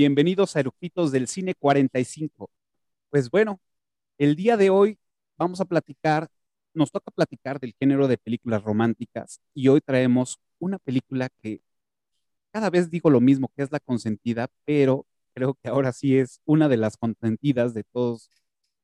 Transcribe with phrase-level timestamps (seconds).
[0.00, 2.50] Bienvenidos a Eructitos del Cine 45.
[3.10, 3.60] Pues bueno,
[4.16, 4.98] el día de hoy
[5.36, 6.30] vamos a platicar,
[6.72, 11.60] nos toca platicar del género de películas románticas y hoy traemos una película que
[12.50, 15.04] cada vez digo lo mismo, que es la consentida, pero
[15.34, 18.30] creo que ahora sí es una de las consentidas de todos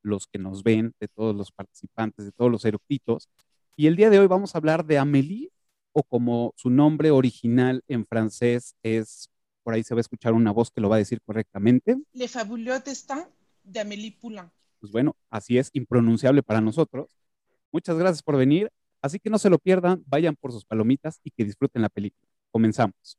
[0.03, 3.31] los que nos ven, de todos los participantes, de todos los eructitos.
[3.75, 5.51] Y el día de hoy vamos a hablar de Amélie,
[5.93, 9.31] o como su nombre original en francés es,
[9.67, 11.97] por ahí se va a escuchar una voz que lo va a decir correctamente.
[12.13, 13.25] Le fabuleux destin
[13.65, 14.49] d'Amélie Poulain.
[14.79, 17.19] Pues bueno, así es, impronunciable para nosotros.
[17.73, 18.71] Muchas gracias por venir,
[19.03, 22.29] así que no se lo pierdan, vayan por sus palomitas y que disfruten la película.
[22.53, 23.19] Comenzamos.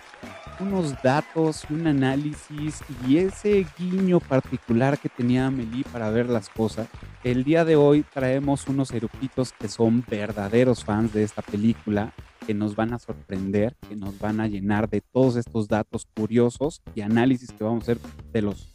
[0.61, 6.87] unos datos, un análisis y ese guiño particular que tenía Amelie para ver las cosas.
[7.23, 12.13] El día de hoy traemos unos eructitos que son verdaderos fans de esta película,
[12.45, 16.81] que nos van a sorprender, que nos van a llenar de todos estos datos curiosos
[16.95, 17.97] y análisis que vamos a hacer
[18.31, 18.67] de los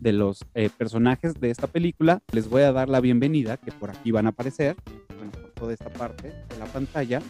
[0.00, 2.20] de los eh, personajes de esta película.
[2.32, 4.76] Les voy a dar la bienvenida, que por aquí van a aparecer,
[5.16, 7.22] bueno, por toda esta parte de la pantalla.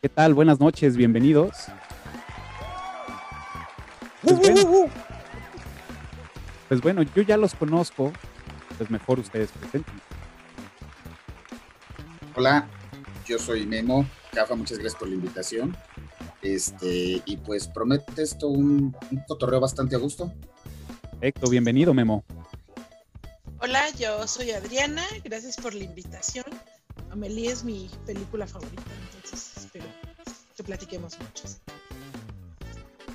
[0.00, 0.32] ¿Qué tal?
[0.32, 1.68] Buenas noches, bienvenidos.
[4.26, 4.90] Pues bueno,
[6.68, 8.12] pues bueno, yo ya los conozco,
[8.76, 9.94] pues mejor ustedes presenten.
[12.34, 12.66] Hola,
[13.24, 14.04] yo soy Memo.
[14.32, 15.76] Cafa, muchas gracias por la invitación.
[16.42, 20.32] Este, y pues promete esto un, un cotorreo bastante a gusto.
[21.12, 22.24] Perfecto, bienvenido, Memo.
[23.60, 26.46] Hola, yo soy Adriana, gracias por la invitación.
[27.10, 28.82] Amelie es mi película favorita,
[29.14, 29.86] entonces espero
[30.56, 31.44] que platiquemos mucho.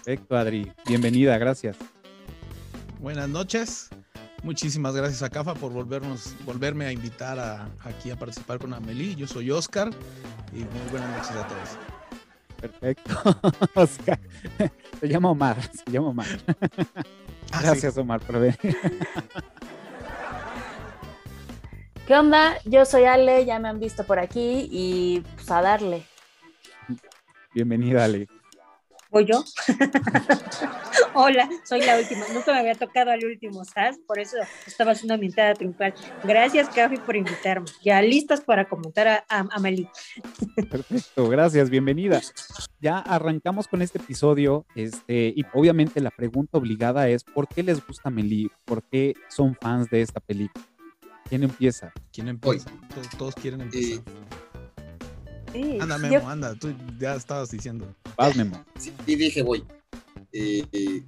[0.04, 0.72] Perfecto, Adri.
[0.88, 1.78] Bienvenida, gracias.
[3.00, 3.90] Buenas noches.
[4.42, 9.14] Muchísimas gracias a CAFA por volvernos, volverme a invitar a, aquí a participar con Amelie.
[9.16, 9.92] Yo soy Oscar
[10.52, 11.78] y muy buenas noches a todos.
[12.60, 13.14] Perfecto,
[13.80, 14.20] Oscar.
[15.00, 16.28] Se llama Omar, se llama Omar.
[17.52, 18.58] Ah, Gracias, Omar, por venir.
[22.08, 22.58] ¿Qué onda?
[22.66, 26.04] Yo soy Ale, ya me han visto por aquí y pues a darle.
[27.54, 28.28] Bienvenida, Ale.
[29.12, 29.44] ¿Voy yo?
[31.14, 32.22] Hola, soy la última.
[32.34, 34.00] Nunca me había tocado al último, ¿sabes?
[34.08, 35.94] Por eso estaba haciendo mi entrada triunfal.
[36.24, 37.68] Gracias, Cafi, por invitarme.
[37.84, 39.86] Ya listas para comentar a, a, a Mali.
[40.70, 42.22] Perfecto, gracias, bienvenida.
[42.80, 47.86] Ya arrancamos con este episodio, este, y obviamente la pregunta obligada es, ¿por qué les
[47.86, 48.50] gusta Meli?
[48.64, 50.66] ¿Por qué son fans de esta película?
[51.28, 51.92] ¿Quién empieza?
[52.14, 52.72] ¿Quién empieza?
[52.94, 54.00] Todos, todos quieren empezar.
[54.00, 54.51] Eh,
[55.54, 56.56] Sí, anda, yo- Memo, anda.
[56.56, 57.94] Tú ya estabas diciendo.
[58.16, 58.64] Vas, Memo.
[58.80, 59.64] sí, y dije, voy.
[60.34, 61.04] Eh, eh,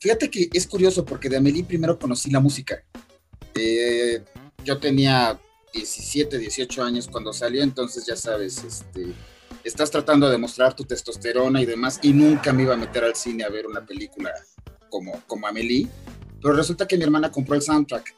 [0.00, 2.82] fíjate que es curioso porque de Amelie primero conocí la música.
[3.54, 4.22] Eh,
[4.64, 5.38] yo tenía
[5.72, 9.12] 17, 18 años cuando salió, entonces ya sabes, este,
[9.64, 13.14] estás tratando de mostrar tu testosterona y demás, y nunca me iba a meter al
[13.14, 14.32] cine a ver una película
[14.88, 15.88] como, como Amelie,
[16.40, 18.14] pero resulta que mi hermana compró el soundtrack.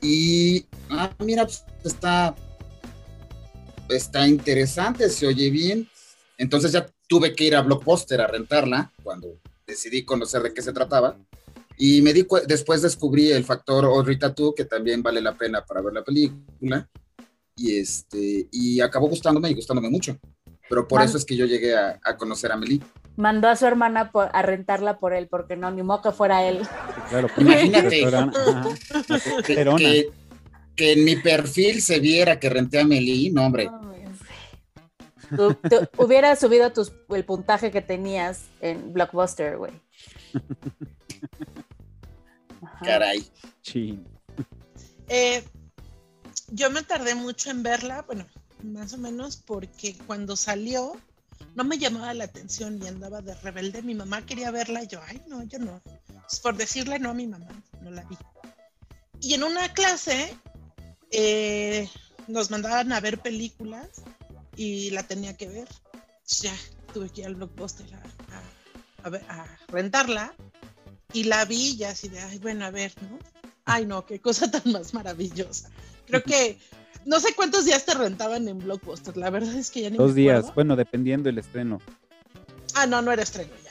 [0.00, 2.34] Y, ah, mira, pues, está,
[3.88, 5.88] está interesante, se oye bien.
[6.36, 10.72] Entonces ya tuve que ir a Blockbuster a rentarla cuando decidí conocer de qué se
[10.72, 11.16] trataba.
[11.76, 15.80] Y me di después descubrí el factor Audrey Tattoo, que también vale la pena para
[15.80, 16.88] ver la película.
[17.56, 20.16] Y, este, y acabó gustándome y gustándome mucho.
[20.68, 22.80] Pero por Man- eso es que yo llegué a, a conocer a Amelie.
[23.16, 26.44] Mandó a su hermana por- a rentarla por él, porque no, ni modo que fuera
[26.46, 26.60] él.
[27.08, 27.88] Claro, Imagínate.
[27.88, 29.90] Que, testosterona.
[30.78, 33.68] Que- en mi perfil se viera que renté a Amelie, no, hombre.
[35.36, 39.72] Tú, tú hubieras subido tus, el puntaje que tenías en Blockbuster, güey.
[42.82, 43.26] Caray.
[43.60, 44.06] Chin.
[45.08, 45.44] Eh,
[46.48, 48.24] yo me tardé mucho en verla, bueno,
[48.62, 50.96] más o menos porque cuando salió
[51.54, 53.82] no me llamaba la atención y andaba de rebelde.
[53.82, 55.82] Mi mamá quería verla y yo, ay, no, yo no.
[55.84, 57.48] Pues por decirle no a mi mamá,
[57.82, 58.16] no la vi.
[59.20, 60.34] Y en una clase
[61.10, 61.88] eh,
[62.26, 63.88] nos mandaban a ver películas
[64.56, 65.68] y la tenía que ver.
[66.42, 66.54] Ya
[66.92, 70.34] tuve que ir al blockbuster a, a- a, ver- a rentarla
[71.12, 73.18] y la vi y así de, ay, bueno, a ver, ¿no?
[73.64, 75.70] Ay, no, qué cosa tan más maravillosa.
[76.06, 76.58] Creo que
[77.04, 80.04] no sé cuántos días te rentaban en Blockbuster, la verdad es que ya ni me
[80.04, 81.80] Dos días, bueno, dependiendo del estreno.
[82.74, 83.70] Ah, no, no era estreno ya.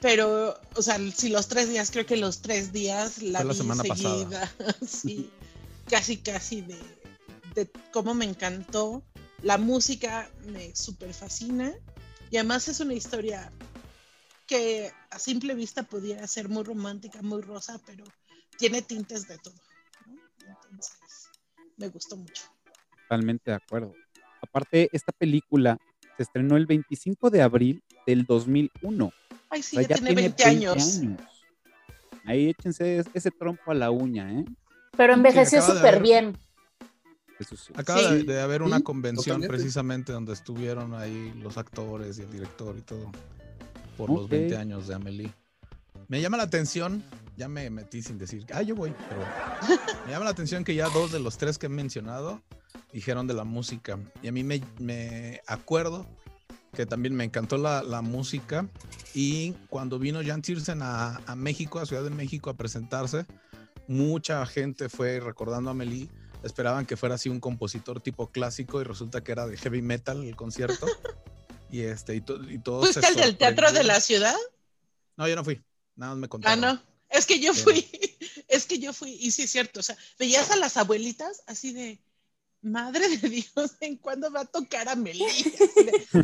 [0.00, 3.52] Pero, o sea, si los tres días, creo que los tres días la Fue la
[3.52, 4.18] vi semana pasada.
[4.18, 4.52] seguida.
[4.86, 5.30] sí,
[5.88, 6.78] casi, casi de,
[7.54, 9.02] de cómo me encantó.
[9.42, 11.72] La música me súper fascina.
[12.30, 13.52] Y además es una historia
[14.46, 18.04] que a simple vista pudiera ser muy romántica, muy rosa, pero
[18.58, 19.54] tiene tintes de todo.
[20.06, 20.18] ¿no?
[20.70, 21.28] Entonces,
[21.76, 22.44] me gustó mucho.
[23.08, 23.94] Totalmente de acuerdo.
[24.42, 25.78] Aparte, esta película
[26.16, 29.10] se estrenó el 25 de abril del 2001.
[29.50, 31.00] Ay, sí, O sea, ya, tiene 20 años.
[32.24, 34.44] Ahí échense es- ese trompo a la uña, ¿eh?
[34.96, 36.36] Pero envejeció súper bien.
[37.38, 37.72] Eso sí.
[37.76, 38.06] Acaba Sí.
[38.18, 39.48] de, de haber una Sí, convención totalmente.
[39.56, 43.10] precisamente donde estuvieron ahí los actores y el director y todo
[43.96, 44.30] por los Ok.
[44.30, 45.34] 20 años de Amelie.
[46.08, 47.02] Me llama la atención,
[47.36, 49.22] ya me metí sin decir, ah, yo voy, pero
[50.06, 52.42] me llama la atención que ya dos de los tres que he mencionado
[52.92, 53.98] dijeron de la música.
[54.22, 56.06] Y a mí me, me acuerdo
[56.72, 58.68] que también me encantó la, la música.
[59.14, 63.26] Y cuando vino Jan Tiersen a, a México, a Ciudad de México, a presentarse,
[63.86, 66.08] mucha gente fue recordando a Amelie.
[66.42, 70.22] Esperaban que fuera así un compositor tipo clásico y resulta que era de heavy metal
[70.24, 70.86] el concierto.
[71.70, 72.88] y este, y, to- y todos.
[72.88, 74.00] se ¿Fuiste al del Teatro de la.
[74.00, 74.36] Ciudad?
[75.16, 75.62] No, yo no fui.
[75.96, 76.60] Nada más me Ah, contaron.
[76.60, 76.82] no.
[77.08, 77.86] Es que yo fui,
[78.48, 81.72] es que yo fui, y sí es cierto, o sea, veías a las abuelitas así
[81.72, 82.00] de,
[82.64, 84.96] madre de Dios, ¿en cuándo va a tocar a?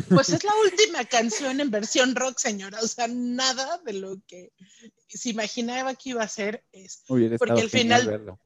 [0.09, 4.51] Pues es la última canción en versión rock, señora, o sea, nada de lo que
[5.07, 7.03] se imaginaba que iba a ser es
[7.39, 8.39] Porque al final- verlo.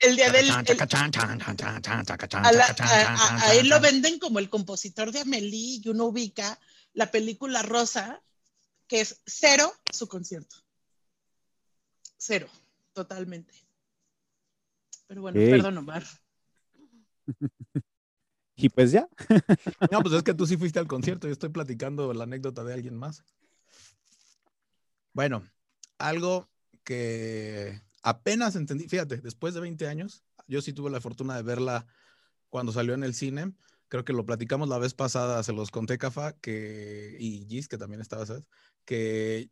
[0.00, 0.46] el día del...
[0.72, 0.78] el-
[2.48, 6.06] a, la- a- a- a él lo venden como el compositor de Amelie y uno
[6.06, 6.58] ubica
[6.94, 8.22] la película Rosa,
[8.88, 10.56] que es cero su concierto.
[12.16, 12.48] Cero,
[12.92, 13.54] totalmente.
[15.06, 16.04] Pero bueno, perdón, Omar.
[18.54, 19.08] Y pues ya,
[19.90, 21.26] No, pues es que tú sí fuiste al concierto.
[21.26, 23.24] Yo estoy platicando la anécdota de alguien más.
[25.14, 25.42] Bueno,
[25.98, 26.48] algo
[26.84, 31.86] que apenas entendí, fíjate, después de 20 años, yo sí tuve la fortuna de verla
[32.50, 33.54] cuando salió en el cine.
[33.88, 37.78] Creo que lo platicamos la vez pasada, se los conté, Cafa, que, y Gis, que
[37.78, 38.44] también estaba, ¿sabes?
[38.84, 39.50] Que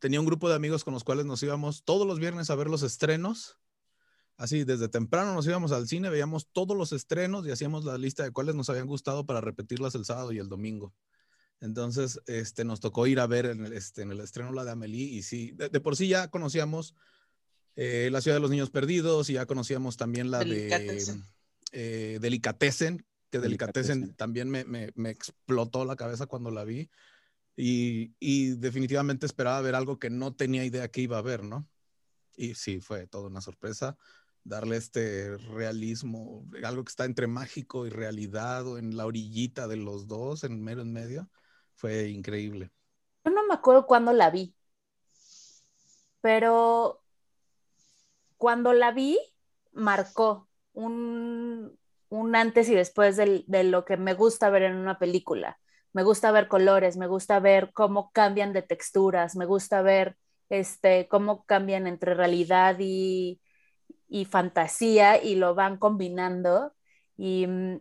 [0.00, 2.68] tenía un grupo de amigos con los cuales nos íbamos todos los viernes a ver
[2.68, 3.59] los estrenos.
[4.40, 8.22] Así, desde temprano nos íbamos al cine, veíamos todos los estrenos y hacíamos la lista
[8.22, 10.94] de cuáles nos habían gustado para repetirlas el sábado y el domingo.
[11.60, 14.70] Entonces, este, nos tocó ir a ver en el, este, en el estreno la de
[14.70, 16.94] Amelie y sí, de, de por sí ya conocíamos
[17.76, 21.24] eh, La Ciudad de los Niños Perdidos y ya conocíamos también la de Delicatessen.
[21.72, 24.16] eh, Delicatessen, que Delicatessen, Delicatessen.
[24.16, 26.88] también me, me- me explotó la cabeza cuando la vi
[27.56, 31.68] y, y definitivamente esperaba ver algo que no tenía idea que iba a ver, ¿no?
[32.36, 33.98] Y sí, fue toda una sorpresa
[34.44, 39.76] darle este realismo, algo que está entre mágico y realidad o en la orillita de
[39.76, 41.28] los dos, en mero en medio,
[41.74, 42.70] fue increíble.
[43.24, 44.54] Yo no me acuerdo cuándo la vi,
[46.20, 47.02] pero
[48.36, 49.18] cuando la vi,
[49.72, 51.78] marcó un,
[52.08, 55.58] un antes y después de lo que me gusta ver en una película.
[55.92, 60.16] Me gusta ver colores, me gusta ver cómo cambian de texturas, me gusta ver
[60.48, 63.40] este, cómo cambian entre realidad y,
[64.10, 66.74] y fantasía y lo van combinando.
[67.18, 67.78] Y mm,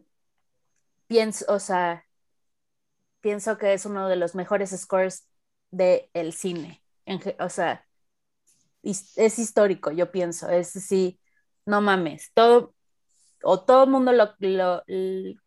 [1.07, 2.05] pienso, o sea,
[3.21, 5.27] pienso que es uno de los mejores scores
[5.71, 6.83] del el cine.
[7.05, 7.85] En o sea,
[8.83, 10.49] es histórico, yo pienso.
[10.49, 11.19] Es sí,
[11.65, 12.31] no mames.
[12.33, 12.75] Todo,
[13.43, 14.83] o todo el mundo lo, lo-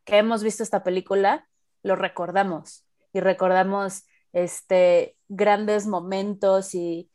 [0.04, 1.48] que hemos visto esta película
[1.84, 7.11] lo recordamos y recordamos este grandes momentos y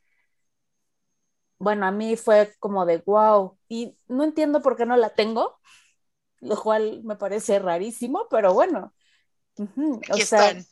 [1.58, 5.58] bueno, a mí fue como de wow y no entiendo por qué no la tengo,
[6.40, 8.94] lo cual me parece rarísimo, pero bueno.
[9.58, 10.66] Ujú, O Aquí sea, están.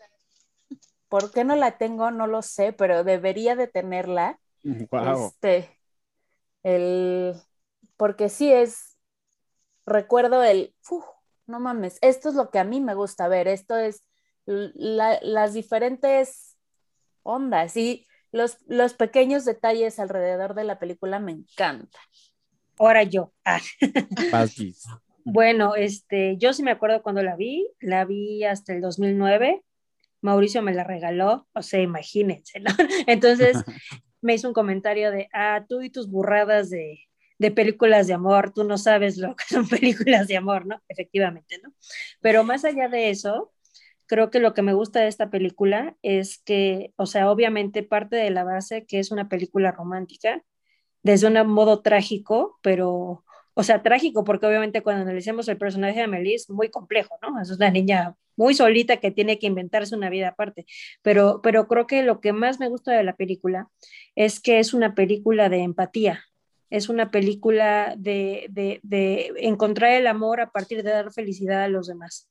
[1.08, 2.10] ¿por qué no la tengo?
[2.10, 4.40] No lo sé, pero debería de tenerla.
[4.90, 5.34] wow.
[5.36, 5.70] Este,
[6.62, 7.34] el,
[7.96, 8.96] porque sí es,
[9.86, 11.04] recuerdo el, "Uf,
[11.46, 14.04] no mames, esto es lo que a mí me gusta ver, esto es
[14.46, 16.58] la- las diferentes
[17.24, 22.02] ondas y los, los pequeños detalles alrededor de la película me encantan.
[22.78, 23.32] Ahora yo.
[23.44, 23.60] Ah,
[25.24, 29.62] bueno, este, yo sí me acuerdo cuando la vi, la vi hasta el 2009.
[30.20, 32.70] Mauricio me la regaló, o sea, imagínense, ¿no?
[33.06, 33.56] Entonces
[34.20, 37.06] me hizo un comentario de, ah, tú y tus burradas de,
[37.38, 40.82] de películas de amor, tú no sabes lo que son películas de amor, ¿no?
[40.88, 41.72] Efectivamente, ¿no?
[42.20, 43.52] Pero más allá de eso,
[44.06, 48.16] creo que lo que me gusta de esta película es que, o sea, obviamente parte
[48.16, 50.42] de la base que es una película romántica,
[51.02, 56.04] desde un modo trágico, pero, o sea, trágico porque obviamente cuando analicemos el personaje de
[56.04, 57.40] Amelie es muy complejo, ¿no?
[57.40, 60.66] Es una niña muy solita que tiene que inventarse una vida aparte,
[61.02, 63.68] pero, pero creo que lo que más me gusta de la película
[64.14, 66.24] es que es una película de empatía,
[66.70, 71.68] es una película de, de, de encontrar el amor a partir de dar felicidad a
[71.68, 72.28] los demás.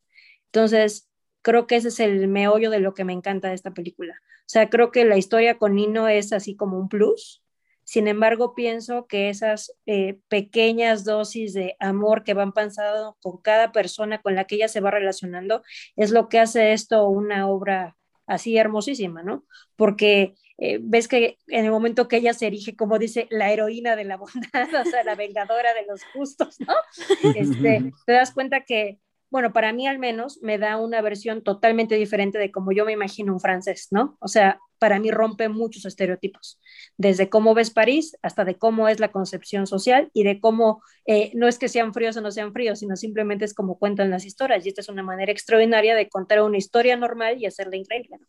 [0.47, 1.09] Entonces,
[1.45, 4.15] creo que ese es el meollo de lo que me encanta de esta película.
[4.23, 7.43] O sea, creo que la historia con Nino es así como un plus.
[7.83, 13.71] Sin embargo, pienso que esas eh, pequeñas dosis de amor que van pasando con cada
[13.71, 15.61] persona con la que ella se va relacionando
[15.95, 19.45] es lo que hace esto una obra así hermosísima, ¿no?
[19.75, 23.95] Porque eh, ves que en el momento que ella se erige, como dice, la heroína
[23.95, 24.33] de la bondad,
[24.81, 26.73] o sea, la vengadora de los justos, ¿no?
[27.35, 28.97] Este, te das cuenta que,
[29.29, 32.93] bueno, para mí al menos me da una versión totalmente diferente de como yo me
[32.93, 34.17] imagino un francés, ¿no?
[34.19, 36.59] O sea, para mí rompe muchos estereotipos,
[36.97, 41.31] desde cómo ves París hasta de cómo es la concepción social y de cómo eh,
[41.33, 44.25] no es que sean fríos o no sean fríos, sino simplemente es como cuentan las
[44.25, 44.65] historias.
[44.65, 48.17] Y esta es una manera extraordinaria de contar una historia normal y hacerla increíble.
[48.19, 48.27] ¿no?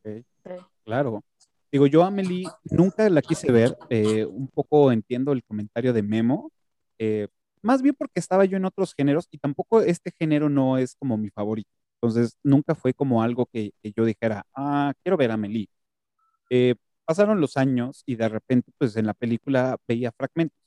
[0.00, 0.24] Okay.
[0.84, 1.22] Claro.
[1.70, 6.50] Digo, yo Amelie nunca la quise ver, eh, un poco entiendo el comentario de Memo,
[6.98, 7.28] eh,
[7.62, 11.16] más bien porque estaba yo en otros géneros y tampoco este género no es como
[11.18, 11.70] mi favorito.
[12.00, 15.68] Entonces, nunca fue como algo que, que yo dijera, ah, quiero ver a Amelie.
[16.50, 16.74] Eh,
[17.04, 20.58] pasaron los años y de repente, pues en la película veía fragmentos,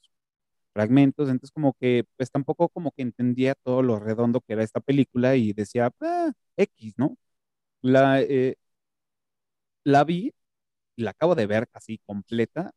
[0.74, 4.80] fragmentos, entonces como que, pues tampoco como que entendía todo lo redondo que era esta
[4.82, 7.18] película y decía, ah, X, ¿no?
[7.82, 8.56] La, eh,
[9.84, 10.34] la vi,
[10.98, 12.72] la acabo de ver casi completa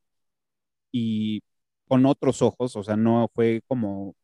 [0.93, 1.43] y
[1.89, 4.15] con otros ojos, o sea, no fue como,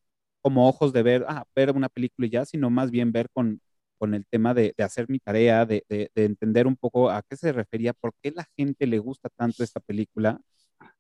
[0.43, 3.61] como ojos de ver, ah, ver una película y ya, sino más bien ver con,
[3.99, 7.37] con el tema de, hacer mi tarea, de, de, de, entender un poco a qué
[7.37, 10.41] se refería, por qué la gente le gusta tanto esta película.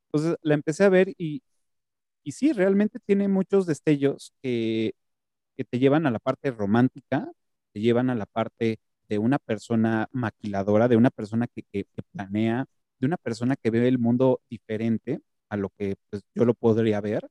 [0.07, 1.43] Entonces la empecé a ver y,
[2.25, 4.95] y sí, realmente tiene muchos destellos que,
[5.57, 7.31] que te llevan a la parte romántica,
[7.73, 12.67] te llevan a la parte de una persona maquiladora, de una persona que, que, planea,
[13.00, 17.00] de una persona que ve el mundo diferente a lo que pues, yo lo podría
[17.00, 17.28] ver.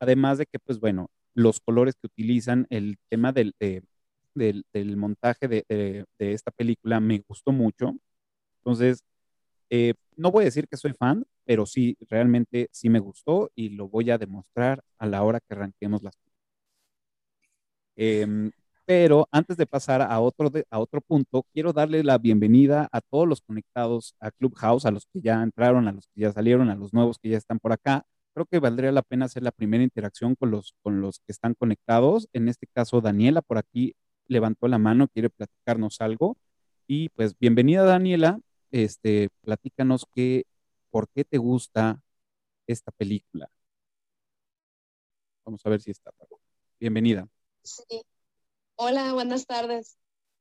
[0.00, 3.82] Además de que, pues bueno, los colores que utilizan, el tema del, de,
[4.34, 7.94] del, montaje de, de, de, esta película me gustó mucho.
[8.58, 9.02] Entonces,
[9.70, 13.70] eh, no voy a decir que soy fan, pero sí, realmente sí me gustó y
[13.70, 16.14] lo voy a demostrar a la hora que arranquemos las.
[17.96, 18.50] Eh,
[18.88, 23.28] pero antes de pasar a otro, a otro punto, quiero darle la bienvenida a todos
[23.28, 26.74] los conectados a Clubhouse, a los que ya entraron, a los que ya salieron, a
[26.74, 28.06] los nuevos que ya están por acá.
[28.32, 31.52] Creo que valdría la pena hacer la primera interacción con los, con los que están
[31.52, 32.30] conectados.
[32.32, 33.94] En este caso, Daniela por aquí
[34.26, 36.38] levantó la mano, quiere platicarnos algo.
[36.86, 38.40] Y pues bienvenida, Daniela.
[38.70, 40.44] Este, platícanos qué,
[40.90, 42.00] por qué te gusta
[42.66, 43.50] esta película.
[45.44, 46.10] Vamos a ver si está.
[46.80, 47.28] Bienvenida.
[47.62, 48.02] Sí,
[48.80, 49.98] Hola, buenas tardes.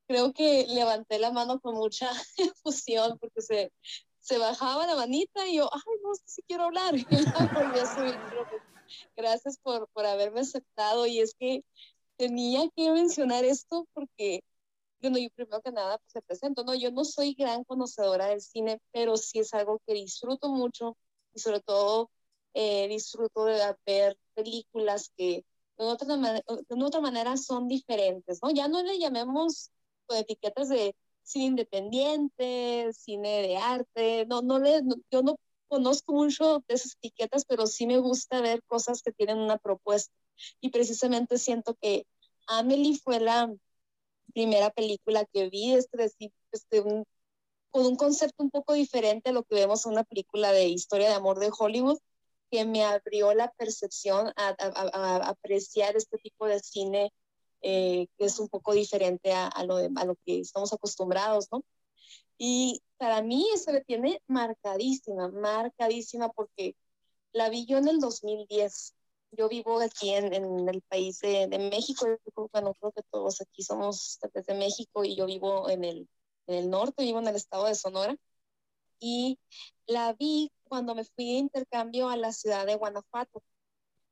[0.08, 3.74] Creo que levanté la mano con mucha efusión porque se,
[4.20, 6.94] se bajaba la manita y yo, ay, no sé si quiero hablar.
[9.18, 11.64] Gracias por, por haberme aceptado y es que
[12.16, 14.44] tenía que mencionar esto porque,
[15.02, 16.76] bueno, yo primero que nada pues, se presento, ¿no?
[16.76, 20.96] Yo no soy gran conocedora del cine, pero sí es algo que disfruto mucho
[21.34, 22.12] y sobre todo
[22.54, 25.44] eh, disfruto de ver películas que
[25.78, 28.52] de otra, de otra manera son diferentes, ¿no?
[28.52, 29.72] Ya no le llamemos
[30.08, 35.36] pues, etiquetas de cine independiente, cine de arte, no, no le, no, yo no
[35.68, 40.14] conozco mucho de esas etiquetas, pero sí me gusta ver cosas que tienen una propuesta.
[40.62, 42.06] Y precisamente siento que
[42.48, 43.52] Amelie fue la
[44.34, 46.12] primera película que vi, este,
[46.52, 47.06] este, un,
[47.72, 51.10] con un concepto un poco diferente a lo que vemos en una película de historia
[51.10, 52.00] de amor de Hollywood,
[52.52, 57.12] que me abrió la percepción a, a, a apreciar este tipo de cine
[57.62, 61.48] eh, que es un poco diferente a, a, lo de, a lo que estamos acostumbrados,
[61.52, 61.64] ¿no?
[62.38, 66.76] Y para mí se me tiene marcadísima, marcadísima porque
[67.34, 68.94] la vi yo en el 2010.
[69.32, 72.06] Yo vivo aquí en, en el país de, de, México,
[72.54, 76.10] bueno, creo que todos aquí somos desde México y yo vivo en el,
[76.48, 78.16] en el norte, vivo en el estado de Sonora.
[79.00, 79.40] Y
[79.86, 83.44] la vi cuando me fui de intercambio a la ciudad de Guanajuato.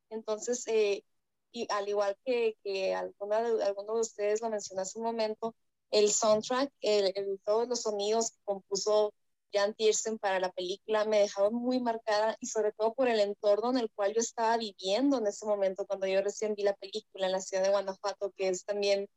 [0.09, 1.03] Entonces, eh,
[1.51, 5.55] y al igual que, que alguna de, alguno de ustedes lo mencionó hace un momento,
[5.91, 9.13] el soundtrack, el, el, todos los sonidos que compuso
[9.53, 13.69] Jan Tiersen para la película me dejaron muy marcada y sobre todo por el entorno
[13.69, 17.27] en el cual yo estaba viviendo en ese momento cuando yo recién vi la película
[17.27, 19.07] en la ciudad de Guanajuato, que es también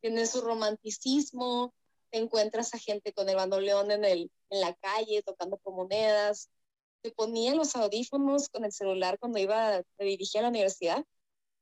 [0.00, 1.74] tiene su romanticismo,
[2.10, 6.50] te encuentras a gente con el bandoleón en, el, en la calle tocando por monedas,
[7.02, 11.04] te ponía los audífonos con el celular cuando iba, me dirigía a la universidad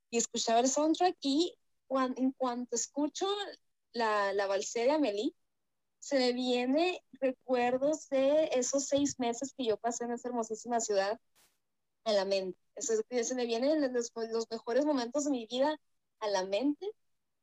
[0.09, 1.55] y escuchaba el soundtrack y
[1.89, 3.27] en cuanto escucho
[3.93, 5.33] la, la balsera de Amelie,
[5.99, 11.19] se me viene recuerdos de esos seis meses que yo pasé en esa hermosísima ciudad
[12.05, 12.57] a la mente.
[12.75, 15.79] Eso, se me vienen los, los mejores momentos de mi vida
[16.19, 16.89] a la mente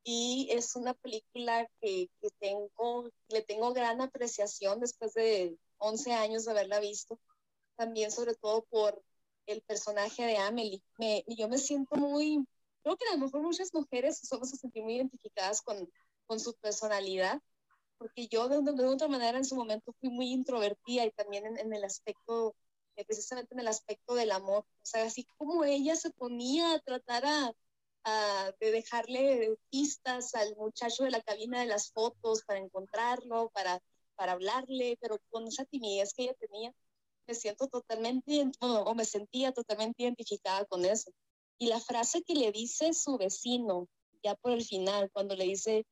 [0.09, 6.45] y es una película que, que, tengo, le tengo gran apreciación después de 11 años
[6.45, 7.19] de haberla visto,
[7.75, 9.03] también sobre todo por
[9.47, 10.81] el personaje de Amelie.
[10.97, 12.47] Me, yo me siento muy,
[12.85, 15.91] creo que a lo mejor muchas mujeres somos a sentir muy identificadas con,
[16.29, 17.43] con su personalidad,
[17.99, 21.59] porque yo de, de, otra manera en su momento fui muy introvertida y también en,
[21.59, 22.55] en el aspecto,
[22.95, 24.61] eh, precisamente en el aspecto del amor.
[24.61, 27.53] O sea, así como ella se ponía a tratar a,
[28.07, 33.83] a, de dejarle pistas al muchacho de la cabina de las fotos para encontrarlo, para,
[34.15, 36.73] para hablarle, pero con esa timidez que ella tenía,
[37.27, 41.11] me siento totalmente, o me sentía totalmente identificada con eso.
[41.59, 43.89] Y la frase que le dice su vecino,
[44.23, 45.85] ya por el final, cuando le dice,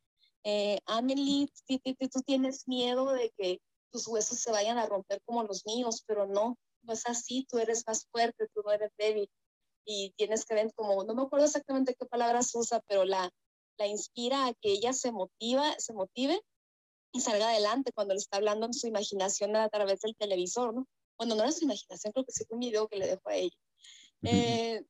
[0.44, 5.66] eh, Amelie, tú tienes miedo de que tus huesos se vayan a romper como los
[5.66, 9.28] míos, pero no, no es así, tú eres más fuerte, tú no eres débil
[9.84, 13.30] y tienes que ver como, no me acuerdo exactamente qué palabras usa, pero la,
[13.78, 16.40] la inspira a que ella se motiva, se motive
[17.12, 20.86] y salga adelante cuando le está hablando en su imaginación a través del televisor, ¿no?
[21.16, 23.36] Bueno, no era su imaginación, creo que sí fue un video que le dejó a
[23.36, 23.56] ella.
[24.22, 24.84] Eh,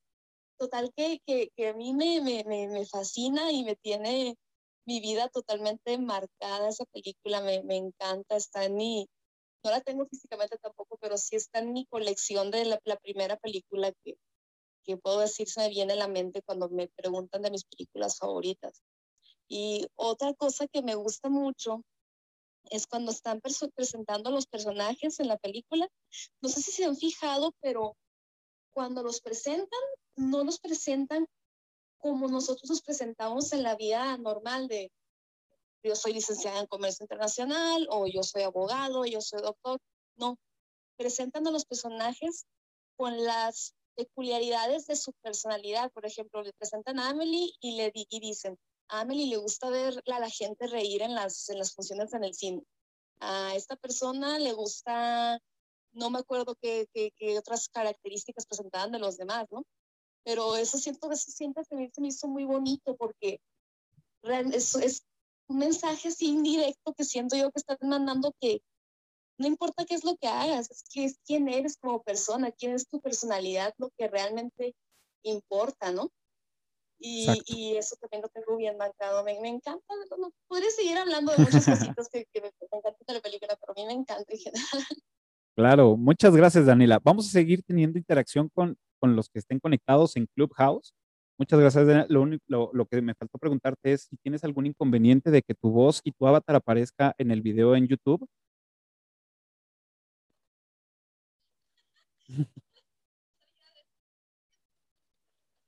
[0.57, 4.37] total que, que, que, a mí me, me, me fascina y me tiene
[4.85, 9.07] mi vida totalmente marcada esa película, me, me, encanta, está en mi,
[9.63, 13.37] no la tengo físicamente tampoco, pero sí está en mi colección de la, la primera
[13.37, 14.17] película que,
[14.85, 18.17] que puedo decir se me viene a la mente cuando me preguntan de mis películas
[18.17, 18.81] favoritas.
[19.47, 21.83] Y otra cosa que me gusta mucho
[22.69, 25.87] es cuando están presentando los personajes en la película.
[26.41, 27.95] No sé si se han fijado, pero
[28.73, 29.79] cuando los presentan,
[30.15, 31.27] no los presentan
[31.97, 34.91] como nosotros nos presentamos en la vida normal de
[35.83, 39.79] yo soy licenciada en comercio internacional o yo soy abogado, yo soy doctor.
[40.15, 40.37] No,
[40.97, 42.45] presentan a los personajes
[42.95, 45.91] con las peculiaridades de su personalidad.
[45.91, 48.57] Por ejemplo, le presentan a Amelie y le y dicen,
[48.89, 52.23] a Amelie le gusta ver a la gente reír en las, en las funciones en
[52.23, 52.63] el cine.
[53.19, 55.39] A esta persona le gusta,
[55.93, 59.63] no me acuerdo qué, qué, qué otras características presentaban de los demás, ¿no?
[60.25, 63.39] pero eso siento, eso siempre se me, me hizo muy bonito porque
[64.51, 65.03] eso es
[65.47, 68.59] un mensaje así indirecto que siento yo que están mandando que
[69.37, 72.73] no importa qué es lo que hagas, es que es quién eres como persona, quién
[72.73, 74.75] es tu personalidad, lo que realmente
[75.23, 76.09] importa, ¿no?
[76.97, 79.23] Y, y eso también lo tengo bien marcado.
[79.23, 79.83] Me, me encanta,
[80.17, 83.57] no, podría seguir hablando de muchas cositas que, que me, me encantan de la película,
[83.59, 84.85] pero a mí me encanta en general.
[85.55, 86.99] Claro, muchas gracias, Daniela.
[87.01, 90.93] Vamos a seguir teniendo interacción con, con los que estén conectados en Clubhouse.
[91.37, 92.09] Muchas gracias.
[92.09, 95.53] Lo, único, lo, lo, que me faltó preguntarte es si tienes algún inconveniente de que
[95.53, 98.25] tu voz y tu avatar aparezca en el video en YouTube.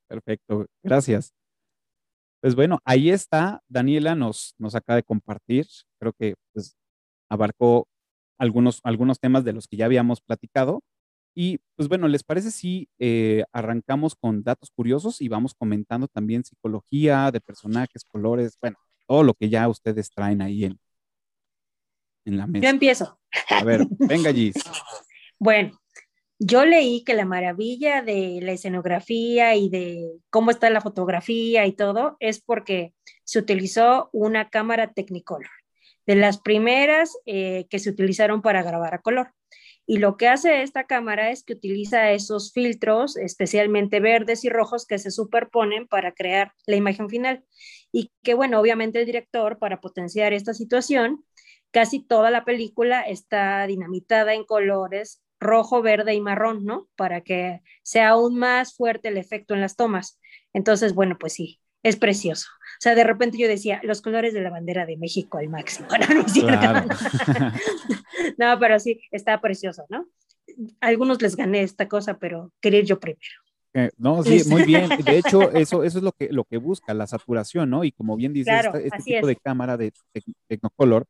[0.07, 1.33] Perfecto, gracias.
[2.41, 3.61] Pues bueno, ahí está.
[3.67, 5.67] Daniela nos, nos acaba de compartir.
[5.99, 6.77] Creo que pues,
[7.29, 7.87] abarcó
[8.37, 10.81] algunos, algunos temas de los que ya habíamos platicado.
[11.35, 16.43] Y pues bueno, ¿les parece si eh, arrancamos con datos curiosos y vamos comentando también
[16.43, 20.79] psicología de personajes, colores, bueno, todo lo que ya ustedes traen ahí en,
[22.25, 22.63] en la mesa?
[22.63, 23.19] Yo empiezo.
[23.49, 24.55] A ver, venga Gis.
[25.39, 25.79] Bueno,
[26.39, 31.73] yo leí que la maravilla de la escenografía y de cómo está la fotografía y
[31.73, 35.49] todo es porque se utilizó una cámara Technicolor,
[36.05, 39.33] de las primeras eh, que se utilizaron para grabar a color.
[39.89, 44.85] Y lo que hace esta cámara es que utiliza esos filtros, especialmente verdes y rojos,
[44.85, 47.45] que se superponen para crear la imagen final.
[47.91, 51.23] Y que, bueno, obviamente el director, para potenciar esta situación,
[51.71, 56.87] casi toda la película está dinamitada en colores rojo, verde y marrón, ¿no?
[56.95, 60.19] Para que sea aún más fuerte el efecto en las tomas.
[60.53, 62.47] Entonces, bueno, pues sí, es precioso.
[62.79, 65.87] O sea, de repente yo decía, los colores de la bandera de México al máximo.
[66.09, 66.87] No, no, es claro.
[68.37, 70.07] no, pero sí, está precioso, ¿no?
[70.81, 73.21] A algunos les gané esta cosa, pero quería ir yo primero.
[73.73, 74.89] Eh, no, sí, muy bien.
[75.03, 77.83] De hecho, eso, eso es lo que, lo que busca, la saturación, ¿no?
[77.83, 79.27] Y como bien dice, claro, este, este tipo es.
[79.27, 79.93] de cámara de
[80.47, 81.05] Technicolor,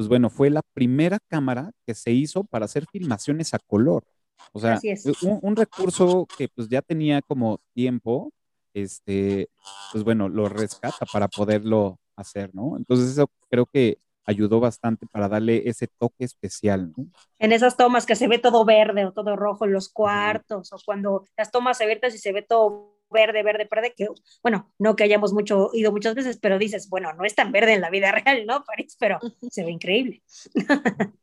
[0.00, 4.02] pues bueno, fue la primera cámara que se hizo para hacer filmaciones a color.
[4.50, 4.80] O sea,
[5.20, 8.32] un, un, recurso que pues ya tenía como tiempo,
[8.72, 9.50] este,
[9.92, 12.78] pues bueno, lo rescata para poderlo hacer, ¿no?
[12.78, 17.04] Entonces eso creo que ayudó bastante para darle ese toque especial, ¿no?
[17.38, 20.78] En esas tomas que se ve todo verde o todo rojo en los cuartos, o
[20.82, 24.08] cuando las tomas abiertas y se ve todo verde, verde, verde, que,
[24.42, 27.74] bueno, no que hayamos mucho ido muchas veces, pero dices, bueno, no es tan verde
[27.74, 28.96] en la vida real, ¿no, París?
[28.98, 29.18] Pero
[29.50, 30.22] se ve increíble.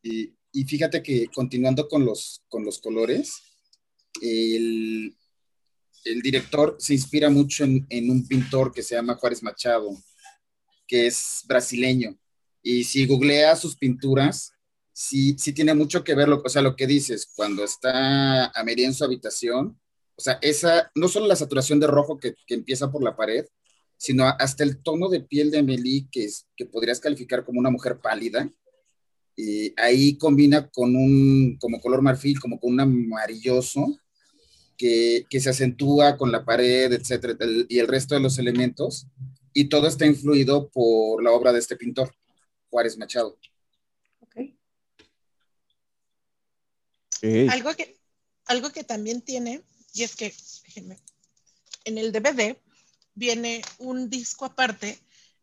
[0.00, 3.42] Y, y fíjate que continuando con los, con los colores,
[4.22, 5.16] el,
[6.04, 9.90] el director se inspira mucho en, en, un pintor que se llama Juárez Machado,
[10.86, 12.18] que es brasileño.
[12.62, 14.52] Y si googlea sus pinturas,
[14.92, 18.86] sí, sí tiene mucho que ver, lo, o sea, lo que dices, cuando está Amelie
[18.86, 19.78] en su habitación,
[20.18, 23.46] o sea, esa, no solo la saturación de rojo que, que empieza por la pared,
[23.96, 27.70] sino hasta el tono de piel de Amelie, que, es, que podrías calificar como una
[27.70, 28.50] mujer pálida,
[29.36, 33.96] y ahí combina con un, como color marfil, como con un amarilloso,
[34.76, 39.06] que, que, se acentúa con la pared, etcétera, el, y el resto de los elementos,
[39.52, 42.12] y todo está influido por la obra de este pintor,
[42.70, 43.38] Juárez Machado.
[44.22, 44.58] Okay.
[47.18, 47.48] Okay.
[47.48, 47.96] Algo, que,
[48.46, 50.98] algo que también tiene, y es que, déjenme,
[51.84, 52.56] en el DVD
[53.14, 55.00] viene un disco aparte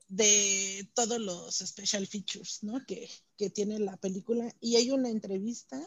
[0.08, 2.86] de todos los special features ¿no?
[2.86, 4.54] que, que tiene la película.
[4.62, 5.82] Y hay una entrevista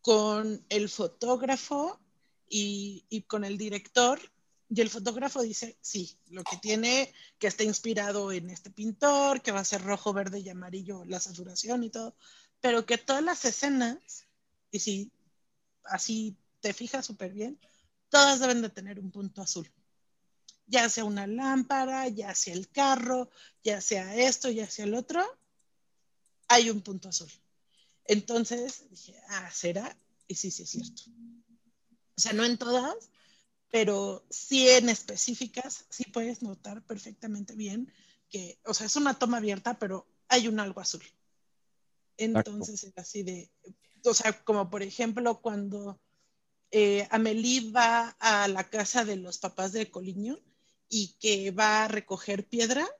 [0.00, 2.00] con el fotógrafo
[2.48, 4.20] y, y, con el director.
[4.68, 9.52] Y el fotógrafo dice, sí, lo que tiene, que está inspirado en este pintor, que
[9.52, 12.14] va a ser rojo, verde y amarillo la saturación y todo,
[12.60, 14.28] pero que todas las escenas,
[14.70, 15.10] y si
[15.84, 17.58] así te fijas súper bien,
[18.08, 19.70] todas deben de tener un punto azul
[20.70, 23.28] ya sea una lámpara, ya sea el carro,
[23.62, 25.20] ya sea esto, ya sea el otro,
[26.46, 27.30] hay un punto azul.
[28.04, 29.96] Entonces dije, ah, ¿será?
[30.28, 31.02] Y sí, sí es cierto.
[32.16, 33.10] O sea, no en todas,
[33.70, 37.92] pero sí en específicas, sí puedes notar perfectamente bien
[38.28, 41.02] que, o sea, es una toma abierta, pero hay un algo azul.
[42.16, 43.50] Entonces es así de,
[44.04, 46.00] o sea, como por ejemplo cuando
[46.70, 50.38] eh, Amelie va a la casa de los papás de Coliño,
[50.90, 52.90] y que va a recoger piedras,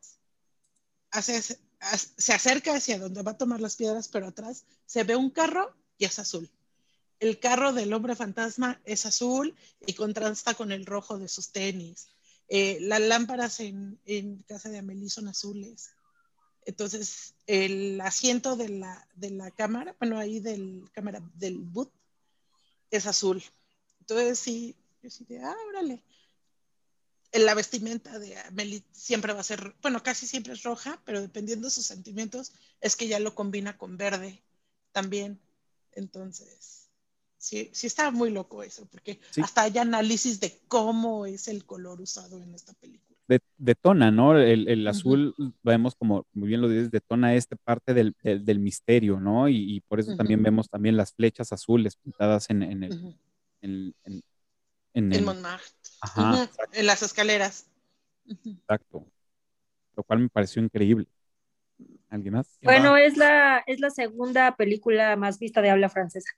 [1.13, 5.75] se acerca hacia donde va a tomar las piedras, pero atrás se ve un carro
[5.99, 6.49] y es azul.
[7.19, 9.55] El carro del hombre fantasma es azul
[9.85, 12.09] y contrasta con el rojo de sus tenis.
[12.49, 15.91] Eh, las lámparas en, en, casa de Amelie son azules.
[16.65, 21.93] Entonces, el asiento de la, de la cámara, bueno, ahí del cámara del boot,
[22.91, 23.43] es azul.
[24.11, 26.03] Entonces, sí, yo sí de, ah, órale
[27.39, 31.67] la vestimenta de Amelie siempre va a ser, bueno, casi siempre es roja, pero dependiendo
[31.67, 34.43] de sus sentimientos, es que ya lo combina con verde
[34.93, 35.39] también.
[35.93, 36.89] Entonces,
[37.39, 39.41] sí, sí está muy loco eso, porque sí.
[39.43, 43.17] hasta hay análisis de cómo es el color usado en esta película.
[43.29, 44.37] De, detona, ¿no?
[44.37, 45.53] El, el azul, uh -huh.
[45.63, 49.49] vemos como muy bien lo dices, detona esta parte del, del, del misterio, ¿no?
[49.49, 50.17] Y, y por eso uh -huh.
[50.17, 53.17] también vemos también las flechas azules pintadas en, en el, uh -huh.
[53.61, 54.23] En, en,
[54.95, 55.69] en, el, Montmartre.
[56.01, 57.67] Ajá, en las escaleras.
[58.27, 59.07] Exacto.
[59.97, 61.07] Lo cual me pareció increíble.
[62.09, 62.59] ¿Alguien más?
[62.63, 66.31] Bueno, es la, es la segunda película más vista de habla francesa.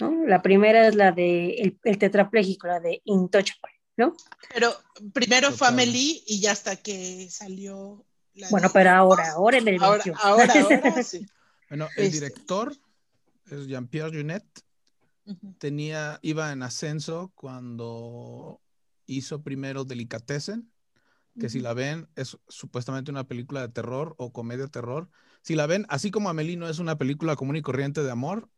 [0.00, 0.26] ¿no?
[0.26, 4.14] La primera es la de El, el tetrapléjico, la de Intouchable, ¿no?
[4.52, 4.74] Pero
[5.12, 8.04] primero fue Amélie y ya hasta que salió.
[8.50, 8.74] bueno, de...
[8.74, 11.26] pero ahora, ahora en el ahora, ahora, ahora, sí.
[11.68, 12.20] Bueno, el este...
[12.20, 12.74] director
[13.50, 14.44] es Jean-Pierre Junet
[15.58, 18.60] tenía, iba en ascenso cuando
[19.06, 20.70] hizo primero Delicatessen,
[21.38, 21.52] que uh -huh.
[21.52, 25.10] si la ven es supuestamente una película de terror o comedia de terror.
[25.42, 28.48] Si la ven, así como Amelie no es una película común y corriente de amor,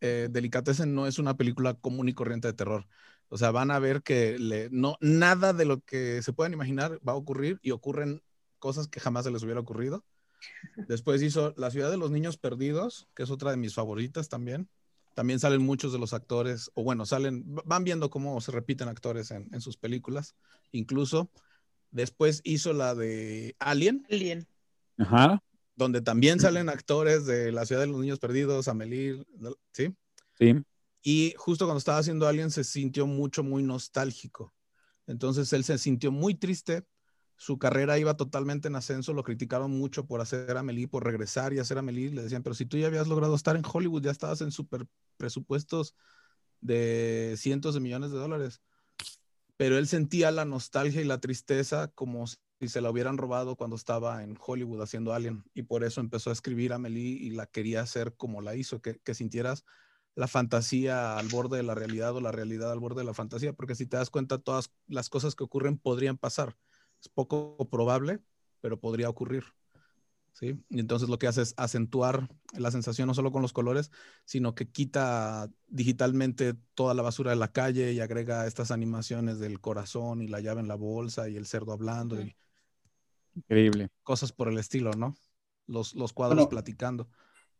[0.00, 2.86] eh, Delicatessen no es una película común y corriente de terror.
[3.28, 7.00] O sea, van a ver que le, no, nada de lo que se puedan imaginar
[7.06, 8.22] va a ocurrir y ocurren
[8.58, 10.04] cosas que jamás se les hubiera ocurrido.
[10.88, 14.68] Después hizo La ciudad de los niños perdidos, que es otra de mis favoritas también
[15.14, 19.30] también salen muchos de los actores, o bueno, salen, van viendo cómo se repiten actores
[19.30, 20.34] en, en sus películas,
[20.72, 21.30] incluso.
[21.90, 24.04] Después hizo la de Alien.
[24.10, 24.48] Alien.
[24.98, 25.42] Ajá.
[25.76, 29.24] Donde también salen actores de La Ciudad de los Niños Perdidos, Amelie,
[29.72, 29.94] ¿sí?
[30.38, 30.54] Sí.
[31.02, 34.52] Y justo cuando estaba haciendo Alien se sintió mucho, muy nostálgico.
[35.06, 36.84] Entonces él se sintió muy triste
[37.36, 41.58] su carrera iba totalmente en ascenso, lo criticaban mucho por hacer Amelie, por regresar y
[41.58, 44.40] hacer Amelie, le decían, pero si tú ya habías logrado estar en Hollywood, ya estabas
[44.40, 45.94] en super presupuestos
[46.60, 48.62] de cientos de millones de dólares.
[49.56, 53.76] Pero él sentía la nostalgia y la tristeza como si se la hubieran robado cuando
[53.76, 55.44] estaba en Hollywood haciendo Alien.
[55.54, 58.98] Y por eso empezó a escribir Amelie y la quería hacer como la hizo, que,
[58.98, 59.64] que sintieras
[60.16, 63.52] la fantasía al borde de la realidad o la realidad al borde de la fantasía,
[63.52, 66.56] porque si te das cuenta, todas las cosas que ocurren podrían pasar
[67.04, 68.20] Es poco probable,
[68.62, 69.44] pero podría ocurrir.
[70.32, 70.58] ¿sí?
[70.70, 73.90] Y entonces lo que hace es acentuar la sensación no solo con los colores,
[74.24, 79.60] sino que quita digitalmente toda la basura de la calle y agrega estas animaciones del
[79.60, 82.34] corazón y la llave en la bolsa y el cerdo hablando y
[83.36, 83.90] Increíble.
[84.02, 85.14] cosas por el estilo, ¿no?
[85.66, 87.08] Los, los cuadros Bueno, platicando.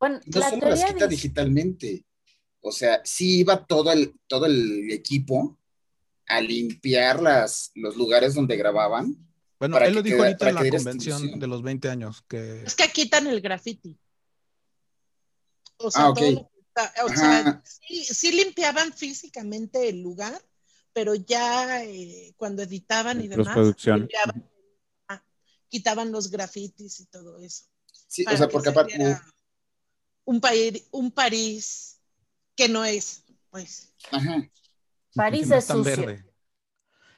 [0.00, 2.04] Bueno, No la solo las quita dice- digitalmente.
[2.62, 5.58] O sea, sí iba todo el, todo el equipo
[6.26, 9.16] a limpiar las, los lugares donde grababan.
[9.58, 12.74] Bueno, él lo dijo quede- ahorita en la convención de los 20 años, que Es
[12.74, 13.98] que quitan el graffiti.
[15.78, 16.18] O sea, Ah, ok.
[16.18, 20.40] todo lo que está- o sea, sí, sí limpiaban físicamente el lugar,
[20.92, 24.50] pero ya eh, cuando editaban y demás, limpiaban,
[25.08, 25.24] ah,
[25.68, 27.64] quitaban los grafitis y todo eso.
[28.06, 29.16] Sí, o sea, que porque se aparte,
[30.24, 32.00] un, país, un París
[32.56, 33.92] que no es, pues.
[34.10, 34.48] ajá,
[35.14, 35.82] París no es sucio.
[35.82, 36.24] verde.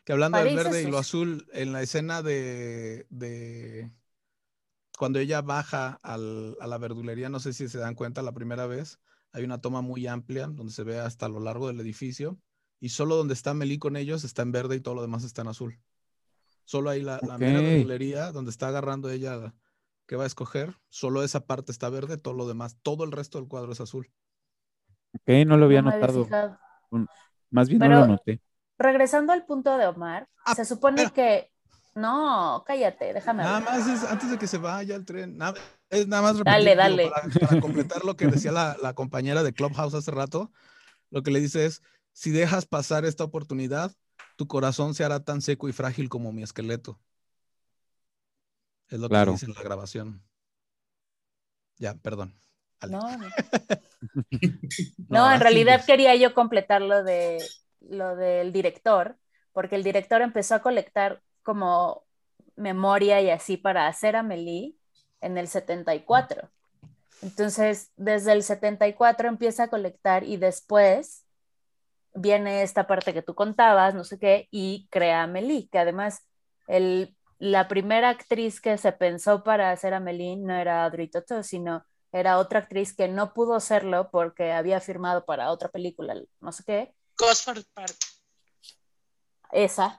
[0.07, 3.91] Que hablando París del es verde y lo azul, en la escena de, de
[4.99, 8.67] cuando ella baja al- a la verdulería, no sé si se dan cuenta la primera
[8.67, 8.99] vez,
[9.33, 12.39] hay una toma muy amplia donde se ve hasta lo largo del edificio
[12.81, 15.43] y solo donde está Melí con ellos está en verde y todo lo demás está
[15.43, 15.81] en azul.
[16.65, 19.55] Solo ahí la, la mera verdulería donde está agarrando ella
[20.07, 23.39] que va a escoger, solo esa parte está verde, todo lo demás, todo el resto
[23.39, 24.13] del cuadro es azul.
[25.15, 26.47] Ok, no lo había No me había notado.
[27.51, 28.41] Más bien no lo noté.
[28.79, 31.51] Regresando al punto de Omar, Ah, se supone que.
[31.95, 33.79] No, cállate, déjame Nada hablar.
[33.79, 35.39] más es antes de que se vaya el tren.
[35.39, 35.59] Nada,
[35.89, 37.09] es nada más Dale, dale.
[37.11, 40.53] Para, para completar lo que decía la, la compañera de Clubhouse hace rato,
[41.11, 43.93] lo que le dice es, si dejas pasar esta oportunidad,
[44.37, 47.01] tu corazón se hará tan seco y frágil como mi esqueleto.
[48.89, 49.33] Es lo Claro.
[49.33, 50.23] que dice en la grabación.
[51.79, 52.39] Ya, perdón.
[52.81, 52.93] Ale.
[52.93, 53.27] No, no.
[55.09, 55.87] No, No, en realidad es.
[55.87, 57.39] quería yo completar lo de
[57.91, 59.17] lo del director,
[59.53, 62.05] porque el director empezó a colectar como
[62.57, 64.75] memoria y así para hacer Amelie
[65.21, 66.51] en el 74.
[67.23, 71.25] Entonces, desde el 74 empieza a colectar y después
[72.15, 76.27] viene esta parte que tú contabas, no sé qué, y crea Amelie, que además
[76.67, 81.85] el, la primera actriz que se pensó para hacer Amelie no era Audrey Tautou, sino
[82.13, 86.65] era otra actriz que no pudo serlo porque había firmado para otra película, no sé
[86.67, 87.97] qué, Gosford Park.
[89.53, 89.99] esa.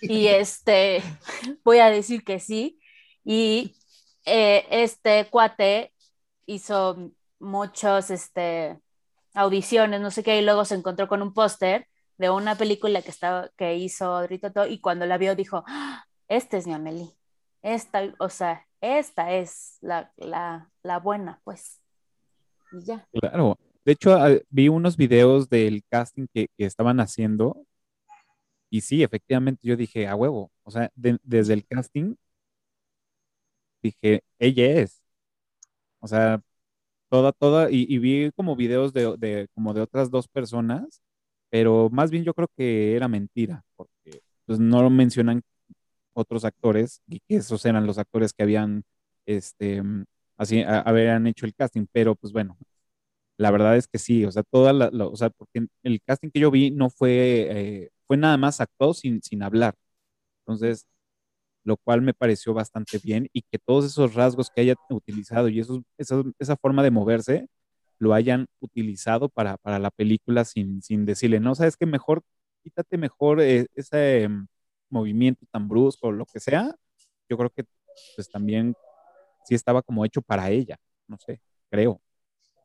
[0.00, 1.02] Y este,
[1.64, 2.80] voy a decir que sí.
[3.24, 3.76] Y
[4.24, 5.92] eh, este cuate
[6.46, 8.80] hizo muchos, este,
[9.34, 11.86] audiciones, no sé qué, y luego se encontró con un póster
[12.18, 16.58] de una película que, estaba, que hizo Tautou, y cuando la vio dijo, "Ah, este
[16.58, 17.16] es mi Amelie.
[17.62, 21.80] Esta, o sea, esta es la, la, la buena, pues.
[22.72, 23.06] Y ya.
[23.12, 23.58] Claro.
[23.90, 24.16] De hecho,
[24.50, 27.66] vi unos videos del casting que, que estaban haciendo
[28.70, 30.50] y sí, efectivamente yo dije, a huevo.
[30.64, 32.14] O sea, de- desde el casting
[33.82, 35.02] dije, ella es.
[36.00, 36.40] O sea,
[37.10, 41.02] toda, toda, y, y vi como videos de, de- como de otras dos personas,
[41.50, 45.42] pero más bien yo creo que era mentira, porque pues no lo mencionan
[46.14, 48.84] otros actores, y que esos eran los actores que habían,
[49.26, 50.04] este, mm,
[50.38, 52.58] así, a- habían hecho el casting, pero pues bueno,
[53.40, 56.40] la verdad es que sí, o sea, toda la, o sea, porque el casting que
[56.40, 57.46] yo vi no fue,
[57.84, 59.74] eh, fue nada más actuado sin, sin hablar.
[60.42, 60.86] Entonces,
[61.64, 65.60] lo cual me pareció bastante bien y que todos esos rasgos que haya utilizado y
[65.60, 67.48] esos, esa, esa forma de moverse
[67.98, 72.22] lo hayan utilizado para, para la película sin, sin decirle, no, sabes que mejor,
[72.64, 74.48] quítate mejor eh, ese em,
[74.90, 76.74] movimiento tan brusco o lo que sea.
[77.28, 77.64] Yo creo que
[78.16, 78.74] pues también
[79.46, 82.00] sí estaba como hecho para ella, no sé, creo.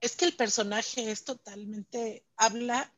[0.02, 2.94] Es que el personaje es totalmente, habla,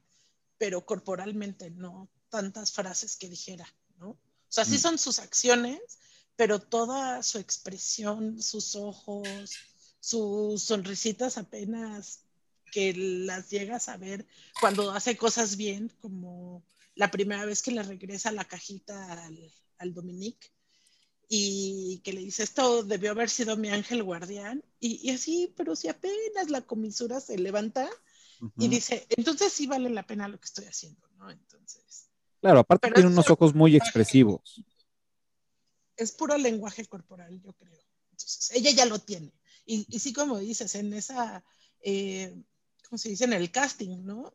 [0.57, 3.65] pero corporalmente, no tantas frases que dijera,
[3.97, 4.09] ¿no?
[4.09, 4.79] O sea, sí Mm.
[4.79, 5.99] son sus acciones,
[6.35, 9.57] pero toda su expresión, sus ojos,
[9.99, 12.23] sus sonrisitas apenas
[12.71, 14.27] que las llegas a ver
[14.59, 16.63] cuando hace cosas bien, como
[16.95, 20.51] la primera vez que le regresa la cajita al, al Dominique
[21.29, 25.75] y que le dice, esto debió haber sido mi ángel guardián, y, y así, pero
[25.75, 27.89] si apenas la comisura se levanta
[28.57, 31.29] y dice, entonces sí vale la pena lo que estoy haciendo, ¿no?
[31.31, 32.09] Entonces,
[32.39, 34.63] Claro, aparte tiene unos ojos muy expresivos.
[35.95, 37.81] es puro lenguaje corporal, yo creo.
[38.11, 39.33] Entonces, ella ya lo tiene.
[39.65, 41.43] Y, y sí, como dices, en esa,
[41.81, 42.35] eh,
[42.87, 43.25] ¿cómo se dice?
[43.25, 44.33] En el casting, ¿no?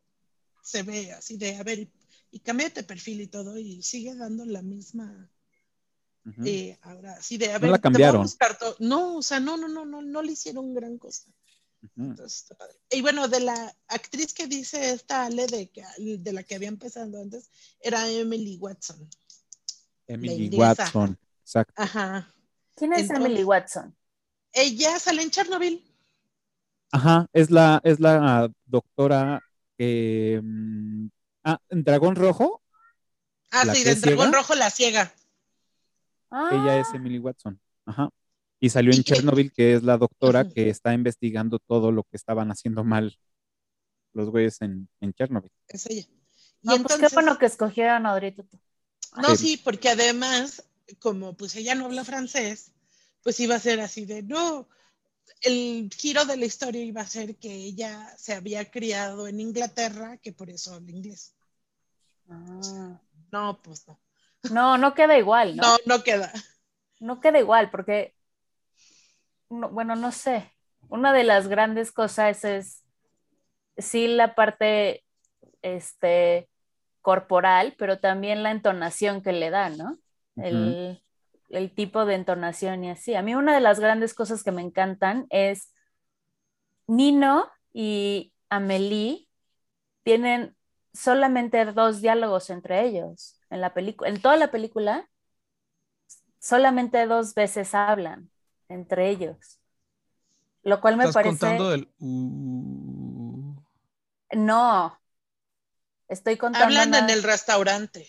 [0.62, 1.92] Se ve así de, a ver, y,
[2.33, 5.31] y cámbiate de perfil y todo, y sigue dando la misma,
[6.44, 8.26] Eh, ahora, sí de, a No ver, la cambiaron.
[8.78, 11.24] No, o sea, no, no, no, no, no le hicieron gran cosa.
[11.96, 12.76] Entonces, está padre.
[12.90, 16.68] Y bueno, de la actriz que dice esta Ale, de, que, de la que había
[16.68, 19.08] empezado antes, era Emily Watson.
[20.06, 20.48] Emily.
[20.56, 21.18] Watson.
[21.42, 21.74] Exacto.
[21.76, 22.32] Ajá.
[22.76, 23.96] ¿Quién es Entonces- Emily Watson?
[24.52, 25.85] Ella sale en Chernobyl.
[26.92, 29.40] Ajá, es la, es la doctora
[29.78, 30.40] que.
[30.42, 31.06] mm,
[31.44, 32.61] ah, en Dragón Rojo,
[33.50, 34.38] Ah, ¿La sí, es dragón ciega?
[34.38, 35.14] rojo la ciega.
[36.52, 37.60] Ella es Ah, Emily Watson.
[37.86, 38.10] Ajá.
[38.60, 42.50] Y salió en Chernobyl, que es la doctora que está investigando todo lo que estaban
[42.50, 43.18] haciendo mal
[44.12, 45.50] los güeyes en, en Chernobyl.
[45.68, 46.02] Es ella.
[46.62, 48.36] Y no, pues entonces, qué bueno que escogieron a Audrey
[49.16, 49.48] no, Sí.
[49.48, 50.64] sí, porque además,
[51.00, 52.72] como pues ella no habla francés,
[53.22, 54.68] pues iba a ser así de, no,
[55.42, 60.18] el giro de la historia iba a ser que ella se había criado en Inglaterra,
[60.18, 61.34] que por eso habla inglés.
[62.28, 63.00] Ah.
[63.32, 63.98] No, pues no.
[64.50, 65.62] No, no queda igual, ¿no?
[65.62, 66.33] No, no queda.
[67.00, 68.14] no queda igual porque,
[69.50, 70.52] no- bueno, no sé,
[70.88, 72.85] una de las grandes cosas es,
[73.76, 75.05] sí, la parte
[75.62, 76.48] este,
[77.02, 79.98] corporal, pero también la entonación que le da, ¿no?
[80.37, 81.02] El,
[81.50, 83.14] el tipo de entonación y así.
[83.14, 85.72] A mí una de las grandes cosas que me encantan es
[86.87, 89.28] Nino y Amelie
[90.05, 90.57] tienen
[90.92, 95.08] solamente dos diálogos entre ellos en la película, en toda la película
[96.38, 98.30] solamente dos veces hablan
[98.68, 99.60] entre ellos.
[100.64, 101.38] Lo cual me Estás parece.
[101.38, 101.88] contando el.
[101.98, 103.54] uh,
[104.32, 104.98] No.
[106.08, 106.66] Estoy contando.
[106.66, 108.08] Hablan en el restaurante.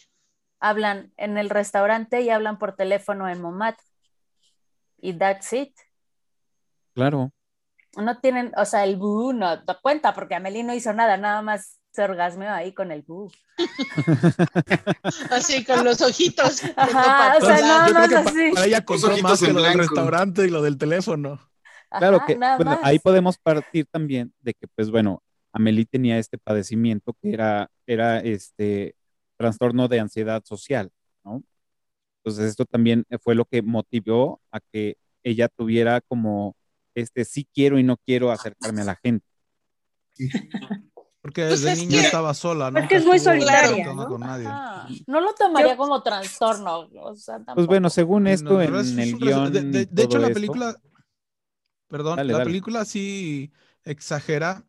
[0.59, 3.77] Hablan en el restaurante y hablan por teléfono en Momat.
[4.97, 5.73] Y that's it.
[6.93, 7.31] Claro.
[7.97, 11.41] No tienen, o sea, el bu no te cuenta porque Amelie no hizo nada, nada
[11.41, 13.31] más se orgasmeó ahí con el bu.
[15.29, 16.63] Así con los ojitos.
[16.75, 18.51] Ajá, o sea, nada más así.
[18.51, 21.39] para ella ojitos más que en lo del restaurante y lo del teléfono.
[21.91, 22.79] Claro que, nada bueno, más.
[22.81, 28.19] ahí podemos partir también de que, pues bueno, Amelie tenía este padecimiento que era, era
[28.21, 28.95] este
[29.37, 30.91] trastorno de ansiedad social,
[31.23, 31.43] ¿no?
[32.23, 36.55] Entonces esto también fue lo que motivó a que ella tuviera como
[36.95, 39.27] este sí quiero y no quiero acercarme a la gente.
[41.23, 42.79] Porque Pues desde es niña que- estaba sola, ¿no?
[42.79, 44.07] es que es muy solitaria, ¿no?
[44.09, 44.45] con nadie.
[45.07, 46.89] No lo tomaría Yo- como trastorno.
[47.01, 49.53] O sea, Pues bueno, según No, esto es- en es el guion.
[49.53, 50.75] De, de- de hecho, la esto- película.
[51.87, 52.49] Perdón, Dale, la dale.
[52.49, 54.65] película sí exagera,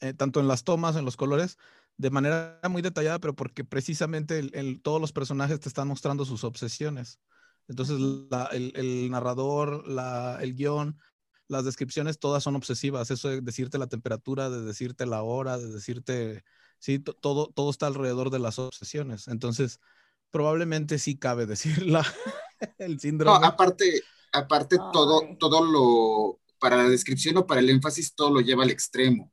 [0.00, 1.58] eh, tanto en las tomas, en los colores,
[1.98, 6.24] de manera muy detallada, pero porque precisamente el- el- todos los personajes te están mostrando
[6.24, 7.18] sus obsesiones.
[7.68, 10.96] Entonces, la- el, el narrador, la, el guion,
[11.50, 13.10] las descripciones, todas son obsesivas.
[13.10, 16.44] Eso de decirte la temperatura, de decirte la hora, de decirte.
[16.78, 19.28] Sí, to- todo, todo está alrededor de las obsesiones.
[19.28, 19.80] Entonces,
[20.30, 22.06] probablemente sí cabe decirla.
[22.78, 23.46] el No, síndrome.
[23.46, 25.36] aparte, aparte todo, Ay.
[25.38, 29.32] todo lo, para la descripción o para el énfasis, todo lo lleva al extremo.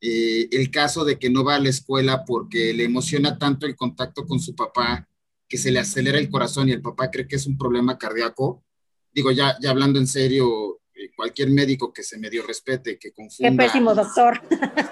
[0.00, 3.76] Eh, el caso de que no va a la escuela porque le emociona tanto el
[3.76, 5.06] contacto con su papá
[5.48, 8.64] que se le acelera el corazón y el papá cree que es un problema cardíaco.
[9.12, 10.79] Digo, ya, ya hablando en serio,
[11.16, 13.64] cualquier médico que se medio respete, que Qué confunda.
[13.64, 14.40] pésimo doctor.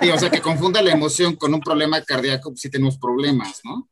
[0.00, 3.60] Sí, o sea, que confunda la emoción con un problema cardíaco, pues sí tenemos problemas,
[3.64, 3.88] ¿no?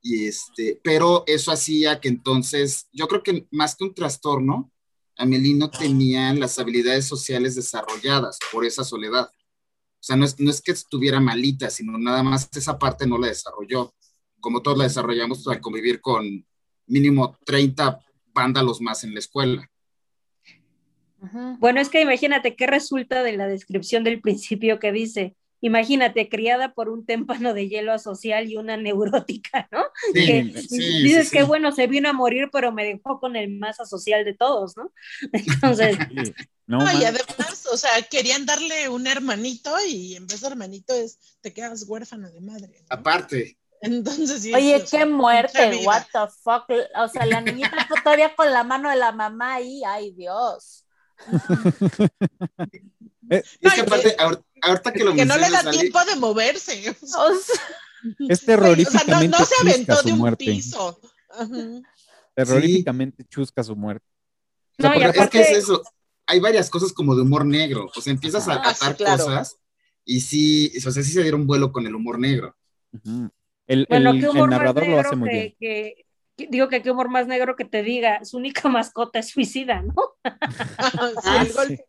[0.00, 4.72] Y este, pero eso hacía que entonces, yo creo que más que un trastorno,
[5.16, 9.28] Amelie no tenía las habilidades sociales desarrolladas por esa soledad.
[9.28, 13.18] O sea, no es, no es que estuviera malita, sino nada más esa parte no
[13.18, 13.92] la desarrolló.
[14.38, 16.46] Como todos la desarrollamos al convivir con
[16.86, 17.98] mínimo 30
[18.32, 19.68] vándalos más en la escuela.
[21.58, 26.72] Bueno, es que imagínate qué resulta de la descripción del principio que dice, imagínate, criada
[26.74, 29.84] por un témpano de hielo asocial y una neurótica, ¿no?
[30.14, 31.46] Sí, Que sí, dices sí, que sí.
[31.46, 34.92] bueno, se vino a morir, pero me dejó con el más asocial de todos, ¿no?
[35.32, 36.34] Entonces, Sí,
[36.66, 40.94] no, No, y además, o sea, querían darle un hermanito y en vez de hermanito
[40.94, 42.68] es te quedas huérfana de madre.
[42.68, 42.86] ¿no?
[42.90, 46.64] Aparte, Entonces, sí, Oye, sí, o sea, qué muerte, what the fuck.
[46.96, 50.84] O sea, la niñita todavía con la mano de la mamá ahí, ay Dios.
[53.30, 56.90] eh, es que aparte, ahor- ahorita que lo Que no le da tiempo de moverse.
[56.90, 57.22] O sea,
[58.28, 60.44] es Güey, o sea, no, terroríficamente no se aventó de un muerte.
[60.44, 61.00] piso.
[61.30, 61.46] Ajá.
[62.34, 64.06] Terroríficamente chusca su muerte.
[64.78, 65.82] O sea, No, y porque- es que es eso.
[66.26, 67.90] Hay varias cosas como de humor negro.
[67.96, 69.24] O sea, empiezas a Ah, sí, atar claro.
[69.24, 69.56] cosas
[70.04, 72.54] y sí, o sea, sí se dieron vuelo con el humor negro.
[73.66, 75.56] El, bueno, narrador lo hace muy que, bien.
[75.58, 76.04] que-
[76.46, 79.94] digo que qué humor más negro que te diga, su única mascota es suicida, ¿no?
[81.22, 81.84] Sí, Ah, el golpe.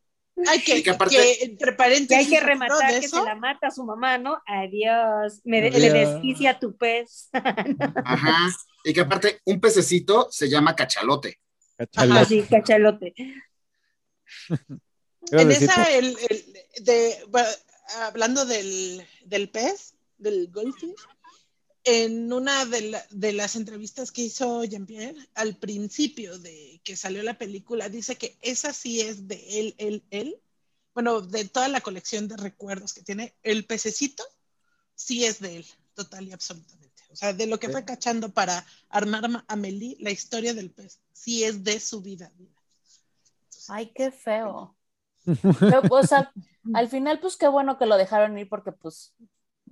[0.47, 2.18] Ay, que, que aparte- que entre paréntesis.
[2.18, 4.41] hay que rematar que se la mata a su mamá, ¿no?
[4.47, 6.14] Adiós, me de- le Adiós.
[6.14, 7.30] desquicia tu pez.
[8.06, 8.50] Ajá.
[8.86, 11.39] Y que aparte, un pececito se llama cachalote.
[11.78, 12.20] Cachalote.
[12.22, 13.14] Así, cachalote.
[13.18, 13.36] Iba
[15.39, 16.54] a En esa, el, el-
[16.86, 17.50] de, bueno,
[18.04, 20.95] hablando del, del pez, del goldfish,
[21.84, 27.24] en una de, la- de las entrevistas que hizo Jean-Pierre, al principio de que salió
[27.24, 30.42] la película, dice que esa sí es de él, él, él.
[30.94, 34.24] Bueno, de toda la colección de recuerdos que tiene, el pececito
[34.96, 35.66] sí es de él,
[35.96, 37.04] total y absolutamente.
[37.12, 41.00] O sea, de lo que fue cachando para armar a Amelie, la historia del pez,
[41.14, 42.32] sí es de su vida.
[43.68, 44.76] Ay, qué feo.
[45.62, 46.32] Pero, o sea,
[46.74, 49.14] al final, pues qué bueno que lo dejaron ir porque, pues,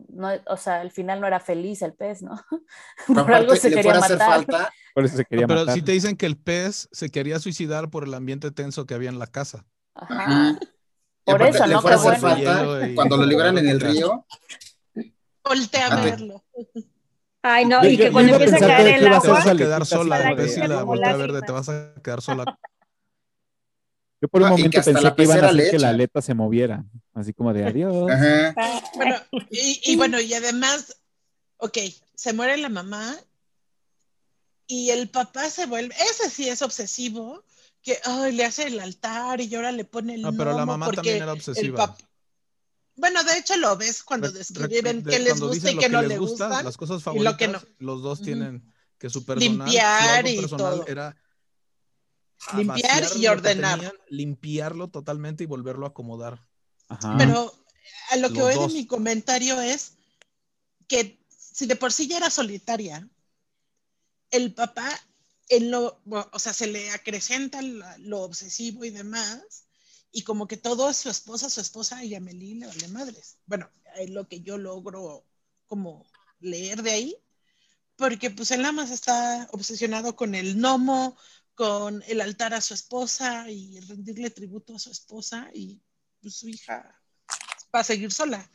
[0.10, 2.40] no, o sea, al final no era feliz el pez, ¿no?
[3.08, 4.18] Pero Por algo se quería matar.
[4.18, 5.76] falta, Por eso se quería No, pero matar.
[5.76, 9.10] si te dicen que el pez se quería suicidar por el ambiente tenso que había
[9.10, 9.66] en la casa.
[9.96, 10.58] Ajá.
[11.24, 11.82] Por eso, le ¿no?
[11.82, 12.36] fuera hacer bueno.
[12.36, 14.26] falta, y- cuando lo liberan en el río,
[15.44, 16.44] Voltea a verlo.
[17.42, 19.48] Ay, no, Yo- y que cuando empieza a caer el iba a Te agua, vas
[19.48, 21.34] a quedar sola, así el como pez y de- la como voltea a lágrimas.
[21.34, 22.60] verde, te vas a quedar sola.
[24.22, 26.84] Yo por un momento pensé que iban a hacer que la aleta se moviera.
[27.18, 28.12] Así como de adiós.
[28.12, 29.16] ajá, Ah, Bueno,
[29.50, 31.02] y, y bueno, y además,
[31.58, 31.80] ok,
[32.14, 33.18] se muere la mamá
[34.68, 37.44] y el papá se vuelve, ese sí es obsesivo,
[37.82, 40.92] que ay, le hace el altar y ahora le pone el No, pero la mamá
[40.92, 41.98] también era obsesiva.
[42.96, 45.90] Bueno, de hecho lo ves cuando Re- re- describen de- qué les gusta y qué
[45.90, 47.60] no les le gusta, las cosas y favoritas, lo que no.
[47.80, 50.88] los dos tienen que su personal, Limpiar su y personal todo.
[50.88, 51.18] era
[52.56, 53.80] Limpiar y ordenar.
[53.80, 56.47] tenían, limpiarlo totalmente y volverlo a acomodar.
[56.88, 57.16] Ajá.
[57.18, 57.54] Pero
[58.12, 58.74] a lo que Los voy dos.
[58.74, 59.94] de mi comentario es
[60.88, 63.08] que si de por sí ya era solitaria,
[64.32, 64.90] el papá,
[65.50, 69.66] en lo, o sea, se le acrecenta lo obsesivo y demás,
[70.12, 73.38] y como que todo es su esposa, su esposa y Amelie le vale madres.
[73.46, 75.26] Bueno, es lo que yo logro
[75.68, 76.06] como
[76.40, 77.18] leer de ahí,
[77.96, 81.18] porque pues él nada más está obsesionado con el gnomo,
[81.56, 85.82] con el altar a su esposa y rendirle tributo a su esposa y
[86.28, 87.00] pues, su hija
[87.74, 88.50] va a seguir sola,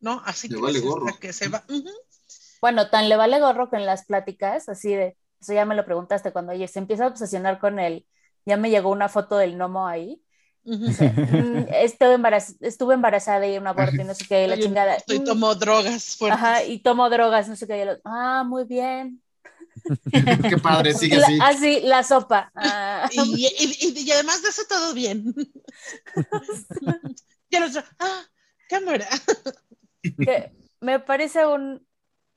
[0.00, 0.22] ¿no?
[0.24, 1.18] Así Le que, vale hasta gorro.
[1.20, 1.64] que se va.
[2.60, 5.84] Bueno, tan le vale gorro que en las pláticas, así de, eso ya me lo
[5.84, 8.06] preguntaste, cuando ella se empieza a obsesionar con él,
[8.46, 10.22] ya me llegó una foto del gnomo ahí.
[10.64, 14.96] "Mm, estuve, embaraz- estuve embarazada y un aborto y no sé qué, y la chingada.
[15.06, 16.42] Y "Mm, tomo drogas fuertes.
[16.42, 17.76] Ajá, y tomo drogas, no sé qué.
[17.76, 19.22] y el- ah, muy bien.
[20.48, 21.38] qué padre, sigue La- así.
[21.40, 22.50] ah, sí, la sopa.
[22.54, 25.34] Ah, Y, y- y- y además de eso todo bien.
[27.50, 28.22] y el otro, ah,
[28.68, 29.08] cámara.
[30.02, 31.86] que me parece un,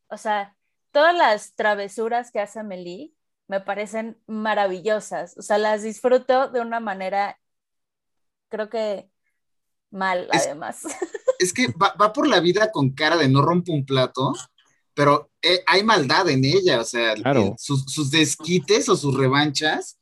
[0.10, 0.56] o sea,
[0.91, 3.14] todas las travesuras que hace Amelie
[3.47, 7.39] me parecen maravillosas, o sea, las disfruto de una manera,
[8.50, 9.10] creo que
[9.91, 10.82] mal, Es- además.
[11.39, 14.34] Es que va, va por la vida con cara de no rompo un plato,
[14.93, 17.56] pero eh, hay maldad en ella, o sea, Claro.
[17.58, 19.98] sus, sus desquites o sus revanchas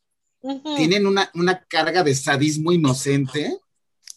[0.77, 3.59] tienen una, una carga de sadismo inocente,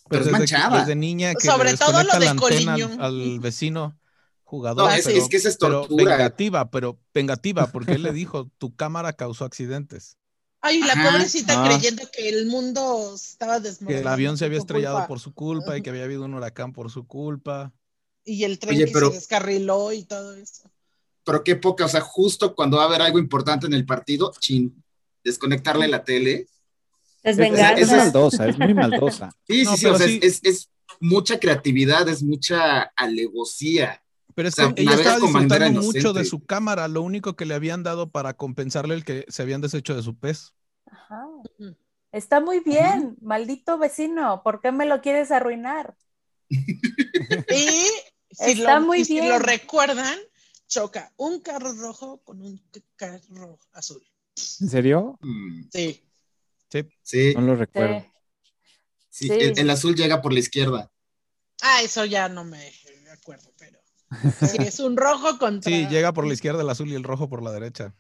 [0.09, 0.81] pero es manchada.
[0.81, 2.91] desde niña que Sobre todo lo de la antena al, Coliño.
[3.03, 3.99] al vecino
[4.45, 4.89] jugador.
[4.91, 6.17] No, es, pero, es que esa es pero tortura.
[6.17, 10.17] vengativa, pero vengativa, porque él le dijo, tu cámara causó accidentes.
[10.63, 11.11] Ay, la Ajá.
[11.13, 11.69] pobrecita Ah.
[11.69, 14.09] creyendo que el mundo estaba Que desmoronando.
[14.09, 15.09] el avión se había estrellado culpa.
[15.09, 17.73] por su culpa y que había habido un huracán por su culpa.
[18.25, 20.71] Y el tren Oye, que pero- se descarriló y todo eso.
[21.31, 24.33] Pero qué poca, o sea, justo cuando va a haber algo importante en el partido,
[24.41, 24.83] chin,
[25.23, 26.49] desconectarle la tele.
[27.23, 29.31] Es Es, es maldosa, es muy maldosa.
[29.47, 30.19] Sí, No, sí, sí, o sea, sí.
[30.21, 30.69] Es,
[30.99, 34.03] mucha creatividad, es mucha alevosía.
[34.35, 37.47] Pero es O sea, que ella estaba disfrutando mucho de su cámara, lo único que
[37.47, 40.53] le habían dado para compensarle el que se habían deshecho de su pez.
[40.91, 41.29] Ajá.
[42.11, 45.95] Está muy bien, maldito vecino, ¿por qué me lo quieres arruinar?
[47.49, 47.87] Y
[48.33, 49.29] si, Está lo, muy y si bien.
[49.29, 50.19] lo recuerdan,
[50.71, 52.63] choca un carro rojo con un
[52.97, 54.03] carro azul.
[54.61, 55.19] ¿En serio?
[55.21, 56.03] Mm, Sí.
[57.03, 57.61] sí, No lo Sí.
[57.61, 58.07] recuerdo.
[59.11, 59.33] sí, sí.
[59.33, 60.91] El, el azul llega por la izquierda.
[61.61, 62.73] Ah, eso ya no me
[63.13, 63.79] acuerdo, pero
[64.41, 65.71] sí, es un rojo contra...
[65.71, 67.95] Sí, llega por la izquierda el azul y el rojo por la derecha.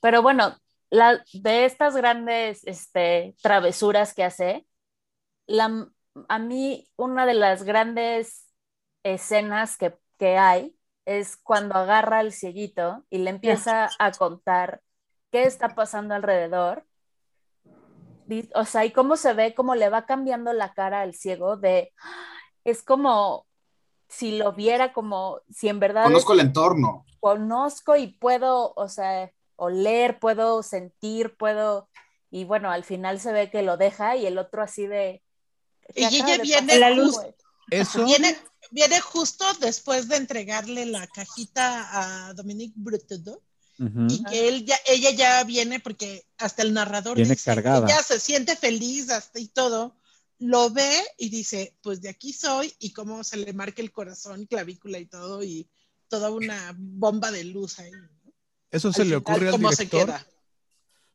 [0.00, 0.56] Pero bueno,
[0.90, 4.66] la, de estas grandes este, travesuras que hace,
[5.46, 5.90] la,
[6.28, 8.46] a mí una de las grandes
[9.02, 10.74] escenas que, que hay
[11.06, 14.80] es cuando agarra al cieguito y le empieza a contar
[15.30, 16.84] qué está pasando alrededor.
[18.54, 21.92] O sea, y cómo se ve, cómo le va cambiando la cara al ciego de...
[22.64, 23.46] Es como
[24.08, 27.04] si lo viera como si en verdad es- Conozco el entorno.
[27.20, 31.88] conozco y puedo, o sea, oler, puedo sentir, puedo,
[32.30, 35.22] y bueno, al final se ve que lo deja y el otro así de...
[35.94, 37.18] ¿qué Y ella de viene La luz.
[37.70, 38.36] Eso, Viene,
[38.74, 43.40] viene justo después de entregarle la cajita a Dominique Brutudo
[44.08, 47.86] y que él ya, ella ya viene porque hasta el narrador Viene dice, cargada.
[47.86, 49.96] ella se siente feliz hasta y todo,
[50.38, 54.46] lo ve y dice, pues de aquí soy y cómo se le marca el corazón,
[54.46, 55.68] clavícula y todo y
[56.08, 57.90] toda una bomba de luz ahí.
[57.92, 58.08] ¿no?
[58.70, 60.26] Eso se Al le final, ocurre al ¿cómo se director queda?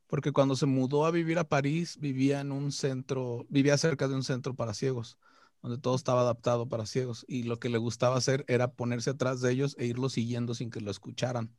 [0.07, 4.15] porque cuando se mudó a vivir a París vivía en un centro, vivía cerca de
[4.15, 5.17] un centro para ciegos,
[5.61, 9.41] donde todo estaba adaptado para ciegos y lo que le gustaba hacer era ponerse atrás
[9.41, 11.55] de ellos e irlos siguiendo sin que lo escucharan,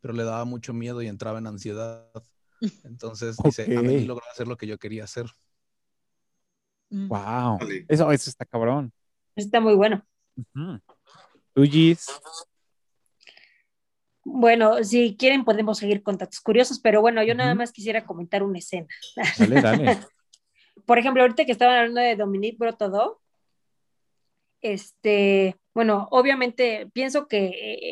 [0.00, 2.10] pero le daba mucho miedo y entraba en ansiedad.
[2.84, 3.78] Entonces dice, Ok.
[3.78, 5.26] Amelie logró hacer lo que yo quería hacer.
[6.90, 7.08] Mm.
[7.08, 7.56] Wow.
[7.56, 7.84] Órale.
[7.88, 8.92] Eso, eso está cabrón.
[9.34, 10.04] Está muy bueno.
[11.54, 12.06] Tú, Gis,
[14.24, 18.42] Bueno, si quieren podemos seguir con datos curiosos, pero bueno, yo nada más quisiera comentar
[18.42, 18.88] una escena.
[19.38, 19.98] dale, dale.
[20.84, 23.20] Por ejemplo, ahorita que estaban hablando de Dominique Brotodó,
[24.62, 27.46] este, bueno, obviamente pienso que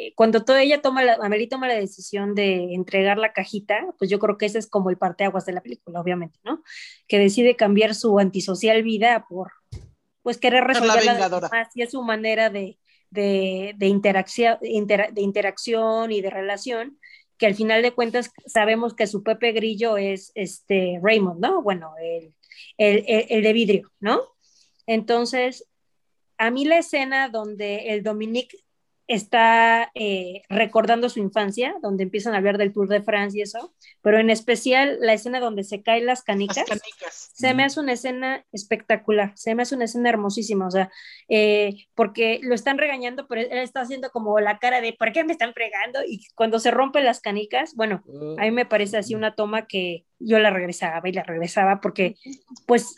[0.09, 4.11] eh, cuando toda ella toma la, Amelie toma la decisión de entregar la cajita, pues
[4.11, 6.63] yo creo que ese es como el parteaguas de la película, obviamente, ¿no?
[7.09, 9.53] Que decide cambiar su antisocial vida por,
[10.23, 12.79] pues querer la resolver la y es su manera de,
[13.11, 16.99] de, de interacción, intera- de interacción y de relación,
[17.37, 21.63] que al final de cuentas sabemos que su Pepe Grillo es este Raymond, ¿no?
[21.63, 22.33] Bueno, el,
[22.79, 24.21] el, el- el de vidrio, ¿no?
[24.87, 25.67] Entonces,
[26.39, 28.59] a mí la escena donde el Dominique
[29.07, 33.75] está eh, recordando su infancia, donde empiezan a hablar del Tour de Francia y eso,
[34.01, 37.31] pero en especial la escena donde se caen las canicas, Las canicas.
[37.35, 40.91] se me hace una escena espectacular, se me hace una escena hermosísima, o sea,
[41.29, 45.23] eh, porque lo están regañando, pero él está haciendo como la cara de ¿por qué
[45.25, 46.01] me están fregando?
[46.07, 48.03] Y cuando se rompen las canicas, bueno,
[48.39, 52.17] a mí me parece así una toma que yo la regresaba y la regresaba porque,
[52.67, 52.97] pues,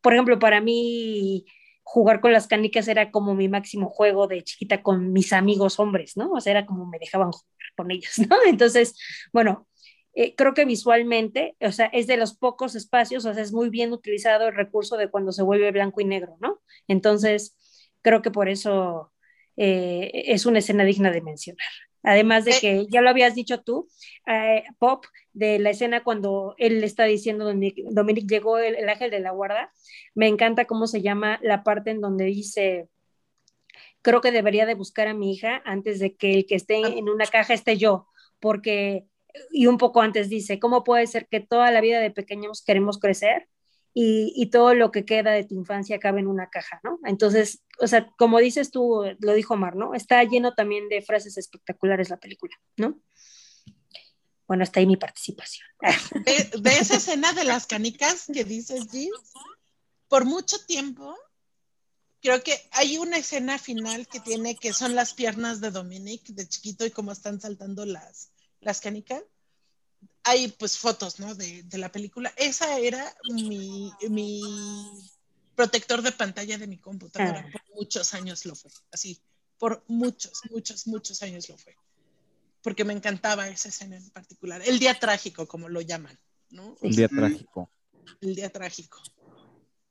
[0.00, 1.46] por ejemplo, para mí
[1.84, 6.16] jugar con las canicas era como mi máximo juego de chiquita con mis amigos hombres,
[6.16, 6.32] ¿no?
[6.32, 8.36] O sea, era como me dejaban jugar con ellos, ¿no?
[8.46, 8.96] Entonces,
[9.32, 9.68] bueno,
[10.14, 13.68] eh, creo que visualmente, o sea, es de los pocos espacios, o sea, es muy
[13.70, 16.60] bien utilizado el recurso de cuando se vuelve blanco y negro, ¿no?
[16.88, 17.56] Entonces,
[18.02, 19.12] creo que por eso
[19.56, 21.66] eh, es una escena digna de mencionar.
[22.04, 22.58] Además de Eh.
[22.60, 23.88] que ya lo habías dicho tú,
[24.26, 28.88] eh, Pop, de la escena cuando él le está diciendo, Dominic, Dominic llegó el, el
[28.88, 29.72] ángel de la guarda,
[30.14, 32.88] me encanta cómo se llama la parte en donde dice,
[34.02, 37.08] creo que debería de buscar a mi hija antes de que el que esté en
[37.08, 39.06] una caja esté yo, porque,
[39.50, 42.98] y un poco antes dice, ¿cómo puede ser que toda la vida de pequeños queremos
[42.98, 43.48] crecer?
[43.96, 46.98] Y, todo lo que queda de tu infancia cabe en una caja, ¿no?
[47.04, 49.94] Entonces, o sea, como dices tú, lo dijo Mar, ¿no?
[49.94, 53.00] Está lleno también de frases espectaculares la película, ¿no?
[54.48, 55.66] Bueno, está ahí mi participación.
[56.24, 59.10] De, esa escena de las canicas que dices, Gis,
[60.08, 61.16] por mucho tiempo,
[62.20, 66.48] creo que hay una escena final que tiene que son las piernas de Dominic de
[66.48, 69.22] chiquito y cómo están saltando las, las canicas.
[70.24, 71.34] Hay pues fotos, ¿no?
[71.34, 72.32] De, de la película.
[72.36, 74.40] Esa era mi, mi,
[75.54, 77.44] protector de pantalla de mi computadora.
[77.46, 77.52] Ah.
[77.52, 78.70] Por muchos años lo fue.
[78.92, 79.20] Así,
[79.58, 81.76] por muchos, muchos, muchos años lo fue.
[82.62, 84.62] Porque me encantaba esa escena en particular.
[84.64, 86.18] El día trágico, como lo llaman,
[86.50, 86.76] ¿no?
[86.80, 87.70] El día trágico.
[88.20, 89.02] El día trágico.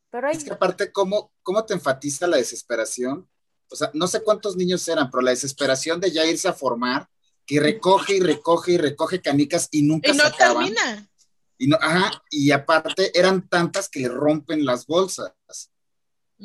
[0.10, 3.28] Pero hay, Es que aparte, ¿cómo, ¿cómo te enfatiza la desesperación?
[3.70, 7.10] O sea, no sé cuántos niños eran, pero la desesperación de ya irse a formar,
[7.46, 10.66] que recoge y recoge y recoge canicas y nunca Y no se acaban.
[10.66, 11.10] termina.
[11.58, 15.32] Y, no, ajá, y aparte eran tantas que le rompen las bolsas.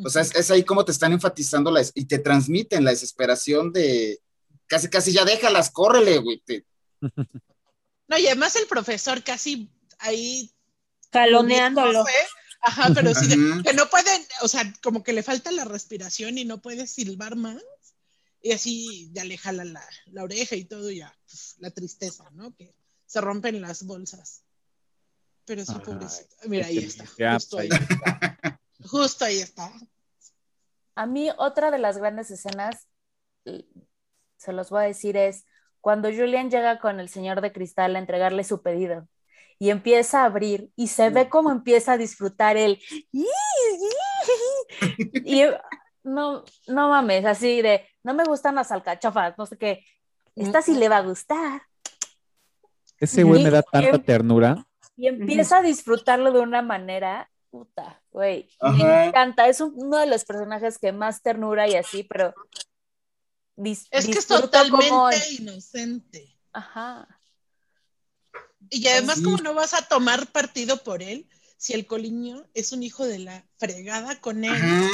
[0.05, 3.73] O sea, es, es ahí como te están enfatizando la, y te transmiten la desesperación
[3.73, 4.21] de
[4.67, 6.41] casi, casi ya déjalas, córrele, güey.
[6.45, 6.65] te-
[8.07, 10.53] No, y además el profesor casi ahí
[11.13, 12.05] Jaloneándolo.
[12.61, 13.29] Ajá, pero sí,
[13.65, 17.37] que no pueden, o sea, como que le falta la respiración y no puede silbar
[17.37, 17.63] más.
[18.41, 22.31] Y así ya le jala la, la oreja y todo, y ya, uf, la tristeza,
[22.33, 22.55] ¿no?
[22.55, 22.75] Que
[23.07, 24.45] se rompen las bolsas.
[25.45, 26.37] Pero sí, pobrecito.
[26.45, 27.07] Mira, ahí está.
[27.07, 28.61] Justo ahí pues, está.
[28.85, 29.73] Justo ahí está.
[30.95, 32.87] a mí otra de las grandes escenas,
[33.45, 33.67] eh,
[34.37, 35.45] se los voy a decir, es
[35.81, 39.09] cuando Julian llega con el señor de cristal a entregarle su pedido
[39.59, 42.81] y empieza a abrir y se ve cómo empieza a disfrutar el
[43.13, 43.27] y
[46.15, 49.85] no, no mames, así de no me gustan las alcachofas, no sé qué,
[50.37, 51.63] esta sí le va a gustar
[52.99, 54.67] Ese güey me da Y- tanta em- ternura.
[54.97, 60.07] y empieza a disfrutarlo de una manera puta, güey, me encanta, es un- uno de
[60.07, 62.35] los personajes que más ternura y así, pero
[63.57, 66.37] dis- Es que es totalmente como- inocente.
[66.53, 67.07] Ajá.
[68.71, 69.25] Y además, Sí.
[69.25, 73.19] ¿cómo no vas a tomar partido por él si el coliño es un hijo de
[73.21, 74.53] la fregada con él?
[74.53, 74.89] Ajá.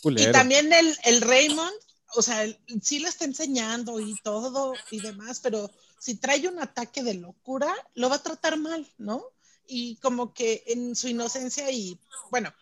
[0.00, 0.32] Y Culero.
[0.32, 1.72] también el, el Raymond,
[2.16, 6.58] o sea, él sí le está enseñando y todo y demás, pero si trae un
[6.58, 9.22] ataque de locura, lo va a tratar mal, ¿no?
[9.66, 11.98] Y como que en su inocencia y,
[12.30, 12.52] bueno,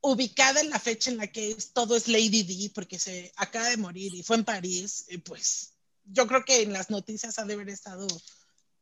[0.00, 3.68] ubicada en la fecha en la que es- todo es Lady D, porque se acaba
[3.68, 5.72] de morir y fue en París, y pues
[6.06, 8.06] yo creo que en las noticias ha de haber estado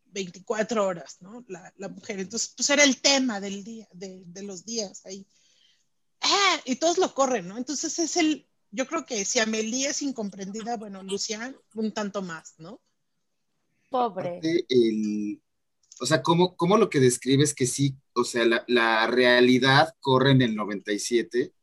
[0.06, 1.44] 24 horas, ¿no?
[1.48, 2.20] La, la mujer.
[2.20, 5.26] Entonces, pues era el tema del día, de, de los días ahí.
[6.20, 7.56] Ah, y todos lo corren, ¿no?
[7.58, 12.54] Entonces es el, yo creo que si Amelie es incomprendida, bueno, Lucian un tanto más,
[12.58, 12.80] ¿no?
[13.90, 14.32] Pobre.
[14.40, 15.40] Aparte, el-
[16.00, 20.32] o sea, ¿cómo, cómo lo que describes que sí, o sea, la, la realidad corre
[20.32, 21.54] en el 97,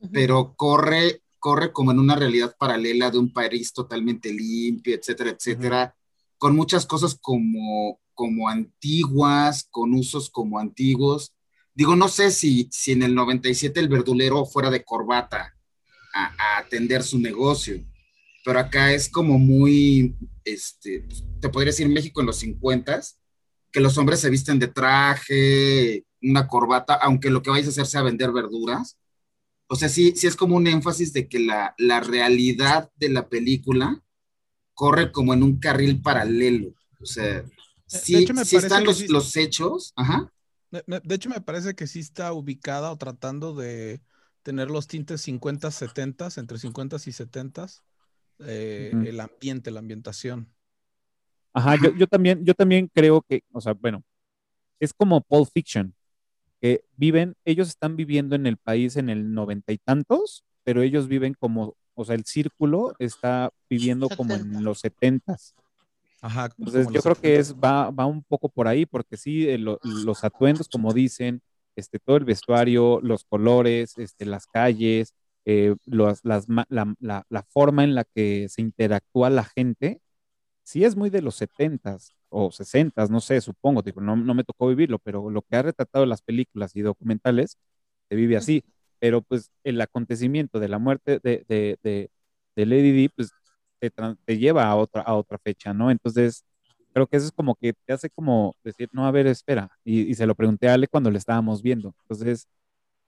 [0.00, 0.12] Ujú.
[0.12, 5.96] pero corre, corre como en una realidad paralela de un país totalmente limpio, etcétera, etcétera,
[6.38, 11.33] con muchas cosas como, como antiguas, con usos como antiguos.
[11.74, 15.54] Digo, no sé si, si en el 97 el verdulero fuera de corbata
[16.14, 17.84] a, a atender su negocio,
[18.44, 20.14] pero acá es como muy,
[20.44, 21.04] este,
[21.40, 23.00] te podría decir México en los 50
[23.74, 27.86] que los hombres se visten de traje, una corbata, aunque lo que vais a hacer
[27.86, 28.98] sea vender verduras.
[29.66, 33.28] O sea, sí, sí es como un énfasis de que la, la realidad de la
[33.28, 34.00] película
[34.74, 36.72] corre como en un carril paralelo.
[37.00, 37.44] O sea,
[37.86, 40.32] sí, hecho, sí están los, los hechos, ajá,
[40.86, 44.00] De hecho, me parece que sí está ubicada o tratando de
[44.42, 47.66] tener los tintes 50, 70, entre 50 y 70,
[48.40, 50.52] eh, el ambiente, la ambientación.
[51.52, 54.02] Ajá, yo, yo también, yo también creo que, o sea, bueno,
[54.80, 55.94] es como Pulp Fiction,
[56.60, 61.08] que viven, ellos están viviendo en el país en el noventa y tantos, pero ellos
[61.08, 65.54] viven como, o sea, el círculo está viviendo como en los setentas.
[66.24, 66.48] Ajá.
[66.58, 67.40] Entonces, yo creo que 70.
[67.40, 71.42] es, va, va un poco por ahí, porque sí, eh, lo- los atuendos, como dicen,
[71.76, 75.12] este, todo el vestuario, los colores, este, las calles,
[75.44, 80.00] eh, los- las, la, la- la forma en la que se interactúa la gente,
[80.62, 84.68] sí es muy de los 70s o 60s, no sé, supongo, no, no me tocó
[84.68, 87.58] vivirlo, pero lo que ha retratado las películas y documentales
[88.08, 88.64] se vive así.
[88.98, 92.10] Pero pues el acontecimiento de la muerte de, de, de,
[92.56, 93.30] de Lady Di, pues
[93.78, 93.90] te,
[94.24, 95.90] te lleva a otra, a otra fecha, ¿no?
[95.90, 96.44] Entonces,
[96.92, 99.70] creo que eso es como que te hace como decir, no, a ver, espera.
[99.84, 101.94] Y, y se lo pregunté a Ale cuando le estábamos viendo.
[102.02, 102.48] Entonces,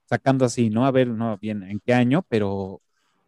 [0.07, 0.87] sacando así, ¿no?
[0.87, 2.25] A ver, no, bien, ¿en qué año?
[2.29, 2.81] Pero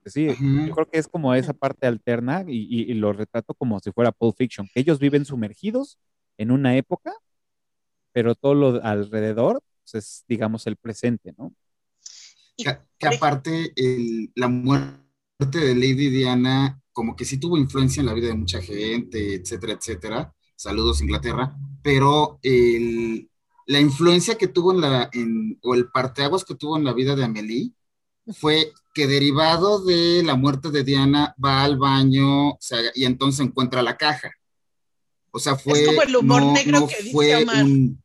[0.03, 0.67] pues sí, Ajá.
[0.67, 3.93] yo creo que es como esa parte alterna y, y- y lo retrato como si
[3.93, 5.99] fuera Pulp Fiction, que ellos viven sumergidos
[6.39, 7.13] en una época,
[8.13, 11.53] pero todo lo alrededor pues, es, digamos, el presente, ¿no?
[12.57, 14.99] Que, que aparte el- la muerte
[15.59, 19.75] de Lady Diana como que sí tuvo influencia en la vida de mucha gente, etcétera,
[19.75, 20.35] etcétera.
[20.57, 23.31] Saludos Inglaterra, pero el-
[23.67, 27.15] la influencia que tuvo en la, en, o el parteaguas que tuvo en la vida
[27.15, 27.71] de Amélie
[28.41, 33.47] fue que derivado de la muerte de Diana va al baño o sea, y entonces
[33.47, 34.33] encuentra la caja.
[35.31, 35.85] O sea, fue...
[35.87, 37.65] como el humor no- negro no que dice fue Omar.
[37.65, 38.03] un-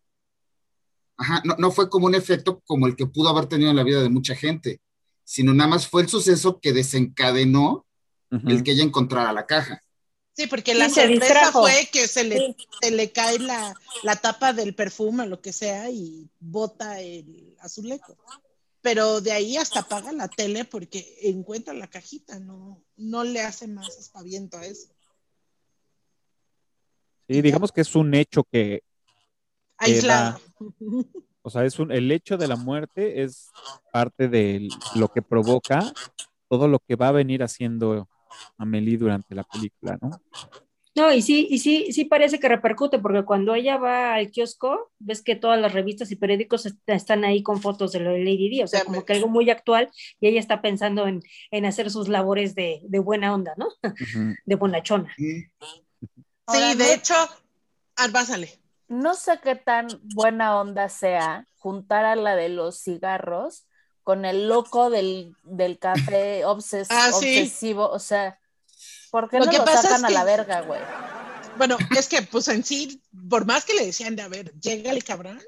[1.17, 3.83] Ajá, no, no fue como un efecto como el que pudo haber tenido en la
[3.83, 4.81] vida de mucha gente,
[5.23, 7.87] sino nada más fue el suceso que desencadenó
[8.47, 9.81] El que ella encontrara la caja.
[10.36, 12.55] Sí, porque Sí, la sorpresa fue que se le, Sí.
[12.81, 17.55] se le cae la, la tapa del perfume o lo que sea y bota el
[17.59, 18.17] azulejo.
[18.81, 23.67] Pero de ahí hasta apaga la tele porque encuentra la cajita, no, no le hace
[23.67, 24.89] más espaviento a eso.
[27.29, 28.84] Sí, digamos que es un hecho que,
[29.77, 30.41] Aislado.
[31.41, 33.49] o sea, es un, el hecho de la muerte es
[33.91, 35.93] parte de lo que provoca
[36.49, 38.09] todo lo que va a venir haciendo
[38.57, 40.09] Amelie durante la película, ¿no?
[40.95, 44.91] No, y sí, y sí, sí parece que repercute, porque cuando ella va al kiosco,
[44.99, 48.19] ves que todas las revistas y periódicos est- están ahí con fotos de lo de
[48.19, 51.65] Lady Di, o sea, como que algo muy actual, y ella está pensando en, en
[51.65, 53.69] hacer sus labores de, de buena onda, ¿no?
[53.84, 54.36] Ujú.
[54.45, 55.11] De bonachona.
[55.17, 55.45] Sí,
[56.45, 57.15] Ahora, de no- hecho,
[58.11, 58.59] pásale.
[58.88, 63.65] No sé qué tan buena onda sea juntar a la de los cigarros
[64.04, 67.39] con el loco del, del café obses- Ah, sí.
[67.39, 67.89] obsesivo.
[67.89, 68.39] O sea,
[69.12, 70.82] ¿por qué Lo no que lo pasa sacan es a la que- verga, güey?
[71.58, 74.91] Bueno, es que pues en sí, por más que le decían de, a ver, llega
[74.91, 75.39] el cabrón,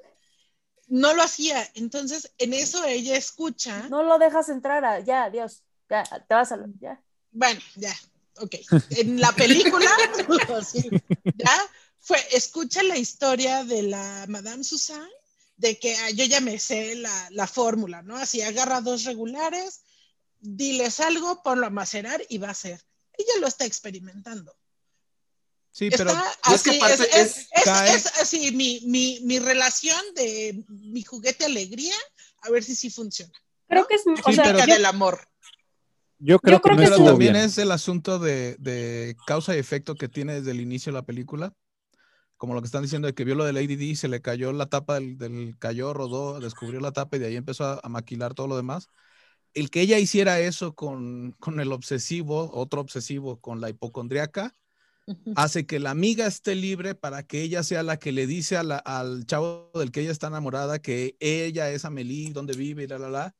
[0.88, 1.68] no lo hacía.
[1.74, 3.90] Entonces, en eso ella escucha.
[3.90, 7.02] No lo dejas entrar, a- ya, adiós, ya, te vas a lo, ya.
[7.32, 7.94] Bueno, ya,
[8.40, 8.56] ok.
[8.92, 9.90] En la película,
[10.66, 10.90] sí,
[11.36, 11.52] ya,
[12.00, 15.10] fue, escucha la historia de la Madame Susan,
[15.58, 18.18] de que ah, yo ya me sé la, la fórmula, ¿no?
[18.18, 19.82] Así agarra dos regulares,
[20.40, 22.82] diles algo, ponlo a macerar y va a ser.
[23.18, 24.56] Ella lo está experimentando.
[25.72, 28.52] Sí, pero Está y es que así, aparte es, es- es- es- cae- es así
[28.52, 31.96] mi, mi, mi relación de mi juguete alegría,
[32.44, 33.34] a ver si sí funciona.
[33.68, 35.28] Creo que es, o Sí, sea, pero- del amor.
[36.18, 37.46] Yo creo Yo que creo que pero estuvo también bien.
[37.46, 41.06] es el asunto de, de causa y efecto que tiene desde el inicio de la
[41.06, 41.54] película.
[42.46, 44.54] Como lo que están diciendo de que vio lo de Lady Di, se le cayó
[44.54, 47.90] la tapa del, del cayó, rodó, descubrió la tapa y de ahí empezó a, a
[47.90, 48.88] maquilar todo lo demás.
[49.54, 54.54] El que ella hiciera eso con, con el obsesivo, otro obsesivo, con la hipocondriaca,
[55.34, 58.64] hace que la amiga esté libre para que ella sea la que le dice a
[58.64, 62.88] la- al chavo del que ella está enamorada que ella es Amelie, donde vive y
[62.88, 63.36] la, la, la,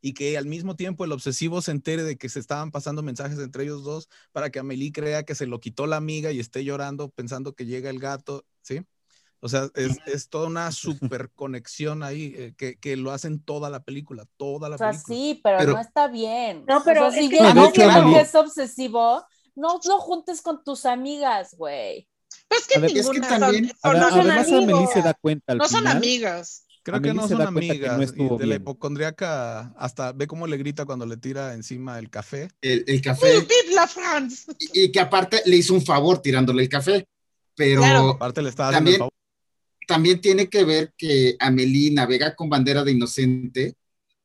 [0.00, 3.38] y que al mismo tiempo el obsesivo se entere de que se estaban pasando mensajes
[3.38, 6.64] entre ellos dos para que Amelie crea que se lo quitó la amiga y esté
[6.64, 8.82] llorando pensando que llega el gato, ¿sí?
[9.40, 13.70] O sea, es, es toda una super conexión ahí eh, que, que lo hacen toda
[13.70, 15.16] la película, toda la O sea, película.
[15.16, 16.64] sí, pero, Pero- no está bien.
[16.66, 19.24] No, pero o sea, si es que- llega de hecho, alguien Amelie- que es obsesivo,
[19.54, 22.08] no lo juntes con tus amigas, güey.
[22.48, 24.92] Pues que A ver, es que ninguna también- son, Ade- no son además, Amelie amigos.
[24.92, 25.96] se da cuenta al No son final.
[25.96, 26.64] amigas.
[26.82, 27.98] Creo que no son no amigas.
[28.00, 32.08] y estuvo de la hipocondriaca hasta ve cómo le grita cuando le tira encima el
[32.10, 32.48] café.
[32.62, 34.50] El, el ¡Vive café, vive la France!
[34.58, 37.06] y, y que aparte le hizo un favor tirándole el café,
[37.54, 38.10] pero Claro.
[38.10, 39.12] Aparte le estaba También- favor.
[39.86, 43.74] también tiene que ver que Amelie navega con bandera de inocente,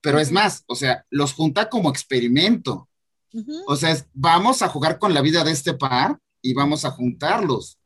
[0.02, 2.90] pero es más, o sea, los junta como experimento.
[3.66, 6.92] O sea, es, vamos a jugar con la vida de este par y vamos a
[6.92, 7.78] juntarlos.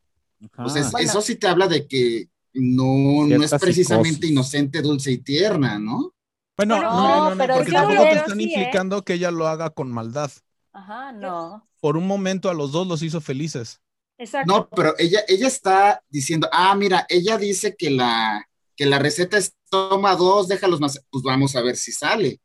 [0.52, 0.66] Ajá.
[0.66, 1.10] O sea, es- Bueno.
[1.10, 2.28] eso sí te habla de que
[2.58, 4.32] no, no es precisamente psicosis.
[4.32, 6.14] inocente, dulce y tierna, ¿no?
[6.58, 8.48] Bueno, no, no, no, pero porque es que tampoco te están sí, ¿eh?
[8.48, 10.32] implicando que ella lo haga con maldad.
[10.74, 11.68] Ajá, no.
[11.80, 13.80] Por un momento a los dos los hizo felices.
[14.18, 14.52] Exacto.
[14.52, 19.38] No, pero ella, ella está diciendo, ah, mira, ella dice que la, que la receta
[19.38, 22.40] es toma dos, déjalos más, pues vamos a ver si sale.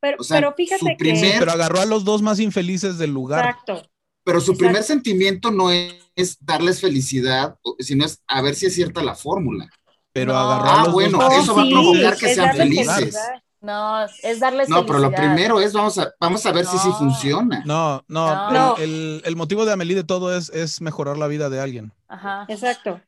[0.00, 1.36] pero, o sea, pero fíjate que.
[1.38, 3.44] Pero agarró a los dos más infelices del lugar.
[3.44, 3.90] Exacto.
[4.24, 4.66] Pero su Exacto.
[4.66, 9.02] primer sentimiento no es, es darles felicidad, o- sino es a ver si es cierta
[9.02, 9.68] la fórmula.
[10.12, 10.38] Pero No.
[10.38, 12.94] agarró a Ah, bueno, eso va a sí, provocar que es sean felices.
[12.96, 13.42] felicidad.
[13.60, 16.88] No, es darles No, pero lo primero es vamos a, vamos a ver si sí
[16.88, 16.94] No.
[16.98, 17.62] funciona.
[17.66, 18.76] No, no, No.
[18.76, 21.92] El, el- el motivo de Amelie de todo es, es mejorar la vida de alguien.
[22.08, 22.44] Ajá.
[22.48, 23.00] Exacto.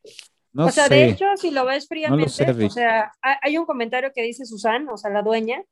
[0.52, 0.94] No o sea, sé.
[0.94, 4.44] de hecho, si lo ves fríamente, sé, o sea, ha- hay un comentario que dice
[4.44, 5.62] Susan, o sea, la dueña,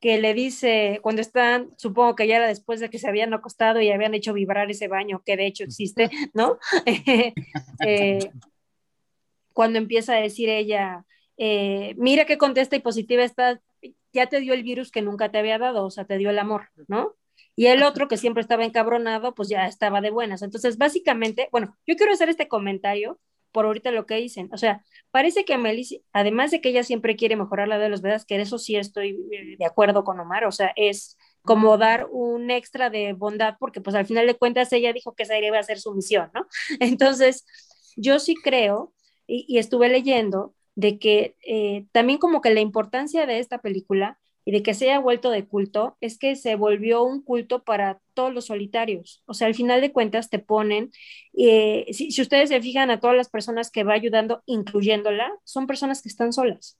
[0.00, 3.80] que le dice, cuando están, supongo que ya era después de que se habían acostado
[3.80, 6.58] y habían hecho vibrar ese baño, que de hecho existe, ¿no?
[7.86, 8.30] Eh,
[9.52, 11.04] cuando empieza a decir ella,
[11.36, 13.60] eh, mira qué contesta y positiva estás,
[14.12, 16.38] ya te dio el virus que nunca te había dado, o sea, te dio el
[16.38, 17.16] amor, ¿no?
[17.56, 20.40] Y el otro que siempre estaba encabronado, pues ya estaba de buenas.
[20.42, 23.18] Entonces, básicamente, bueno, yo quiero hacer este comentario
[23.52, 24.48] por ahorita lo que dicen.
[24.52, 28.02] O sea, parece que Amelie, además de que ella siempre quiere mejorar la de los
[28.02, 31.78] vedas, que de eso sí estoy eh, de acuerdo con Omar, o sea, es como
[31.78, 35.38] dar un extra de bondad, porque pues al final de cuentas ella dijo que esa
[35.38, 36.46] iba a ser su misión, ¿no?
[36.80, 37.44] Entonces,
[37.96, 38.92] yo sí creo,
[39.26, 44.18] y, y estuve leyendo, de que eh, también como que la importancia de esta película
[44.50, 48.00] y de que se haya vuelto de culto es que se volvió un culto para
[48.14, 49.22] todos los solitarios.
[49.26, 50.90] O sea, al final de cuentas te ponen,
[51.38, 55.68] eh, si, si, ustedes se fijan a todas las personas que va ayudando, incluyéndola, son
[55.68, 56.76] personas que están solas.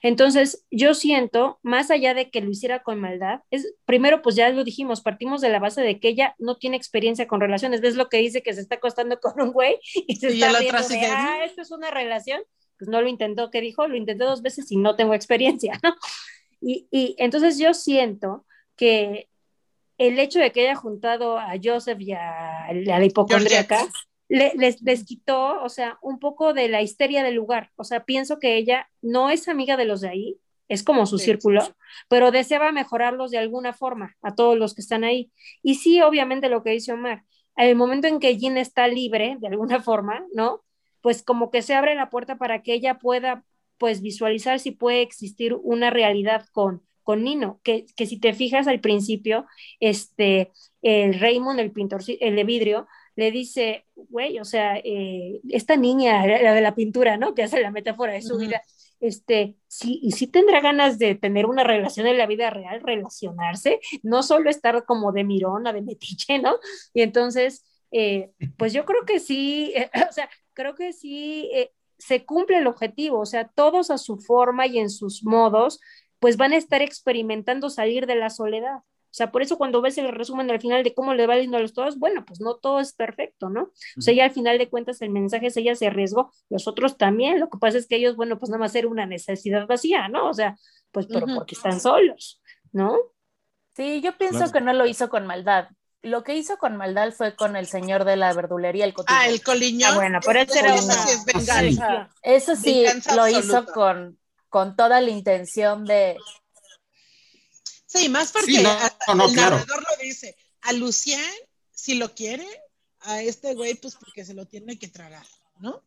[0.00, 4.48] Entonces, yo siento, más allá de que lo hiciera con maldad, es, primero, pues ya
[4.48, 7.82] lo dijimos, partimos de la base de que ella no tiene experiencia con relaciones.
[7.82, 10.58] ¿Ves lo que dice que se está acostando con un güey y se Y está
[10.58, 12.40] otra de, ah, esto es una relación?
[12.78, 13.86] Pues no lo intentó, ¿qué dijo?
[13.86, 15.94] Lo intenté dos veces y no tengo experiencia, ¿no?
[16.66, 19.28] Y, y entonces yo siento que
[19.98, 23.86] el hecho de que haya juntado a Joseph y a, a la hipocondríaca
[24.28, 27.70] le, les, les, quitó, o sea, un poco de la histeria del lugar.
[27.76, 30.38] O sea, pienso que ella no es amiga de los de ahí,
[30.68, 31.26] es como su sí.
[31.26, 31.60] círculo,
[32.08, 35.30] pero deseaba mejorarlos de alguna forma a todos los que están ahí.
[35.62, 37.24] Y sí, obviamente lo que dice Omar,
[37.56, 40.64] el momento en que Jean está libre, de alguna forma, ¿no?
[41.02, 43.44] Pues como que se abre la puerta para que ella pueda
[43.78, 48.66] pues visualizar si puede existir una realidad con, con Nino, que, que si te fijas
[48.66, 49.46] al principio,
[49.80, 50.52] este,
[50.82, 56.26] el Raymond, el pintor, el de vidrio, le dice, güey, o sea, eh, esta niña,
[56.26, 57.34] la de la pintura, ¿no?
[57.34, 58.40] Que hace la metáfora de su uh -huh.
[58.40, 58.62] vida,
[59.00, 63.80] este, sí, y sí tendrá ganas de tener una relación en la vida real, relacionarse,
[64.02, 66.56] no solo estar como de mirona, de metiche, ¿no?
[66.92, 71.50] Y entonces, eh, pues yo creo que sí, eh, o sea, creo que sí
[72.04, 75.80] se cumple el objetivo, o sea, todos a su forma y en sus modos,
[76.18, 78.76] pues van a estar experimentando salir de la soledad.
[78.76, 81.56] O sea, por eso cuando ves el resumen al final de cómo le va yendo
[81.56, 83.70] a los todos, bueno, pues no todo es perfecto, ¿no?
[83.96, 86.98] O sea, ya al final de cuentas el mensaje es ella se arriesgó, los otros
[86.98, 90.08] también, lo que pasa es que ellos, bueno, pues nada más era una necesidad vacía,
[90.08, 90.28] ¿no?
[90.28, 90.56] O sea,
[90.90, 91.34] pues, pero uh -huh.
[91.36, 92.42] porque están solos,
[92.72, 92.98] ¿no?
[93.76, 94.52] Sí, yo pienso claro.
[94.52, 95.68] que no lo hizo con maldad.
[96.04, 99.18] Lo que hizo con maldad fue con el señor de la verdulería, el cotillo.
[99.18, 99.92] Ah, el coliñón.
[99.92, 100.94] Ah, bueno, pero ese era una...
[101.10, 102.10] es venganza.
[102.22, 103.46] Eso sí, venganza lo absoluta.
[103.46, 106.16] hizo con, con toda la intención de,
[107.94, 108.76] Sí, más porque sí, no,
[109.06, 109.56] no, no, el claro.
[109.56, 110.36] narrador lo dice.
[110.62, 111.20] A Lucián,
[111.70, 112.46] si lo quiere,
[113.00, 115.24] a este güey, pues porque se lo tiene que tragar,
[115.60, 115.80] ¿no?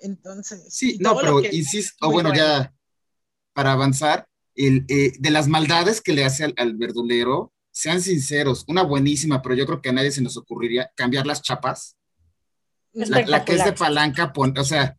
[0.00, 0.74] Entonces.
[0.74, 1.54] Sí, no, pero que...
[1.54, 2.74] insisto, bueno, bueno, ya
[3.52, 4.26] para avanzar,
[4.56, 9.42] el, eh, de las maldades que le hace al, al, verdulero, sean sinceros, una buenísima,
[9.42, 11.96] pero yo creo que a nadie se nos ocurriría cambiar las chapas.
[12.92, 14.96] La, la que es de palanca, pon- o sea.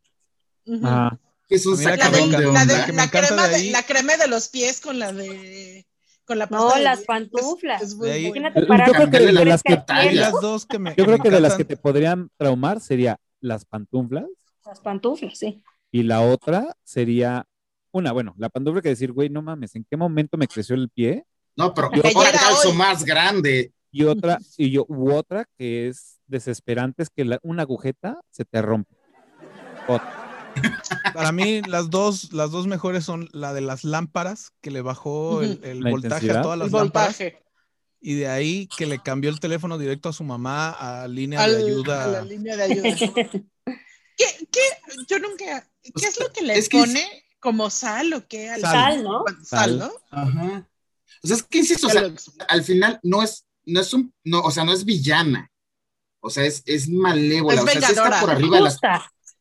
[0.83, 1.15] Ah,
[1.49, 4.81] es un de- sacadón de la de- la crema de la crema de los pies
[4.81, 5.85] con la de
[6.25, 7.81] con la No, pasta de las pantuflas.
[7.83, 8.49] es muy ahí- buena.
[8.55, 11.03] Imagínate Yo creo que de las que- cresta Hay piel, las dos que me yo
[11.05, 14.25] creo me que de las que te podrían traumar sería las pantuflas
[14.65, 15.61] Las pantuflas, sí.
[15.91, 17.45] y la otra sería
[17.91, 20.89] una, bueno, la pantufla que decir, güey, no mames, ¿en qué momento me creció el
[20.89, 21.25] pie?
[21.55, 22.75] No, pero Ayer ahora calzo hoy.
[22.75, 23.73] más grande.
[23.91, 28.43] Y otra, y yo, u otra que es desesperante, es que la- una agujeta se
[28.45, 28.95] te rompe.
[29.87, 30.51] Otra.
[31.13, 35.41] Para mí, las dos, las dos mejores son la de las lámparas, que le bajó
[35.41, 36.37] el, voltaje intensidad.
[36.37, 37.07] a todas las El lámparas.
[37.19, 37.43] voltaje
[38.01, 41.57] Y de ahí que le cambió el teléfono directo a su mamá a línea al-
[41.57, 42.03] de ayuda.
[42.03, 42.83] a la línea de ayuda.
[44.15, 44.59] ¿Qué, qué,
[45.07, 48.49] yo nunca, ¿qué es lo que le Es que es- pone como sal o qué?
[48.49, 48.71] Al- Sal.
[48.73, 49.23] Sal, ¿no?
[49.27, 49.79] Sal, Sal.
[49.79, 49.91] ¿no?
[50.11, 50.69] Ajá.
[51.23, 52.13] O sea, es que insisto, o sea,
[52.49, 55.49] al final no es, no es un, no, o sea, no es villana.
[56.19, 57.55] O sea, es, es malévola.
[57.55, 58.79] Es o sea, sí está por arriba de las,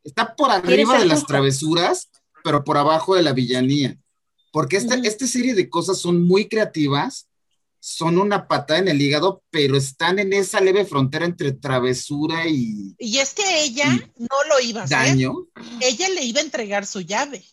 [0.04, 1.26] está por arriba de las justa.
[1.32, 2.10] travesuras,
[2.44, 3.96] pero por abajo de la villanía.
[4.52, 7.28] Porque esta, esta serie de cosas son muy creativas,
[7.80, 12.94] son una patada en el hígado, pero están en esa leve frontera entre travesura y
[12.98, 14.98] Y es que ella Y- no lo iba a hacer.
[14.98, 15.46] daño.
[15.80, 17.44] Ella le iba a entregar su llave.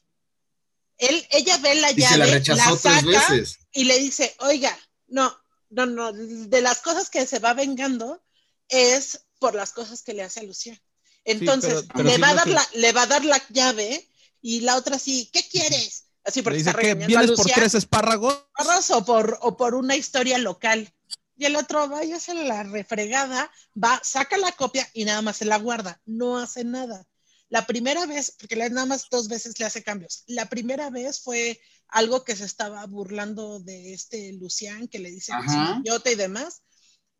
[1.00, 3.60] Él, ella ve la Y se la llave, rechazó la tres saca veces.
[3.72, 4.78] y le dice, oiga,
[5.08, 5.36] no,
[5.70, 8.22] no, no, de las cosas que se va vengando
[8.68, 10.80] es por las cosas que le hace a Lucía.
[11.26, 14.08] Entonces, pero- pero le, va a dar que- la, le va a dar la llave
[14.41, 16.06] y la otra sí, ¿qué quieres?
[16.24, 18.43] Así porque dice está que a por tres espárragos.
[18.89, 20.93] O por, o por una historia local.
[21.38, 23.50] Y el otro va y hace la refregada,
[23.82, 27.08] va, saca la copia y nada más se la guarda, no hace nada.
[27.50, 30.24] La primera vez, porque nada más dos veces le hace cambios.
[30.28, 35.32] La primera vez fue algo que se estaba burlando de este Lucián, que le dice
[35.32, 35.80] que es un Ajá.
[35.82, 36.62] idiota y demás.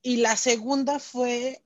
[0.02, 1.66] Y la segunda fue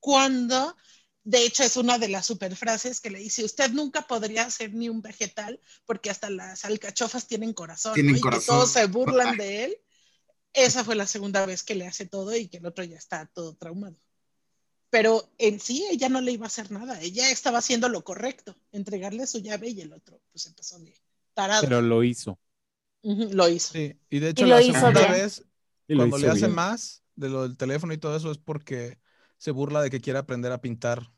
[0.00, 0.74] cuando,
[1.22, 4.88] de hecho, es una de las superfrases que le dice: Usted nunca podría ser ni
[4.88, 7.92] un vegetal, porque hasta las alcachofas tienen corazón.
[7.92, 8.18] Tienen ¿no?
[8.18, 8.56] Y que corazón.
[8.56, 9.76] todos se burlan de él.
[10.54, 13.26] Esa fue la segunda vez que le hace todo y que el otro ya está
[13.26, 13.96] todo traumado.
[14.90, 18.56] Pero en sí ella no le iba a hacer nada, ella estaba haciendo lo correcto,
[18.72, 20.94] entregarle su llave y el otro pues empezó de
[21.34, 21.62] tarado.
[21.62, 22.38] Pero lo hizo.
[23.02, 23.72] Lo hizo.
[23.74, 25.12] Sí, y de hecho Y la segunda bien.
[25.12, 25.44] vez,
[25.88, 26.54] Y cuando le hace bien.
[26.54, 28.98] más de lo del teléfono y todo eso, es porque
[29.36, 31.12] se burla de que quiere aprender a pintar.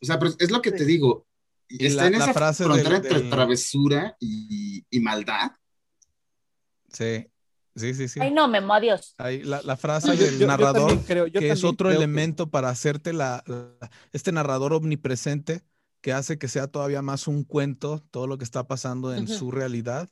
[0.00, 0.76] O sea, pero es lo que Sí.
[0.76, 1.26] te digo.
[1.68, 5.52] Y Está la- en la esa frase frontera del- entre travesura y, y maldad.
[6.92, 7.26] Sí,
[7.76, 8.20] sí, sí, sí.
[8.20, 9.14] Ay, no, Memo, adiós.
[9.18, 12.04] Ahí la, la frase No, del yo- yo narrador, creo- que es otro creo que-
[12.04, 15.62] elemento para hacerte la, la- este narrador omnipresente
[16.00, 19.50] que hace que sea todavía más un cuento todo lo que está pasando en su
[19.50, 20.08] realidad.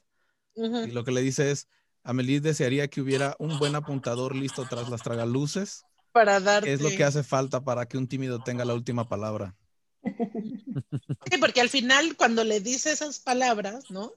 [0.55, 1.69] Y lo que le dice es,
[2.03, 6.67] Amelie desearía que hubiera un buen apuntador listo tras las tragaluces, Para darte.
[6.69, 9.57] que es lo que hace falta para que un tímido tenga la última palabra.
[10.03, 14.13] Sí, porque al final cuando le dice esas palabras, ¿no?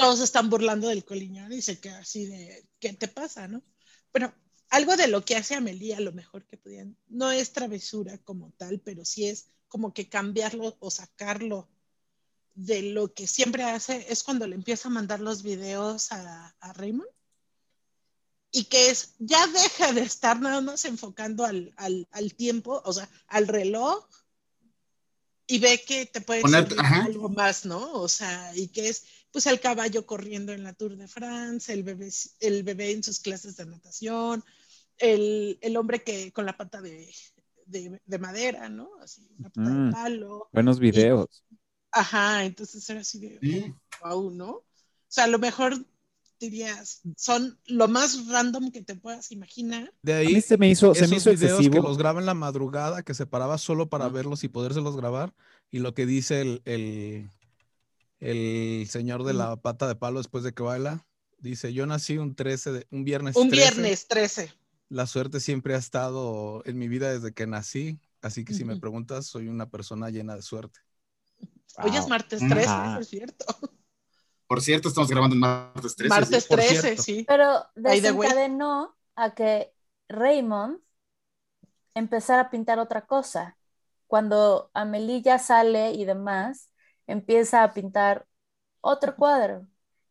[0.00, 3.62] Todos están burlando del coliñón y se queda así de, ¿qué te pasa, no?
[4.12, 4.32] Pero
[4.70, 8.52] algo de lo que hace Amelie a lo mejor que podían, no es travesura como
[8.52, 11.68] tal, pero sí es como que cambiarlo o sacarlo
[12.54, 16.72] de lo que siempre hace, es cuando le empieza a mandar los videos a, a
[16.72, 17.10] Raymond.
[18.52, 22.92] Y que es, ya deja de estar nada más enfocando al, al, al tiempo, o
[22.92, 24.04] sea, al reloj,
[25.46, 26.74] y ve que te puede Poner-
[27.04, 27.92] algo más, ¿no?
[27.92, 31.82] O sea, y que es pues el caballo corriendo en la Tour de France, el
[31.82, 32.10] bebé,
[32.40, 34.44] el bebé en sus clases de natación,
[34.98, 37.12] el, el hombre que con la pata de,
[37.66, 38.90] de, de madera, ¿no?
[39.00, 39.86] Así, una pata Mm.
[39.86, 40.48] de palo.
[40.52, 41.44] Buenos videos.
[41.92, 43.72] Ajá, entonces era así de, Sí.
[44.02, 44.50] wow, ¿no?
[44.50, 44.64] O
[45.08, 45.74] sea, a lo mejor
[46.38, 49.92] dirías, son lo más random que te puedas imaginar.
[50.02, 51.74] De ahí, mí se me hizo, se me hizo videos excesivo.
[51.74, 55.34] que los graba en la madrugada, que se paraba solo para verlos y podérselos grabar,
[55.70, 57.28] y lo que dice el, el,
[58.20, 61.06] el señor de la pata de palo después de que baila,
[61.38, 64.52] dice, yo nací un 13 de, un viernes Un 13, viernes 13.
[64.90, 68.78] la suerte siempre ha estado en mi vida desde que nací, así que si me
[68.78, 70.80] preguntas, soy una persona llena de suerte.
[71.78, 72.92] Hoy es martes 13, Ajá.
[72.92, 73.46] eso es cierto.
[74.46, 76.08] Por cierto, estamos grabando en martes 13.
[76.08, 76.48] martes sí.
[76.48, 77.02] por 13, cierto.
[77.02, 77.24] sí.
[77.26, 79.72] Pero desencadenó a que
[80.08, 80.80] Raymond
[81.94, 83.56] empezara a pintar otra cosa.
[84.08, 86.69] Cuando Amelie ya sale y demás,
[87.10, 88.26] empieza a pintar
[88.80, 89.66] otro cuadro.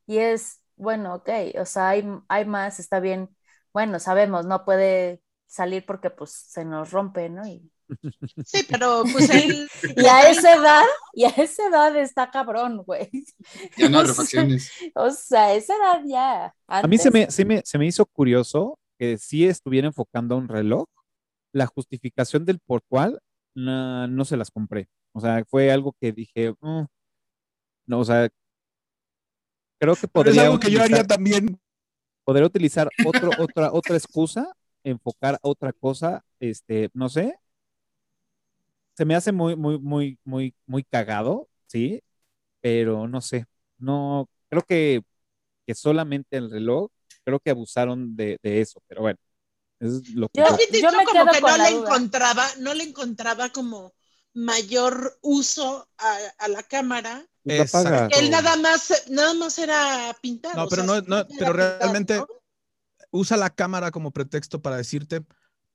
[0.08, 1.30] Y es, bueno, ok,
[1.60, 3.30] o sea, hay, hay más, está bien.
[3.74, 7.46] Bueno, sabemos, no puede salir porque pues se nos rompe, ¿no?
[7.48, 7.72] Y,
[8.46, 9.68] Sí, pero pues él.
[9.96, 13.10] y a esa edad, y a esa edad está cabrón, güey.
[13.78, 14.72] Ya no hay O sea, refacciones.
[14.96, 16.56] O sea, a esa edad ya.
[16.68, 20.38] A mí se me, se me, se me hizo curioso que sí estuviera enfocando a
[20.38, 20.86] un reloj,
[21.52, 23.20] la justificación del por cuál
[23.56, 24.88] no, no se las compré.
[25.14, 26.86] O sea, fue algo que dije, "Mm".
[27.88, 28.30] no, o sea,
[29.80, 31.60] creo que Pero es podría algo que yo haría también.
[32.24, 34.54] podría utilizar otro, otra, otra excusa,
[34.84, 37.36] enfocar a otra cosa, este, no sé.
[38.94, 42.02] Se me hace muy, muy, muy, muy, muy cagado, sí,
[42.62, 43.46] pero no sé.
[43.78, 45.02] No, creo que,
[45.68, 46.90] que solamente el reloj,
[47.26, 49.20] creo que abusaron de, de eso, pero bueno,
[49.80, 50.46] es lo que Yo-
[50.98, 51.82] me como quedo que con no la le duda.
[51.82, 53.94] encontraba, no le encontraba como
[54.34, 57.26] mayor uso a, a la cámara.
[57.46, 58.18] Exacto.
[58.20, 60.56] Él nada más, nada más era pintar.
[60.56, 62.28] No, o pero sea, no- no, pero pintar, realmente- ¿no?
[63.12, 65.24] Usa la cámara como pretexto para decirte,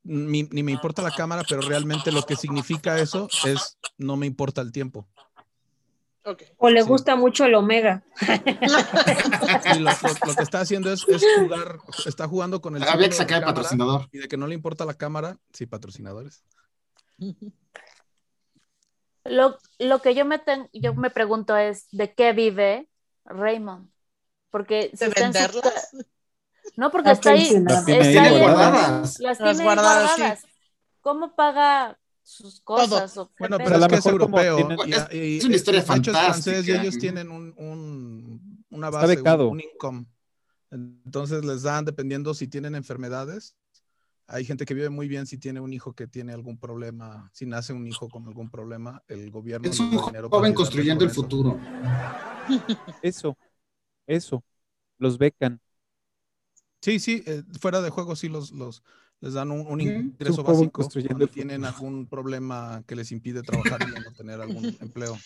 [0.05, 4.27] ni, ni me importa la cámara, pero realmente lo que significa eso es no me
[4.27, 5.09] importa el tiempo.
[6.59, 6.89] O le Sí.
[6.89, 8.03] gusta mucho el omega.
[9.75, 13.09] Y lo, lo- lo que está haciendo es, es jugar, está jugando con el Había
[13.09, 14.09] que sacar el patrocinador.
[14.13, 16.45] y de que no le importa la cámara, sí, patrocinadores.
[19.25, 22.89] Lo, lo que yo me, ten- yo me pregunto es, ¿de qué vive
[23.25, 23.89] Raymond?
[24.51, 25.91] Porque si de está en su venderlas.
[26.77, 27.61] No, porque está ahí.
[27.67, 29.19] Las tiene está ahí ahí en- guardadas.
[29.21, 30.41] Las tiene guardadas, guardadas.
[30.41, 30.47] sí.
[31.01, 33.17] ¿Cómo paga sus cosas?
[33.19, 34.57] o Bueno, pero a es lo que es mejor europeo.
[34.57, 34.79] tienen-
[35.13, 36.81] y- y- es una historia de es francés y fantástica.
[36.83, 40.07] ellos tienen un, un- una base, un- un, income.
[40.71, 43.55] Entonces les dan, dependiendo si tienen enfermedades.
[44.27, 47.47] Hay gente que vive muy bien si tiene un hijo que tiene algún problema, si
[47.47, 51.09] nace un hijo con algún problema, el gobierno Es un para joven ayudarles construyendo con
[51.09, 51.23] el eso.
[51.23, 51.61] futuro.
[53.03, 53.39] Eso,
[54.07, 54.45] eso,
[54.99, 55.61] los becan.
[56.83, 58.83] Sí, sí, eh, fuera de juego sí los, los
[59.21, 64.01] les dan un, ingreso básico construyendo cuando tienen algún problema que les impide trabajar y
[64.01, 65.19] no tener algún empleo.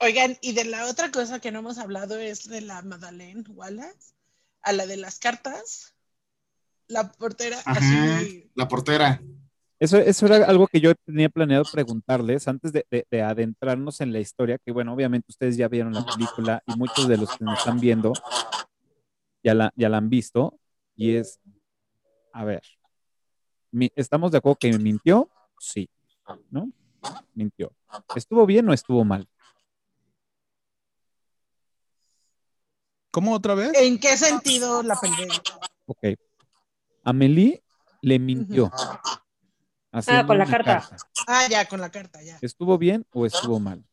[0.00, 4.14] Oigan, y de la otra cosa que no hemos hablado es de la Madeleine Wallace,
[4.62, 5.94] a la de las cartas.
[6.88, 8.50] La portera Ajá, así.
[8.54, 9.20] la portera.
[9.78, 14.12] Eso, eso era algo que yo tenía planeado preguntarles antes de, de- de adentrarnos en
[14.12, 17.44] la historia, que bueno, obviamente ustedes ya vieron la película y muchos de los que
[17.44, 18.12] nos están viendo
[19.44, 20.58] ya la, ya la han visto,
[20.96, 21.38] y es,
[22.32, 22.62] a ver,
[23.94, 25.28] ¿estamos de acuerdo que mintió?
[25.60, 25.88] Sí,
[26.50, 26.70] ¿no?
[27.34, 27.70] Mintió.
[28.16, 29.28] ¿Estuvo bien o estuvo mal?
[33.12, 33.72] ¿Cómo otra vez?
[33.74, 35.40] ¿En qué sentido la pelea?
[35.86, 36.04] Ok.
[37.06, 37.62] Amelie
[38.02, 38.70] le mintió.
[39.92, 40.88] haciendo con la carta.
[41.26, 42.38] Ah, ya, con la carta, ya.
[42.42, 43.84] ¿Estuvo bien o estuvo mal?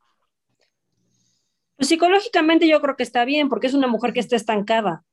[1.77, 5.05] Pues psicológicamente yo creo que está bien, porque es una mujer que está estancada.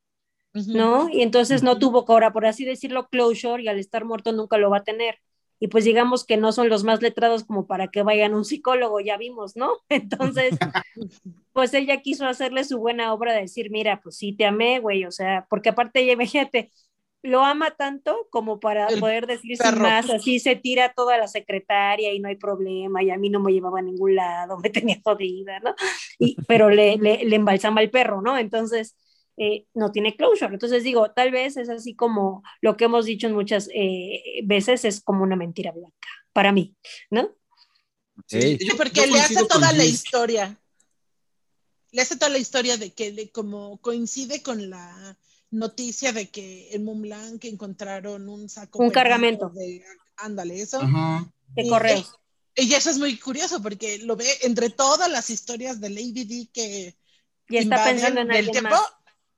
[0.52, 1.08] ¿no?
[1.10, 4.70] Y entonces no tuvo ahora, por así decirlo, closure y al estar muerto nunca lo
[4.70, 5.18] va a tener.
[5.62, 8.46] Y pues digamos que no son los más letrados como para que vayan a un
[8.46, 9.76] psicólogo, ya vimos, ¿no?
[9.90, 10.58] Entonces,
[11.52, 15.04] pues ella quiso hacerle su buena obra de decir, mira, pues sí te amé, güey,
[15.04, 16.72] o sea, porque aparte ella, imagínate,
[17.22, 21.28] lo ama tanto como para El poder decir sin más, así se tira toda la
[21.28, 24.70] secretaria y no hay problema, y a mí no me llevaba a ningún lado, me
[24.70, 25.74] tenía jodida, ¿no?
[26.18, 28.38] Y, pero le, le, le embalsama el perro, ¿no?
[28.38, 28.96] Entonces,
[29.36, 30.52] eh, no tiene closure.
[30.52, 35.00] Entonces digo, tal vez es así como lo que hemos dicho muchas eh, veces, es
[35.02, 36.74] como una mentira blanca, para mí,
[37.10, 37.30] ¿no?
[38.26, 39.92] Sí, yo- Porque yo le hace toda la Luis.
[40.04, 40.58] historia.
[41.92, 45.16] Le hace toda la historia de que le, como coincide con la
[45.50, 48.78] noticia de que en Montblanc encontraron un saco.
[48.82, 49.48] Un cargamento.
[49.50, 49.84] de-
[50.16, 50.80] ándale, eso.
[50.80, 51.30] Ajá.
[51.54, 52.12] De Y- correos.
[52.56, 56.96] Y eso es muy curioso porque lo ve entre todas las historias del ABD que
[57.48, 58.82] Y está pensando en alguien tiempo, más.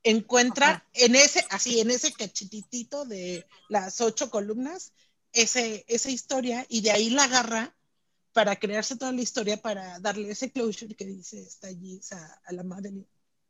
[0.03, 0.87] encuentra Ajá.
[0.95, 4.93] en ese, así, en ese cachetitito de las ocho columnas,
[5.33, 7.75] ese, esa historia, y de ahí la agarra
[8.33, 12.41] para crearse toda la historia, para darle ese closure que dice está allí o sea,
[12.45, 12.93] a la madre.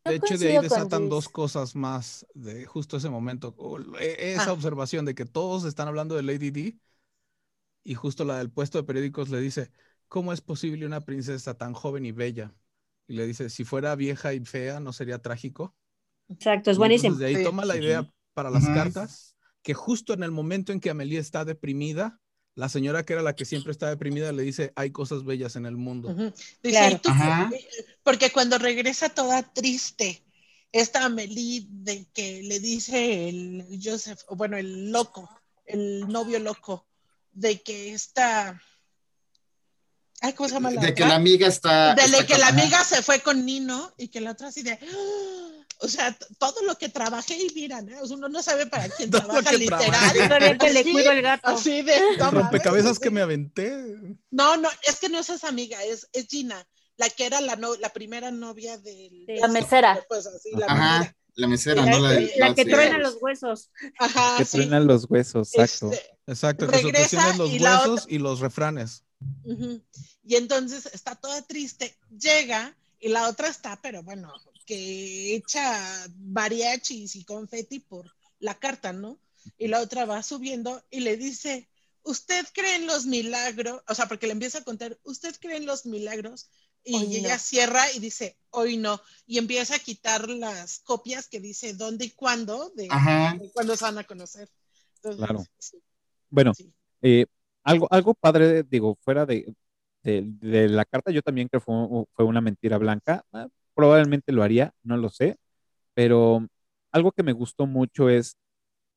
[0.05, 3.55] De hecho, de ahí desatan dos cosas más de justo ese momento.
[4.01, 4.53] E- Esa Ah.
[4.53, 6.79] observación de que todos están hablando de Lady D
[7.85, 9.71] y justo la del puesto de periódicos le dice,
[10.09, 12.55] ¿cómo es posible una princesa tan joven y bella?
[13.09, 15.77] Y le dice, si fuera vieja y fea, ¿no sería trágico?
[16.29, 17.15] Exacto, es buenísimo.
[17.15, 20.81] entonces de ahí toma la idea para las cartas, que justo en el momento en
[20.81, 22.21] que Amelie está deprimida,
[22.55, 25.67] la señora que era la que siempre está deprimida le dice, hay cosas bellas en
[25.67, 26.13] el mundo.
[26.63, 26.97] Dice, Claro.
[26.97, 27.49] "¿Y tú Ajá.
[27.51, 27.67] qué?".
[28.03, 30.23] porque cuando regresa toda triste,
[30.71, 35.29] esta Amelie de que le dice el Joseph, o bueno, el loco,
[35.67, 36.87] el novio loco,
[37.33, 38.61] de que está...
[40.21, 41.95] Ay, ¿cómo se llama la De que la amiga está.
[41.95, 44.73] de está que la amiga se fue con Nino y que la otra así de,
[44.81, 45.42] "Ah",
[45.83, 48.01] o sea, todo lo que trabajé y mira, ¿no?
[48.01, 50.13] O sea, uno no sabe para quién Todo lo trabaja que literal.
[50.29, 51.49] Todavía que le cuido el gato.
[51.51, 51.93] así de,
[52.63, 53.11] que así.
[53.11, 53.97] me aventé.
[54.31, 56.67] No, no, es que no es esa amiga, es, es Gina,
[56.97, 59.25] la que era la, no- la primera novia del...
[59.27, 59.37] Sí.
[59.41, 60.01] La mesera.
[60.09, 60.99] Pues así, la Ajá.
[61.01, 61.17] mesera.
[61.35, 62.31] La mesera, La, no la del.
[62.37, 62.71] la que sí.
[62.71, 63.71] truena los huesos.
[63.99, 64.59] Ajá, Que sí.
[64.59, 65.91] truenan los huesos, exacto.
[65.93, 69.05] Este, Exacto, que su Regresa los y la huesos y los refranes.
[70.25, 74.33] Y entonces está toda triste, llega y la otra está, pero bueno,
[74.65, 78.07] que echa mariachis y confeti por
[78.39, 79.19] la carta, ¿no?
[79.59, 81.69] Y la otra va subiendo y le dice,
[82.05, 83.83] ¿usted cree en los milagros?
[83.89, 86.49] O sea, porque le empieza a contar, ¿usted cree en los milagros?
[86.85, 87.41] Y Hoy ella no.
[87.41, 89.01] cierra y dice, hoy no.
[89.27, 93.85] Y empieza a quitar las copias que dice dónde y cuándo, de, de cuándo se
[93.85, 94.49] van a conocer.
[94.97, 95.45] Entonces, Claro.
[95.59, 95.79] sí,
[96.31, 96.73] Bueno, sí.
[97.03, 97.27] eh,
[97.65, 99.53] algo, algo padre, digo, fuera de,
[100.03, 103.25] de, de la carta, yo también creo que fue, fue una mentira blanca.
[103.33, 105.37] Ah, probablemente lo haría, no lo sé,
[105.95, 106.47] pero
[106.91, 108.37] algo que me gustó mucho es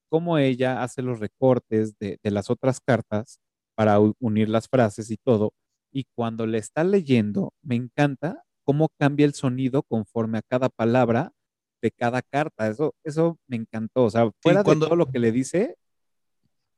[0.09, 3.39] cómo ella hace los recortes de, de las otras cartas
[3.75, 5.53] para unir las frases y todo.
[5.91, 11.31] Y cuando le está leyendo, me encanta cómo cambia el sonido conforme a cada palabra
[11.81, 12.67] de cada carta.
[12.67, 14.05] Eso, eso me encantó.
[14.05, 15.75] O sea, fuera cuando- de todo lo que le dice,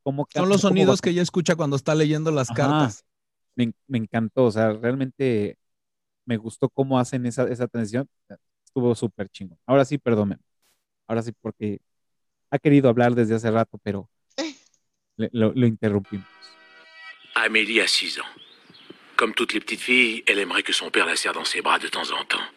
[0.04, 2.56] cómo Son los cómo sonidos que ella escucha cuando está leyendo las Ajá.
[2.56, 3.04] cartas.
[3.58, 5.58] Me, me encantó, o sea, realmente
[6.26, 8.08] me gustó cómo hacen esa, esa transición,
[8.66, 9.58] estuvo súper chingón.
[9.66, 10.42] Ahora sí, perdónenme,
[11.08, 11.80] ahora sí, porque
[12.52, 14.10] ha querido hablar desde hace rato, pero
[15.18, 16.28] le- lo, interrumpimos.
[17.36, 18.28] Amélie a 6 ans.
[19.16, 21.80] Comme toutes les petites filles, elle aimerait que son père la serre dans ses bras
[21.80, 22.48] de temps en temps.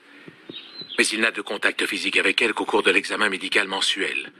[0.98, 4.32] Mais il n'a de contact physique avec elle qu'au cours de l'examen médical mensuel.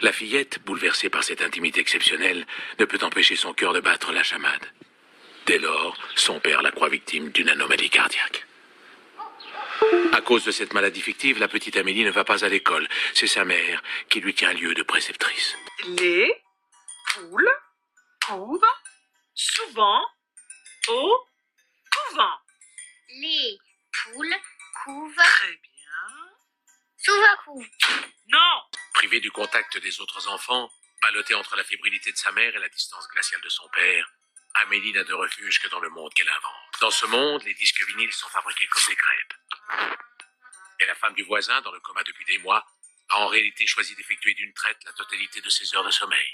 [0.00, 2.44] La fillette, bouleversée par cette intimité exceptionnelle,
[2.80, 4.66] ne peut empêcher son cœur de battre la chamade.
[5.46, 8.46] Dès lors, son père la croit victime d'une anomalie cardiaque.
[10.12, 12.88] À cause de cette maladie fictive, la petite Amélie ne va pas à l'école.
[13.12, 15.56] C'est sa mère qui lui tient lieu de préceptrice.
[15.98, 16.34] Les
[17.12, 17.50] poules
[18.26, 18.66] courent
[19.34, 20.02] souvent
[20.88, 21.18] au
[21.92, 22.38] couvent.
[23.20, 23.58] Les
[24.04, 24.36] poules
[24.84, 26.32] couvent Très bien.
[26.96, 27.66] souvent couvent.
[28.28, 28.62] Non
[28.94, 30.70] Privé du contact des autres enfants,
[31.02, 34.10] ballottée entre la fébrilité de sa mère et la distance glaciale de son père,
[34.54, 36.80] Amélie n'a de refuge que dans le monde qu'elle invente.
[36.80, 39.34] Dans ce monde, les disques vinyles sont fabriqués comme des crêpes.
[40.80, 42.64] Et la femme du voisin, dans le coma depuis des mois,
[43.10, 46.28] a en réalité choisi d'effectuer d'une traite la totalité de ses heures de sommeil.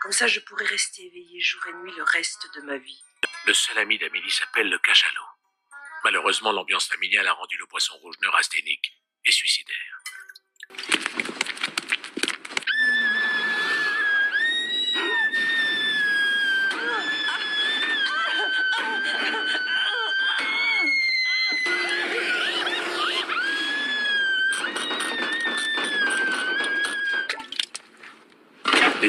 [0.00, 3.02] Comme ça, je pourrais rester éveillée jour et nuit le reste de ma vie.
[3.46, 5.28] Le seul ami d'Amélie s'appelle le cachalot.
[6.04, 8.92] Malheureusement, l'ambiance familiale a rendu le poisson rouge neurasthénique
[9.24, 10.02] et suicidaire.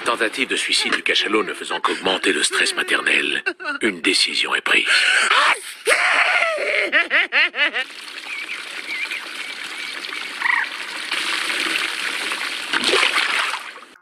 [0.05, 3.43] Tentatives de suicide du cachalot ne faisant qu'augmenter le stress maternel,
[3.81, 4.87] une décision est prise.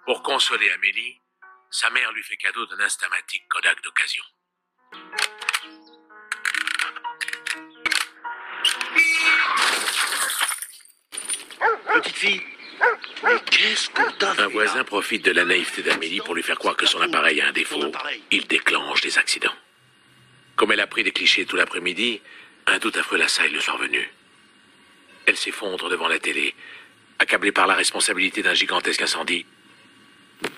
[0.06, 1.22] Pour consoler Amélie,
[1.72, 4.24] sa mère lui fait cadeau d'un instamatique Kodak d'occasion.
[11.94, 12.44] Petite fille,
[13.24, 16.76] mais qu'est-ce que t'as Un voisin profite de la naïveté d'Amélie pour lui faire croire
[16.76, 17.92] que son appareil a un défaut.
[18.32, 19.54] Il déclenche des accidents.
[20.56, 22.22] Comme elle a pris des clichés tout l'après-midi,
[22.68, 24.10] un doute affreux l'assaille le soir venu.
[25.26, 26.54] Elle s'effondre devant la télé,
[27.20, 29.46] accablée par la responsabilité d'un gigantesque incendie,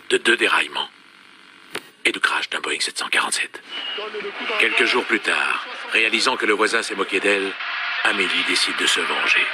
[0.09, 0.89] de deux déraillements
[2.03, 3.61] et du crash d'un Boeing 747.
[4.59, 7.51] Quelques jours plus tard, réalisant que le voisin s'est moqué d'elle,
[8.03, 9.45] Amélie décide de se venger.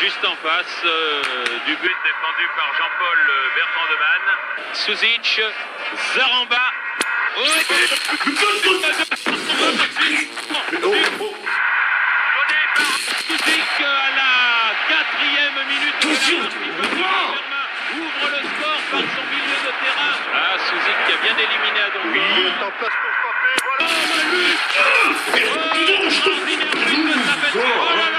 [0.00, 4.22] Juste en face euh, du but défendu par Jean-Paul euh, Bertrand-de-Man.
[4.72, 5.40] Suzic,
[6.14, 6.72] Zaramba.
[10.80, 11.04] Donné
[12.76, 12.94] par
[13.26, 14.32] Suzic à la
[14.88, 16.00] quatrième minute.
[16.00, 16.08] de
[17.98, 20.14] Ouvre le score par son milieu de terrain.
[20.34, 22.08] Ah, Suzic qui a bien éliminé à Dongo.
[22.12, 22.20] Oui,
[22.60, 22.98] pour frapper.
[23.64, 24.08] Voilà.
[27.54, 28.17] Oh, Oh,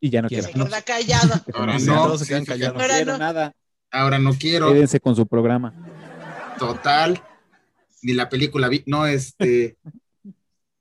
[0.00, 0.48] Y ya no quiero.
[0.48, 1.34] queda callado.
[1.54, 2.74] Ahora no, todos se quedan sí, callados.
[2.76, 3.18] No Ahora quiero no.
[3.18, 3.54] nada.
[3.90, 4.72] Ahora no quiero.
[4.72, 5.72] Quédense con su programa.
[6.58, 7.22] Total.
[8.02, 8.82] Ni la película vi.
[8.86, 9.78] No, este.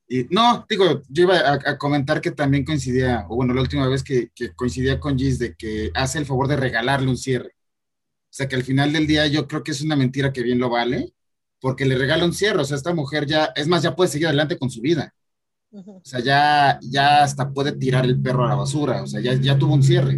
[0.09, 3.87] y- no, digo, yo iba a, a comentar que también coincidía, o bueno, la última
[3.87, 7.55] vez que, que coincidía con Gis de que hace el favor de regalarle un cierre.
[8.25, 10.59] O sea que al final del día yo creo que es una mentira que bien
[10.59, 11.13] lo vale,
[11.63, 12.59] porque le regala un cierre.
[12.59, 15.15] O sea, esta mujer ya, es más, ya puede seguir adelante con su vida.
[15.71, 19.01] O sea, ya, ya hasta puede tirar el perro a la basura.
[19.01, 20.11] O sea, ya, ya tuvo un cierre.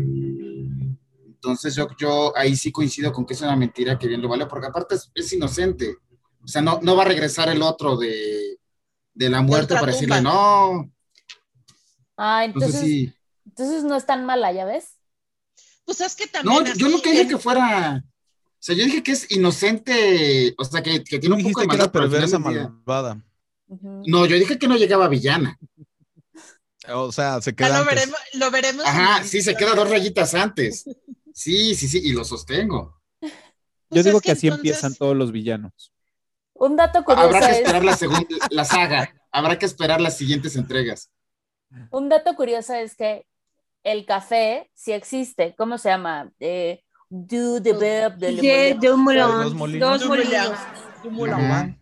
[1.24, 4.48] Entonces yo, yo ahí sí coincido con que es una mentira que bien lo vale,
[4.48, 5.98] porque aparte es, es inocente.
[6.44, 8.58] O sea, no, no va a regresar el otro de,
[9.14, 10.92] de la muerte para decirle, no.
[12.18, 13.14] Ah, entonces, Entonces sí.
[13.46, 14.96] entonces no es tan mala, ¿ya ves?
[15.86, 16.64] Pues es que también.
[16.64, 18.04] No, yo nunca dije que fuera.
[18.66, 21.68] O sea, yo dije que es inocente, o sea, que, que tiene un poco de
[21.68, 23.24] que era maldad, perversa del día- malvada.
[24.08, 25.60] No, yo dije que no llegaba a villana.
[26.90, 27.94] O sea, se queda lo antes.
[27.96, 28.86] veremos, lo veremos.
[28.88, 30.84] Ajá, sí, se queda dos rayitas antes.
[31.32, 33.00] Sí, sí, sí, y lo sostengo.
[33.22, 33.30] Yo
[33.90, 35.94] Pues digo es que que así entonces- empiezan todos los villanos.
[36.56, 39.14] Un dato curioso Habrá que es, esperar la segunda, la saga.
[39.32, 41.12] Habrá que esperar las siguientes entregas.
[41.92, 43.28] un dato curioso es que
[43.84, 45.54] el café sí existe.
[45.56, 46.32] ¿Cómo se llama?
[46.40, 48.32] Eh, do the verb de
[48.98, 50.02] molón, Dos molinos.
[51.04, 51.76] dos molinos.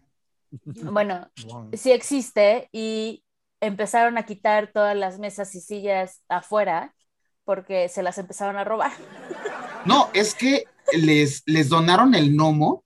[0.92, 1.32] Bueno,
[1.74, 3.24] sí existe y
[3.60, 6.94] empezaron a quitar todas las mesas y sillas afuera
[7.44, 8.92] porque se las empezaron a robar.
[9.86, 10.64] No, es que
[10.94, 12.86] les, les donaron el gnomo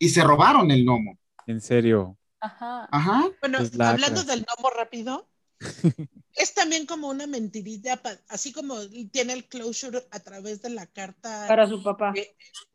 [0.00, 1.16] y se robaron el gnomo.
[1.46, 2.16] En serio.
[2.40, 2.88] Ajá.
[2.90, 3.28] Ajá.
[3.40, 5.27] Bueno, Pues hablando del gnomo rápido,
[6.34, 8.76] es también como una mentirita, pa- así como
[9.12, 11.46] tiene el closure a través de la carta.
[11.48, 12.12] Para su papá.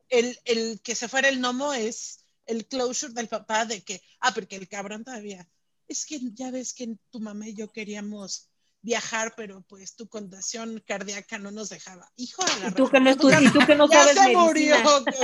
[0.10, 4.34] El, el que se fuera el gnomo es el closure del papá de que, ah,
[4.34, 5.48] porque el cabrón todavía,
[5.88, 8.50] es que ya ves que tu mamá y yo queríamos
[8.82, 12.12] viajar, pero pues tu condición cardíaca no nos dejaba.
[12.18, 14.18] Hijo de la Y tú que no, reputa, estu- y tú que no ya sabes
[14.18, 14.76] se murió,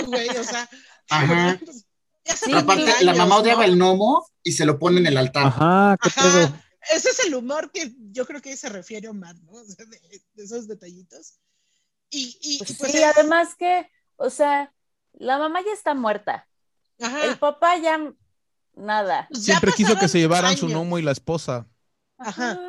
[0.07, 0.69] güey, o sea,
[1.09, 1.59] Ajá.
[2.25, 3.73] ya se Pero aparte, la mamá odiaba ¿no?
[3.73, 5.47] el gnomo y se lo pone en el altar.
[5.47, 6.65] Ajá, qué Ajá.
[6.93, 9.51] Ese es el humor que yo creo que se refiere a Omar, ¿no?
[9.61, 9.99] O sea, de,
[10.33, 11.39] de esos detallitos.
[12.09, 14.73] Y, y, Pues y pues sí, es- además que, o sea,
[15.13, 16.47] la mamá ya está muerta.
[16.99, 17.99] ajá, El papá ya
[18.75, 19.27] nada.
[19.29, 21.67] pues ya Siempre quiso que se llevaran su gnomo y la esposa.
[22.17, 22.59] Ajá.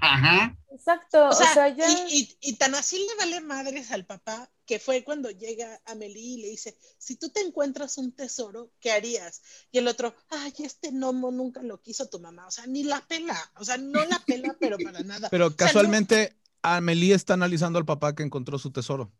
[0.00, 0.56] Ajá.
[0.70, 1.88] Exacto, O sea, ya.
[1.90, 6.34] y, y- y tan así le vale madres al papá que fue cuando llega Amelie
[6.34, 9.42] y le dice, si tú te encuentras un tesoro, ¿qué harías?
[9.72, 13.00] Y el otro, ay, este gnomo nunca lo quiso tu mamá, o sea, ni la
[13.00, 15.30] pela, o sea, no la pela, pero para nada.
[15.30, 19.10] Pero O sea, no- casualmente, Amelie está analizando al papá que encontró su tesoro.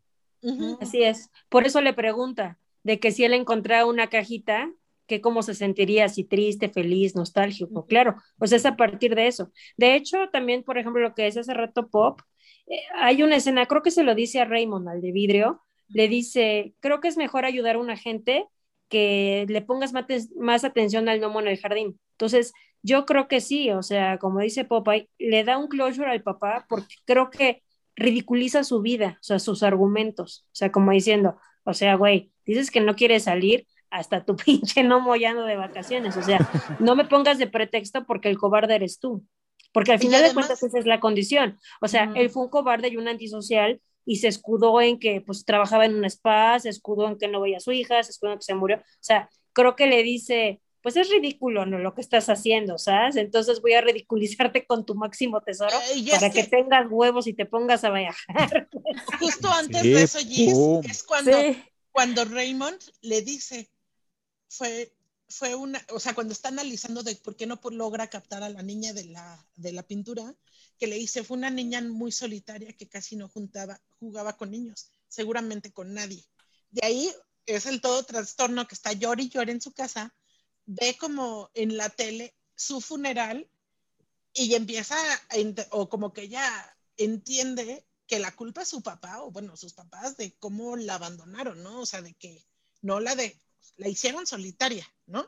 [0.79, 1.29] Así es.
[1.49, 4.71] Por eso le pregunta de que si él encontrara una cajita,
[5.07, 7.87] que cómo se sentiría, si triste, feliz, nostálgico.
[7.87, 9.51] Claro, pues es a partir de eso.
[9.75, 12.21] De hecho, también, por ejemplo, lo que decía hace rato Pop,
[12.95, 16.73] hay una escena, creo que se lo dice a Raymond, al de vidrio, le dice,
[16.79, 18.47] creo que es mejor ayudar a una gente
[18.89, 21.99] que le pongas más atención al gnomo en el jardín.
[22.11, 26.23] Entonces, yo creo que sí, o sea, como dice Popeye, le da un closure al
[26.23, 27.63] papá porque creo que
[27.95, 32.71] ridiculiza su vida, o sea, sus argumentos, o sea, como diciendo, o sea, güey, dices
[32.71, 36.39] que no quieres salir, hasta tu pinche no mollando de vacaciones, o sea,
[36.79, 39.25] no me pongas de pretexto porque el cobarde eres tú,
[39.71, 42.87] porque al final de cuentas esa es la condición, o sea, él fue un cobarde
[42.89, 47.07] y un antisocial y se escudó en que pues trabajaba en un spa, se escudó
[47.07, 49.29] en que no veía a su hija, se escudó en que se murió, o sea,
[49.53, 51.77] creo que le dice, pues es ridículo ¿no?
[51.77, 53.17] lo que estás haciendo, ¿sabes?
[53.17, 57.33] Entonces voy a ridiculizarte con tu máximo tesoro Eh, para que que- tengas huevos y
[57.33, 58.69] te pongas a viajar.
[59.19, 60.53] Justo antes Sí, de eso, Gis,
[60.89, 63.69] es cuando, Sí, cuando Raymond le dice,
[64.49, 64.91] fue,
[65.29, 68.63] fue una, o sea, cuando está analizando de por qué no logra captar a la
[68.63, 70.35] niña de la, de la pintura,
[70.79, 74.91] que le dice, fue una niña muy solitaria que casi no juntaba, jugaba con niños,
[75.07, 76.25] seguramente con nadie.
[76.71, 77.11] De ahí
[77.45, 80.15] es el todo trastorno que está llori y llori en su casa,
[80.65, 83.49] ve como en la tele su funeral
[84.33, 85.35] y empieza, a
[85.71, 90.17] o como que ella entiende que la culpa es su papá, o bueno, sus papás,
[90.17, 91.81] de cómo la abandonaron, ¿no?
[91.81, 92.43] O sea, de que
[92.81, 93.39] no la de,
[93.77, 95.27] la hicieron solitaria, ¿no?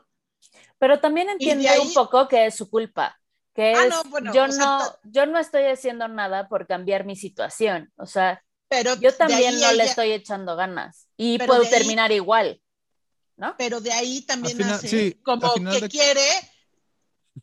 [0.78, 3.18] pero también de entiende ahí- un poco que es su culpa,
[3.54, 6.48] que Ah, es, no, bueno, yo o sea, no, ta- yo no estoy haciendo nada
[6.48, 11.38] por cambiar mi situación, o sea, Pero yo también no le estoy echando ganas y
[11.38, 12.60] Pero puedo ahí- terminar igual,
[13.36, 13.54] ¿no?
[13.58, 16.26] Pero de ahí también Al final- hace sí, como que de- quiere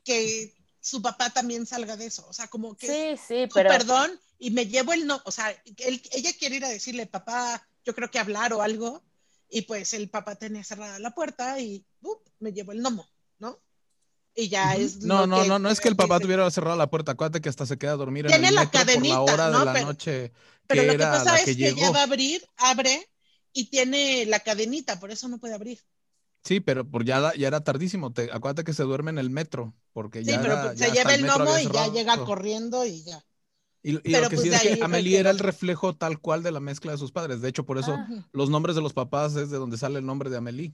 [0.03, 4.19] que su papá también salga de eso, o sea, como que Sí, sí, pero perdón
[4.37, 7.93] y me llevo el no, o sea, él- ella quiere ir a decirle, papá, yo
[7.93, 9.03] creo que hablar o algo,
[9.49, 11.83] y pues el papá tenía cerrada la puerta y
[12.39, 13.07] me llevo el gnomo,
[13.39, 13.59] ¿no?
[14.35, 17.13] Y ya es No, no, no, no es que el papá tuviera cerrado la puerta.
[17.13, 19.59] Acuérdate que hasta se queda a dormir en el la por cadenita, hora ¿no?
[19.59, 20.31] de la Pero- noche
[20.67, 21.91] Pero lo que pasa es que llegó.
[21.91, 23.09] va a abrir, abre
[23.51, 25.79] y tiene la cadenita, por eso no puede abrir.
[26.43, 28.13] Sí, pero por ya, ya era tardísimo.
[28.13, 30.85] Te, acuérdate que se duerme en el metro, porque Sí, ya, pero era- pues ya
[30.87, 33.21] se lleva el gnomo y ya llega corriendo y ya.
[33.81, 36.51] Y, lo que pues sí es que Amelie que era el reflejo tal cual de
[36.51, 37.41] la mezcla de sus padres.
[37.41, 37.97] De hecho, por eso
[38.33, 40.73] los nombres de los papás es de donde sale el nombre de Amelie.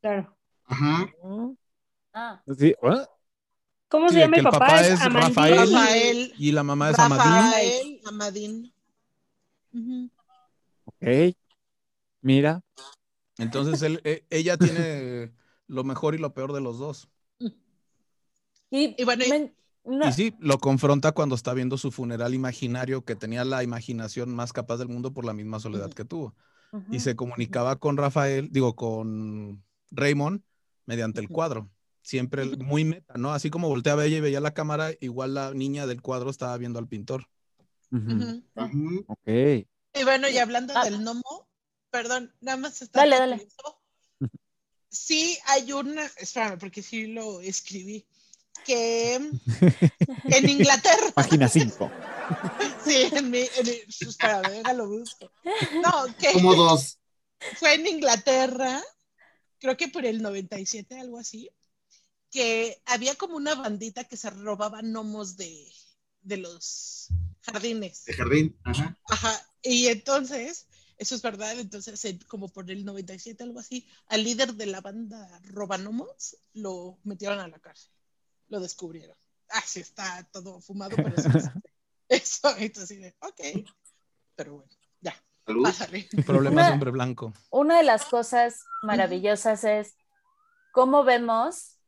[0.00, 0.36] Claro.
[0.64, 1.08] Ajá.
[2.12, 3.08] ah, Sí, ¿ah?
[3.88, 4.58] ¿Cómo Sí, se llama el el papá?
[4.58, 5.20] papá es Amandín.
[5.36, 5.56] Rafael.
[5.72, 7.32] Rafael, Y la mamá es Amadín.
[7.32, 8.72] Rafael, Amadín.
[10.84, 11.36] Ok.
[12.22, 12.62] Mira,
[13.38, 15.32] Entonces él, e- ella tiene
[15.66, 17.08] lo mejor y lo peor de los dos.
[18.70, 19.52] Y, Y bueno, y-
[19.84, 24.34] no- Y sí, lo confronta cuando está viendo su funeral imaginario, que tenía la imaginación
[24.34, 26.34] más capaz del mundo por la misma soledad que tuvo.
[26.90, 30.42] Y se comunicaba con Rafael, digo, con Raymond
[30.86, 31.70] mediante el cuadro.
[32.00, 33.32] Siempre muy meta, ¿no?
[33.32, 36.78] Así como volteaba ella y veía la cámara, igual la niña del cuadro estaba viendo
[36.78, 37.28] al pintor.
[39.06, 39.28] Ok.
[39.28, 40.84] Y bueno, y hablando Ah.
[40.84, 41.46] del gnomo,
[41.90, 43.48] perdón, nada más está Dale, dale.
[44.88, 48.06] Sí, hay una, espérame, porque sí lo escribí,
[48.64, 49.14] que
[50.24, 51.90] en Inglaterra, Página 5.
[52.84, 55.30] sí, en mi, en mi- espérame, déjalo busco.
[55.82, 56.98] No, que Como dos.
[57.56, 58.82] fue en Inglaterra,
[59.58, 61.50] creo que por el 97, algo así,
[62.30, 65.70] que había como una bandita que se robaba gnomos de,
[66.22, 67.08] de los
[67.42, 68.04] jardines.
[68.04, 68.58] De jardín.
[68.64, 68.98] Ajá.
[69.08, 70.66] Ajá, y entonces,
[70.96, 74.80] eso es verdad, entonces en- como por el 97, algo así, al líder de la
[74.80, 77.92] banda Robanomos lo metieron a la cárcel,
[78.52, 79.16] lo descubrieron.
[79.48, 81.48] Ah, sí, está todo fumado, pero eso es-
[82.08, 83.64] Eso, entonces, de, ok,
[84.36, 84.70] pero bueno,
[85.00, 85.14] ya,
[85.46, 85.62] Salud.
[85.62, 86.06] pásale.
[86.26, 87.32] Problemas Una- de hombre blanco.
[87.50, 89.94] una de las cosas maravillosas es
[90.72, 91.78] cómo vemos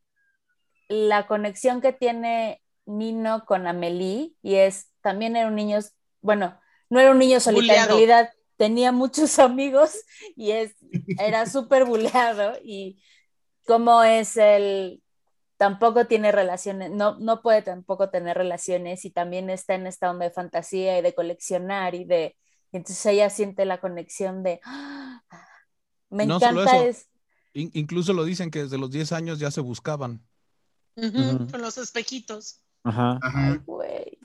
[0.89, 5.79] la conexión que tiene Nino con Amelie y es también era un niño,
[6.23, 6.59] bueno,
[6.89, 9.95] no era un niño solitario, en realidad tenía muchos amigos
[10.37, 10.75] y es,
[11.19, 13.03] era súper buleado y
[13.67, 15.03] cómo es el,
[15.57, 20.25] tampoco tiene relaciones, no, no puede tampoco tener relaciones y también está en esta onda
[20.27, 22.37] de fantasía y de coleccionar y de,
[22.73, 25.23] y entonces ella siente la conexión de, ¡ah!
[26.11, 26.89] me No solo encanta eso.
[26.89, 27.09] es,
[27.55, 30.27] In- incluso lo dicen que desde los 10 años ya se buscaban.
[30.97, 32.61] Con los espejitos.
[32.85, 33.19] Ajá.
[33.23, 33.63] Ajá.
[33.65, 34.19] güey,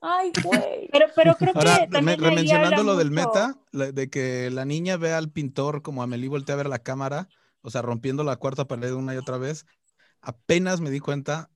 [0.00, 0.88] ay, güey.
[0.90, 4.64] Pero, pero creo Ahora, que también me- habla lo del meta, la- de que la
[4.64, 7.28] niña ve al pintor como Amelie voltea a ver la cámara,
[7.62, 9.66] o sea, rompiendo la cuarta pared una y otra vez,
[10.20, 11.50] apenas me di cuenta,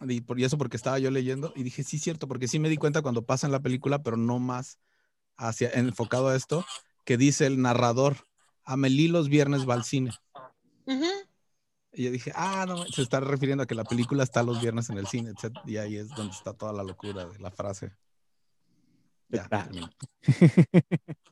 [0.00, 2.68] y, por, y eso porque estaba yo leyendo, y dije, sí, cierto, porque sí me
[2.68, 4.78] di cuenta cuando pasa en la película, pero no más
[5.36, 6.64] hacia, enfocado a esto,
[7.04, 8.26] que dice el narrador,
[8.64, 10.10] Amelie los viernes va al cine.
[10.86, 11.06] Ujú.
[11.92, 14.90] Y yo dije, ah, no, se está refiriendo a que la película está los viernes
[14.90, 15.56] en el cine, etc.
[15.64, 17.92] Y ahí es donde está toda la locura de la frase.
[19.30, 19.90] ¿Qué Ya, termino.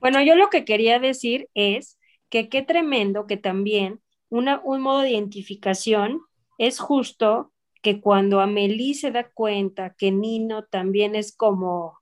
[0.00, 1.98] Bueno, yo lo que quería decir es
[2.28, 6.22] que qué tremendo que también una, un modo de identificación
[6.58, 12.00] es justo que cuando Amelie se da cuenta que Nino también es como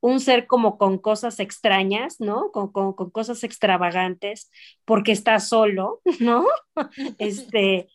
[0.00, 2.50] un ser como con cosas extrañas, ¿no?
[2.52, 4.50] Con, con, con cosas extravagantes,
[4.86, 6.46] porque está solo, ¿no?
[7.18, 7.90] Este,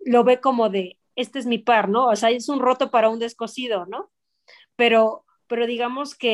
[0.00, 2.06] lo ve como de, este es mi par, ¿no?
[2.06, 4.10] O sea, es un roto para un descosido, ¿no?
[4.76, 6.30] Pero, pero digamos que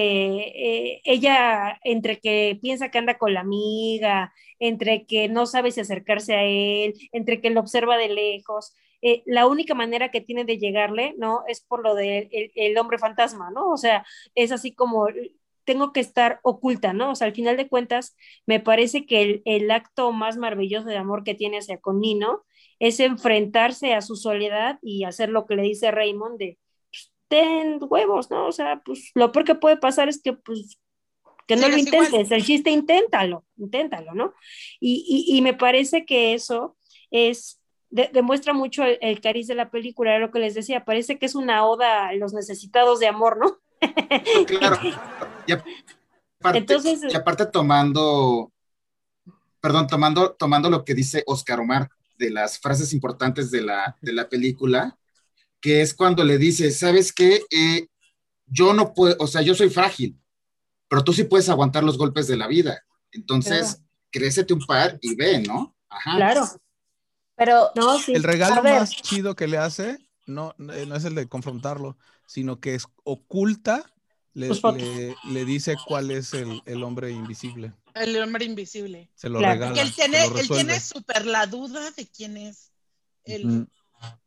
[0.54, 5.80] eh, ella, entre que piensa que anda con la amiga, entre que no sabe si
[5.80, 10.44] acercarse a él, entre que lo observa de lejos, eh, la única manera que tiene
[10.44, 11.42] de llegarle, ¿no?
[11.48, 13.70] Es por lo del de el, hombre fantasma, ¿no?
[13.70, 15.08] O sea, es así como
[15.64, 17.10] tengo que estar oculta, ¿no?
[17.10, 18.16] O sea, al final de cuentas,
[18.46, 22.44] me parece que el, acto más maravilloso de amor que tiene hacia con Nino
[22.78, 26.58] es enfrentarse a su soledad y hacer lo que le dice Raymond de,
[27.32, 28.46] ten huevos, ¿no?
[28.46, 30.78] O sea, pues lo peor que puede pasar es que, pues,
[31.46, 32.04] que no Sí, lo igual.
[32.04, 34.34] intentes, el chiste inténtalo, inténtalo, ¿no?
[34.78, 36.76] Y, y, y me parece que eso
[37.10, 40.84] es, de, demuestra mucho el, el, cariz de la película, era lo que les decía,
[40.84, 43.58] parece que es una oda a los necesitados de amor, ¿no?
[44.46, 44.76] Claro.
[45.44, 48.52] Y aparte, Entonces, y aparte tomando,
[49.60, 51.88] perdón, tomando, tomando lo que dice Oscar Omar
[52.18, 54.98] de las frases importantes de la, de la película,
[55.62, 57.42] que es cuando le dice, ¿sabes qué?
[57.50, 57.86] Eh,
[58.46, 60.20] yo no puedo, o sea, yo soy frágil,
[60.88, 62.84] pero tú sí puedes aguantar los golpes de la vida.
[63.12, 63.88] Entonces, claro.
[64.10, 65.74] crécete un par y ve, ¿no?
[65.88, 66.16] Ajá.
[66.16, 66.48] Claro.
[67.36, 68.12] Pero no, sí.
[68.12, 72.74] el regalo más chido que le hace no, no es el de confrontarlo, sino que
[72.74, 73.90] es oculta,
[74.34, 77.72] le, le, le dice cuál es el, el, hombre invisible.
[77.94, 79.10] El hombre invisible.
[79.14, 79.54] Se lo claro.
[79.54, 79.72] regala.
[79.72, 82.72] Porque él tiene, él tiene súper la duda de quién es
[83.24, 83.46] él.
[83.46, 83.66] Mm.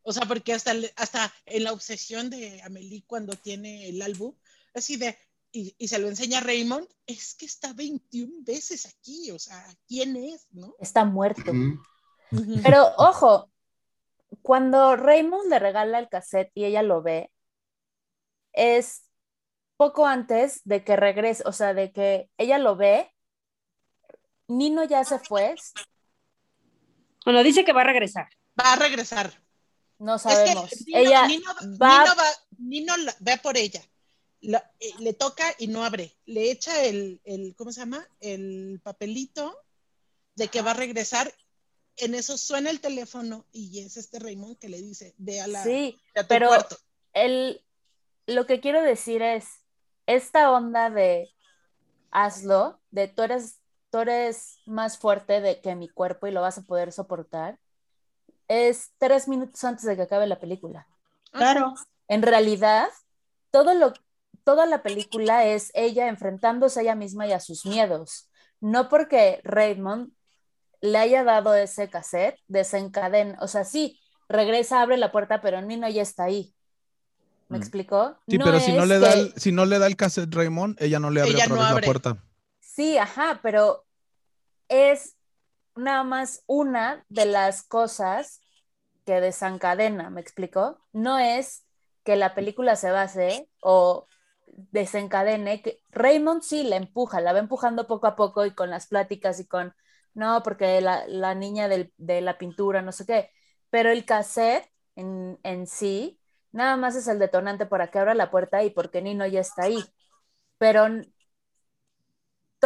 [0.02, 4.34] O sea, porque hasta, hasta en la obsesión de Amelie cuando tiene el álbum,
[4.74, 5.18] así de,
[5.52, 9.64] y, y, se lo enseña a Raymond, es que está 21 veces aquí, o sea,
[9.88, 10.46] ¿quién es?
[10.52, 10.74] ¿no?
[10.80, 11.52] Está muerto.
[11.52, 11.80] Mm.
[12.62, 13.50] Pero ojo,
[14.42, 17.30] cuando Raymond le regala el cassette y ella lo ve,
[18.52, 19.06] es
[19.76, 23.12] poco antes de que regrese, o sea, de que ella lo ve,
[24.48, 25.54] Nino ya se fue.
[27.24, 28.28] Bueno, dice que va a regresar.
[28.58, 29.32] Va a regresar.
[29.98, 30.72] No sabemos.
[30.72, 31.50] Es que Nino, ella Nino,
[31.80, 32.04] va...
[32.04, 32.94] Nino, va, Nino
[33.42, 33.82] por ella.
[34.42, 36.16] Eh, le toca y no abre.
[36.26, 38.06] Le echa el, el, ¿cómo se llama?
[38.20, 39.56] El papelito
[40.34, 41.32] de que va a regresar
[41.96, 45.62] en eso suena el teléfono y es este Raymond que le dice, ve a la
[45.62, 46.76] Sí, ve a tu pero cuarto.
[47.14, 47.64] el,
[48.26, 49.46] lo que quiero decir es,
[50.06, 51.30] esta onda de
[52.10, 53.60] hazlo, de tú eres,
[53.90, 57.58] tú eres más fuerte de que mi cuerpo y lo vas a poder soportar,
[58.48, 60.86] es tres minutos antes de que acabe la película.
[61.32, 61.74] Claro.
[62.08, 62.88] En realidad,
[63.50, 63.92] todo lo,
[64.44, 68.30] toda la película es ella enfrentándose a ella misma y a sus miedos.
[68.60, 70.12] No porque Raymond
[70.80, 75.88] le haya dado ese cassette, desencadena, o sea, sí, regresa, abre la puerta, pero Nino
[75.88, 76.54] ya está ahí.
[77.48, 77.60] ¿Me Mm.
[77.62, 78.18] explicó?
[78.28, 80.76] Sí, pero si no, le da que- el, si no le da el cassette Raymond,
[80.80, 81.80] ella no le abre Ella otra no vez abre.
[81.82, 82.24] la puerta.
[82.60, 83.84] Sí, ajá, pero
[84.68, 85.15] es
[85.76, 88.40] nada más una de las cosas
[89.04, 90.80] que desencadena, ¿me explicó?
[90.92, 91.64] No es
[92.04, 94.06] que la película se base o
[94.46, 98.86] desencadene, que Raymond sí la empuja, la va empujando poco a poco y con las
[98.86, 99.74] pláticas y con,
[100.14, 103.30] no, porque la, la niña del- de la pintura, no sé qué,
[103.70, 106.20] pero el cassette en, en sí,
[106.52, 109.64] nada más es el detonante para que abra la puerta y porque Nino ya está
[109.64, 109.84] ahí.
[110.58, 110.86] Pero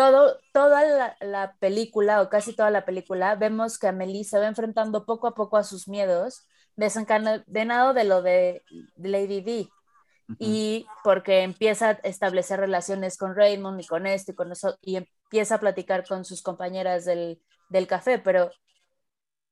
[0.00, 4.46] todo, toda la, la película, o casi toda la película, vemos que Amelie se va
[4.46, 8.62] enfrentando poco a poco a sus miedos, desencadenado de lo de
[8.96, 9.68] Lady D.
[10.38, 14.96] Y porque empieza a establecer relaciones con Raymond y con esto y con eso, y
[14.96, 18.50] empieza a platicar con sus compañeras del, del café, pero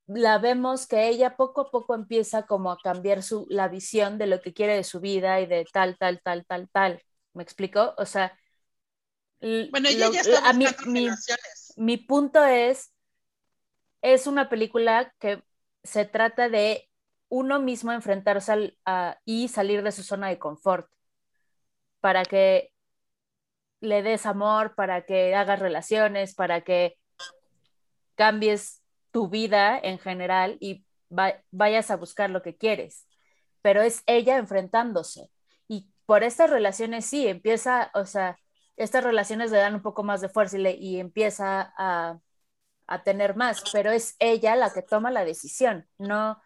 [0.07, 4.27] la vemos que ella poco a poco empieza como a cambiar su, la visión de
[4.27, 7.03] lo que quiere de su vida y de tal, tal, tal, tal, tal.
[7.35, 7.95] ¿Me explico?
[7.99, 8.33] O sea,
[9.41, 11.75] Bueno, ella lo- ya mi, relaciones.
[11.77, 12.93] mi punto es,
[14.03, 15.43] es una película que
[15.85, 16.89] se trata de
[17.29, 20.91] uno mismo enfrentarse al- a- y salir de su zona de confort
[22.01, 22.73] para que
[23.81, 26.99] le des amor, para que hagas relaciones, para que
[28.17, 28.83] cambies
[29.13, 30.85] tu vida en general y
[31.17, 33.07] va- vayas a buscar lo que quieres.
[33.63, 35.31] Pero es ella enfrentándose.
[35.69, 38.39] Y por estas relaciones sí, empieza, o sea,
[38.79, 42.21] estas relaciones le dan un poco más de fuerza y, le- y empieza a,
[42.89, 45.89] a tener más, pero es ella la que toma la decisión.
[45.99, 46.41] No,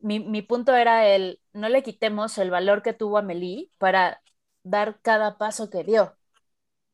[0.00, 4.22] mi, mi punto era el, no le quitemos el valor que tuvo Amelie para
[4.62, 6.16] dar cada paso que dio.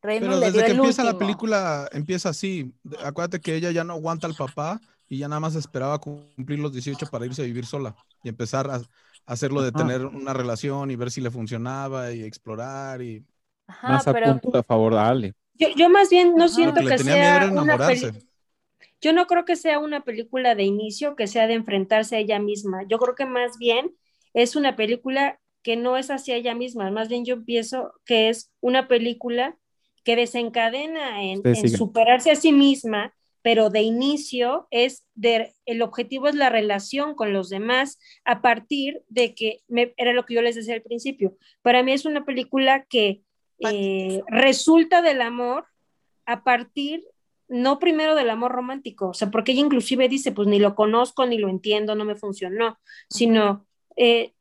[0.03, 1.17] Raymond Pero le dio desde que el empieza la último.
[1.17, 2.75] película, empieza así.
[3.03, 6.73] Acuérdate que ella ya no aguanta al papá y ya nada más esperaba cumplir los
[6.73, 8.83] 18 para irse a vivir sola y empezar a, a
[9.27, 13.25] hacerlo de tener una relación y ver si le funcionaba y explorar y
[13.71, 15.35] Ajá, Más a pero punto de favor, dale.
[15.55, 16.55] Yo, yo más bien no Ajá.
[16.55, 18.27] siento que que sea una peli-
[19.01, 22.39] Yo no creo que sea una película de inicio que sea de enfrentarse a ella
[22.39, 22.83] misma.
[22.89, 23.95] Yo creo que más bien
[24.35, 26.91] es una película que no es hacia ella misma.
[26.91, 29.57] Más bien yo pienso que es una película
[30.05, 36.29] que desencadena en, en superarse a sí misma, pero de inicio es de, el objetivo
[36.29, 40.43] es la relación con los demás a partir de que me- era lo que yo
[40.43, 41.37] les decía al principio.
[41.63, 43.23] Para mí es una película que
[43.61, 45.67] eh, resulta del amor
[46.27, 47.05] a partir,
[47.49, 51.27] no primero del amor romántico, o sea, porque ella inclusive dice, pues ni lo conozco,
[51.27, 52.79] ni lo entiendo, no me funcionó,
[53.09, 53.67] sino
[53.97, 54.35] eh,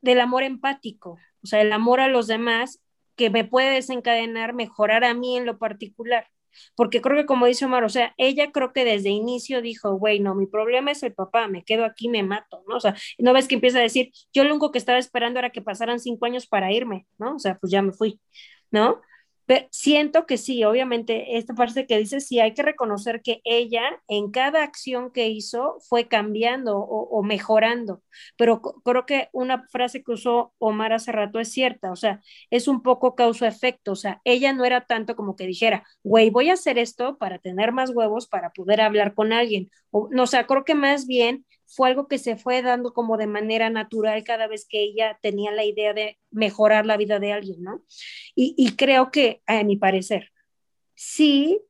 [0.00, 2.80] del amor empático, o sea, el amor a los demás
[3.16, 6.26] que me puede desencadenar, mejorar a mí en lo particular.
[6.74, 10.20] Porque creo que como dice Omar, o sea, ella creo que desde inicio dijo, güey,
[10.20, 12.76] no, mi problema es el papá, me quedo aquí, me mato, ¿no?
[12.76, 15.50] O sea, no ves que empieza a decir, yo lo único que estaba esperando era
[15.50, 17.36] que pasaran cinco años para irme, ¿no?
[17.36, 18.20] O sea, pues ya me fui,
[18.72, 19.00] ¿no?
[19.46, 23.82] Pero siento que sí, obviamente, esta parte que dice, sí, hay que reconocer que ella
[24.08, 28.02] en cada acción que hizo fue cambiando o, mejorando,
[28.36, 32.20] pero creo que una frase que usó Omar hace rato es cierta, o sea,
[32.50, 36.50] es un poco causa-efecto, o sea, ella no era tanto como que dijera, güey, voy
[36.50, 40.26] a hacer esto para tener más huevos, para poder hablar con alguien, o, no, o
[40.26, 41.44] sea, creo que más bien
[41.74, 45.50] fue algo que se fue dando como de manera natural cada vez que ella tenía
[45.52, 47.82] la idea de mejorar la vida de alguien, ¿no?
[48.34, 50.32] Y, creo que, a mi parecer,
[50.94, 51.60] sí,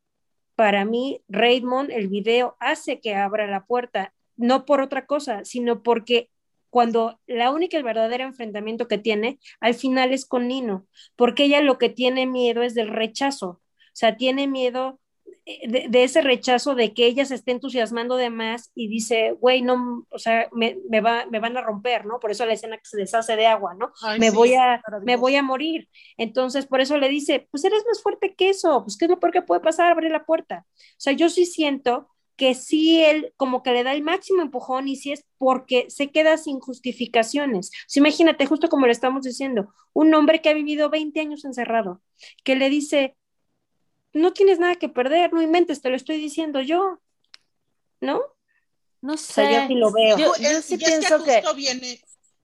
[0.56, 5.82] para mí, Raymond, el video hace que abra la puerta, no por otra cosa, sino
[5.82, 6.30] porque
[6.68, 11.60] cuando la única y verdadero enfrentamiento que tiene al final es con Nino, porque ella
[11.60, 14.98] lo que tiene miedo es del rechazo, o sea, tiene miedo
[15.44, 19.62] de, de ese rechazo de que ella se esté entusiasmando de más y dice, güey,
[19.62, 22.20] no, o sea, me, me, va, me van a romper, ¿no?
[22.20, 23.92] Por eso la escena que se deshace de agua, ¿no?
[24.02, 25.88] Ay, me, sí, voy a, me voy a morir.
[26.16, 29.18] Entonces, por eso le dice, pues eres más fuerte que eso, pues ¿qué es lo
[29.18, 29.90] peor que puede pasar?
[29.90, 30.64] Abre la puerta.
[30.68, 34.88] O sea, yo sí siento que sí él como que le da el máximo empujón
[34.88, 37.70] y sí es porque se queda sin justificaciones.
[37.86, 42.00] Sea, imagínate, justo como le estamos diciendo, un hombre que ha vivido 20 años encerrado,
[42.44, 43.16] que le dice,
[44.14, 47.00] no tienes nada que perder, no inventes, te lo estoy diciendo yo,
[48.00, 48.20] ¿no?
[49.02, 49.66] No O sea, yo sé.
[49.66, 50.16] sí lo veo.
[50.16, 50.32] Yo,
[50.62, 52.00] sí es pienso que, viene,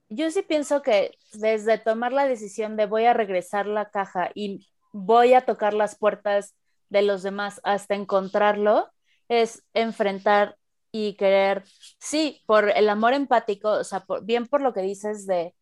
[0.08, 4.66] yo sí pienso que desde tomar la decisión de voy a regresar la caja y
[4.92, 6.54] voy a tocar las puertas
[6.88, 8.90] de los demás hasta encontrarlo,
[9.28, 10.56] es enfrentar
[10.90, 11.64] y querer,
[12.00, 15.54] sí, por el amor empático, o sea, por- bien por lo que dices de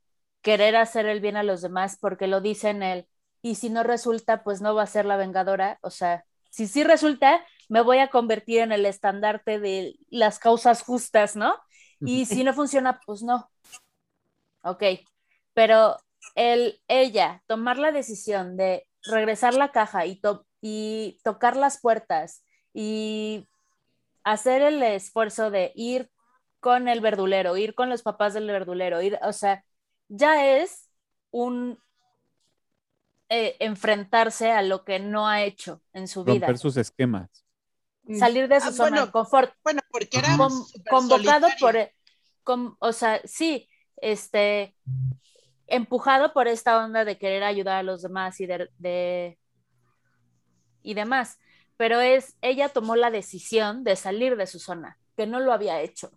[0.43, 3.09] querer hacer el bien a los demás, porque lo dice en él,
[3.51, 6.85] y si no resulta, pues no va a ser la vengadora, o sea, si sí
[6.85, 11.57] resulta, me voy a convertir en el estandarte de las causas justas, ¿no?
[12.03, 13.51] Y si no funciona, pues no.
[14.63, 14.83] Ok,
[15.55, 15.97] pero
[16.35, 22.45] el, ella tomar la decisión de regresar la caja y, to- y tocar las puertas
[22.75, 23.49] y
[24.25, 26.11] hacer el esfuerzo de ir
[26.61, 29.65] con el verdulero, ir con los papás del verdulero, ir, o sea,
[30.09, 30.91] ya es
[31.31, 31.79] un
[33.29, 37.29] eh, enfrentarse a lo que no ha hecho en su vida, Romper sus esquemas.
[38.19, 40.53] salir de su Ah, zona bueno, de confort, bueno, porque era con-
[40.89, 41.77] convocado por,
[42.45, 44.77] con- o sea, sí, este,
[45.67, 49.39] empujado por esta onda de querer ayudar a los demás y de, de-
[50.83, 51.39] y demás,
[51.77, 55.81] pero es, ella tomó la decisión de salir de su zona, que no lo había
[55.81, 56.13] hecho.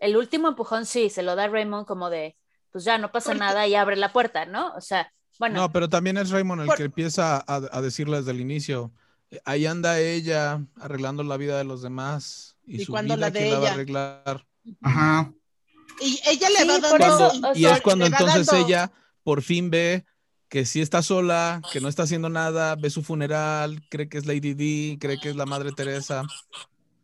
[0.00, 2.36] El último empujón sí, se lo da Raymond como de,
[2.72, 4.74] pues ya no pasa Porque- nada y abre la puerta, ¿no?
[4.74, 7.42] O sea, bueno, No, pero también es Raymond el Por- que empieza a,
[7.72, 8.92] a decirle desde el inicio.
[9.32, 13.26] eh, Ahí anda ella arreglando la vida de los demás y, Y su cuando vida
[13.26, 14.46] la de quién la va a arreglar.
[14.82, 15.32] Ajá.
[16.00, 16.96] Y ella le Sí, va dando.
[16.96, 18.92] eso, Cuando- y sea, es cuando entonces dando- ella
[19.24, 20.04] por fin ve
[20.48, 24.26] que sí está sola, que no está haciendo nada, ve su funeral, cree que es
[24.26, 26.24] Lady D, cree que es la Madre Teresa.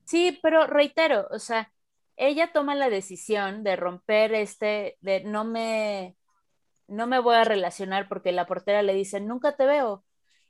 [0.05, 1.73] Sí, pero reitero, o sea,
[2.17, 6.17] ella toma la decisión de romper este, de no me,
[6.89, 10.05] no me voy a relacionar porque la portera le dice, nunca te veo,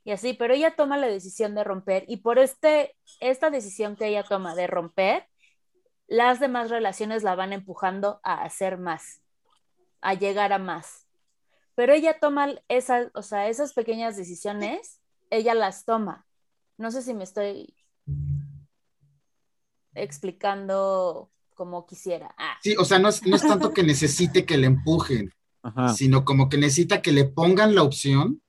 [0.07, 4.07] y así, pero ella toma la decisión de romper y por este, esta decisión que
[4.07, 5.27] ella toma de romper,
[6.07, 9.21] las demás relaciones la van empujando a hacer más,
[9.99, 11.05] a llegar a más.
[11.75, 16.25] Pero ella toma esas, o sea, esas pequeñas decisiones, ella las toma.
[16.77, 17.75] No sé si me estoy
[19.93, 22.33] explicando como quisiera.
[22.37, 25.33] Ah, Sí, o sea, no es, no es tanto que necesite que le empujen,
[25.67, 25.89] Ajá.
[25.93, 28.41] sino como que necesita que le pongan la opción,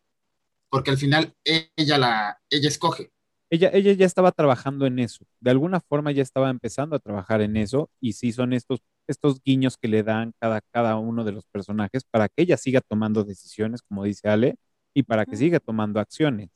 [0.70, 3.10] porque al final ella la, ella escoge.
[3.50, 5.24] Ella, ella ya estaba trabajando en eso.
[5.40, 9.42] De alguna forma ya estaba empezando a trabajar en eso y sí son estos, estos
[9.42, 13.24] guiños que le dan cada, cada uno de los personajes para que ella siga tomando
[13.24, 14.56] decisiones, como dice Ale,
[14.94, 16.50] y para que siga tomando acciones.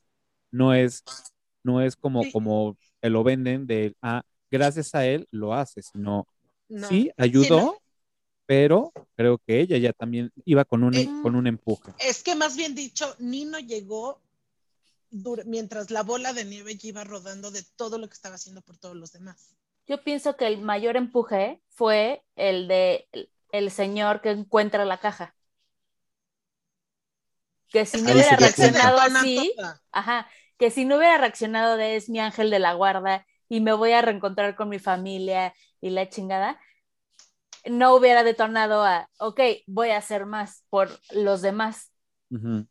[0.51, 1.03] No es,
[1.63, 2.31] no es como, Sí.
[2.31, 4.21] como te lo venden de, ah,
[4.51, 6.27] gracias a él lo hace, sino
[6.69, 6.87] No.
[6.87, 7.75] sí ayudó, no.
[8.45, 11.91] Pero creo que ella ya también iba con un, Eh, con un empuje.
[11.99, 14.19] Es que más bien dicho, Nino llegó
[15.45, 18.77] mientras la bola de nieve ya iba rodando de todo lo que estaba haciendo por
[18.77, 19.55] todos los demás.
[19.85, 24.99] yo pienso que el mayor empuje fue el de el, el señor que encuentra la
[24.99, 25.35] caja.
[27.69, 29.53] Que si no Ahí hubiera reaccionado así,
[29.91, 33.73] ajá, que si no hubiera reaccionado de es mi ángel de la guarda y me
[33.73, 36.59] voy a reencontrar con mi familia y la chingada,
[37.65, 41.91] no hubiera detonado a, ok, voy a hacer más por los demás.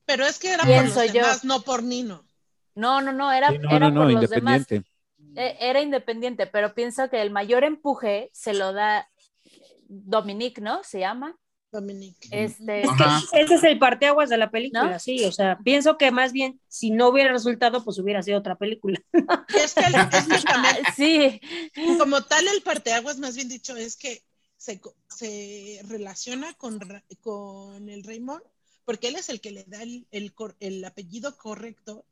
[0.07, 1.21] Pero es que era Pienso por los yo.
[1.23, 2.25] demás, no por Nino.
[2.75, 4.67] No, no, no, era, Sí, no, era no, no, por los demás.
[4.67, 4.91] independiente.
[5.37, 9.09] Eh, era independiente, pero pienso que el mayor empuje se lo da
[9.89, 10.83] Dominique, ¿no?
[10.83, 11.37] Se llama.
[11.71, 12.29] Dominique.
[12.31, 13.21] Este, Ajá.
[13.33, 14.99] Ese es el parteaguas de la película, ¿No?
[14.99, 18.57] sí, o sea, pienso que más bien si no hubiera resultado, pues hubiera sido otra
[18.57, 19.01] película.
[19.49, 21.41] Y es que, el- es que también, sí,
[21.99, 24.23] como tal, el parteaguas, más bien dicho, es que
[24.63, 26.79] se, relaciona con,
[27.21, 28.43] con el Raymond,
[28.85, 30.07] porque él es el que le da el,
[30.61, 32.05] el apellido correcto,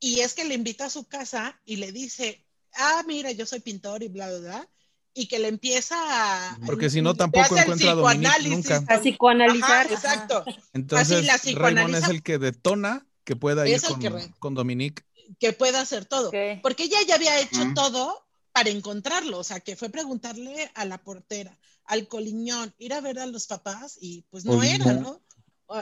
[0.00, 2.44] y es que le invita a su casa y le dice,
[2.74, 4.68] ah, mira, yo soy pintor y bla, bla, bla,
[5.14, 6.58] y que le empieza a...
[6.66, 8.94] Porque si no, tampoco encuentra a Dominique psicoanálisis nunca.
[8.94, 9.86] A psicoanalizar.
[9.86, 10.44] Ajá, exacto.
[10.72, 15.04] Entonces, la Raymond es el que detona que pueda ir con, que con Dominique.
[15.38, 16.30] que pueda hacer todo.
[16.62, 20.98] Porque ella ya había hecho todo para encontrarlo, o sea, que fue preguntarle a la
[20.98, 24.92] portera, al coliñón, ir a ver a los papás y pues no era.
[24.92, 25.20] ¿no?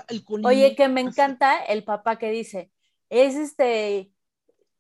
[0.09, 0.51] El coliñón.
[0.51, 1.09] oye, que me así.
[1.09, 2.71] encanta el papá que dice,
[3.09, 4.13] es este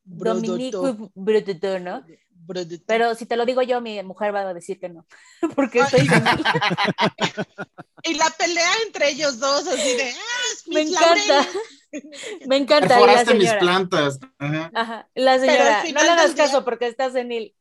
[0.04, 1.12] Dominique Brodoto.
[1.14, 2.04] Brututo, ¿no?
[2.30, 2.82] Brodoto.
[2.86, 5.06] Pero si te lo digo yo, mi mujer va a decir que no,
[5.56, 6.00] porque estoy
[8.02, 11.26] Y la pelea entre ellos dos, así de, ah, es Me encanta.
[11.26, 11.48] Laurel".
[12.46, 14.18] me encanta y la Perforaste mis plantas.
[14.38, 14.70] Ajá.
[14.74, 17.54] Ajá, la señora, no le día- caso porque estás senil.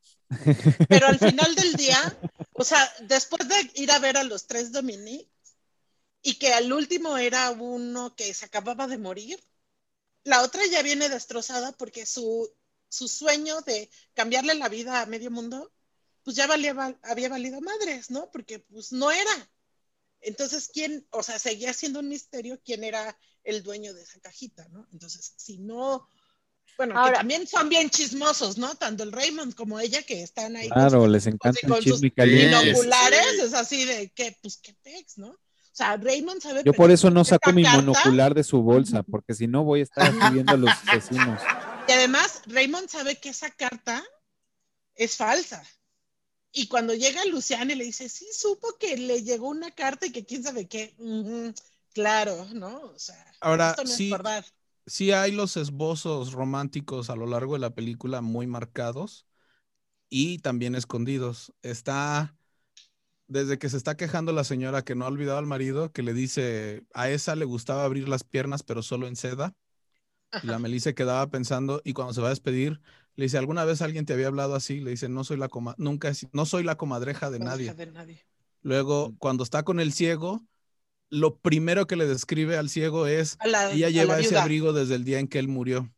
[0.87, 2.17] Pero al final del día,
[2.53, 5.29] o sea, después de ir a ver a los tres Dominique,
[6.21, 9.41] y que al último era uno que se acababa de morir,
[10.23, 12.53] la otra ya viene destrozada porque su,
[12.89, 15.71] su sueño de cambiarle la vida a medio mundo,
[16.23, 18.29] pues ya valía, val- había valido madres, ¿no?
[18.31, 19.49] Porque pues no era.
[20.21, 24.67] Entonces, ¿quién, o sea, seguía siendo un misterio quién era el dueño de esa cajita,
[24.67, 24.85] ¿no?
[24.91, 26.05] Entonces, si no,
[26.79, 28.73] bueno, que también son bien chismosos, ¿no?
[28.75, 32.07] Tanto el Raymond como ella que están ahí Claro, les encanta con el sus chisme
[32.07, 32.57] y caliente.
[32.63, 33.41] binoculares, Sí.
[33.41, 35.27] es así de que, pues, qué pex, ¿no?
[35.31, 35.37] O
[35.73, 39.33] sea, Raymond sabe Yo por eso no saco mi carta, monocular de su bolsa, porque
[39.33, 41.41] si no voy a estar aquí viendo a los vecinos.
[41.89, 44.01] Y además, Raymond sabe que esa carta
[44.95, 45.61] es falsa.
[46.53, 50.13] Y cuando llega Luciana y le dice, sí, supo que le llegó una carta y
[50.13, 50.95] que quién sabe qué.
[50.97, 51.53] Ujú,
[51.93, 52.79] claro, ¿no?
[52.83, 54.45] O sea, Ahora, esto no sí, es verdad.
[54.89, 59.25] Sí hay los esbozos románticos a lo largo de la película muy marcados
[60.09, 61.53] y también escondidos.
[61.61, 62.35] Está
[63.27, 66.13] desde que se está quejando la señora que no ha olvidado al marido, que le
[66.13, 69.55] dice a esa le gustaba abrir las piernas, pero solo en seda.
[70.43, 72.81] Y la Melissa quedaba pensando y cuando se va a despedir
[73.15, 74.79] le dice, ¿alguna vez alguien te había hablado así?
[74.79, 77.65] Le dice, no soy la coma nunca no soy la comadreja de nadie.
[77.65, 78.25] deja de nadie.
[78.61, 80.43] Luego, cuando está con el ciego,
[81.09, 85.03] lo primero que le describe al ciego es, la- ella lleva ese abrigo desde el
[85.03, 85.91] día en que él murió.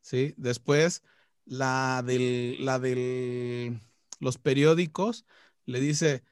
[0.00, 0.34] ¿Sí?
[0.36, 1.02] Después,
[1.44, 3.80] la del, la del,
[4.20, 5.26] los periódicos,
[5.64, 6.22] le dice,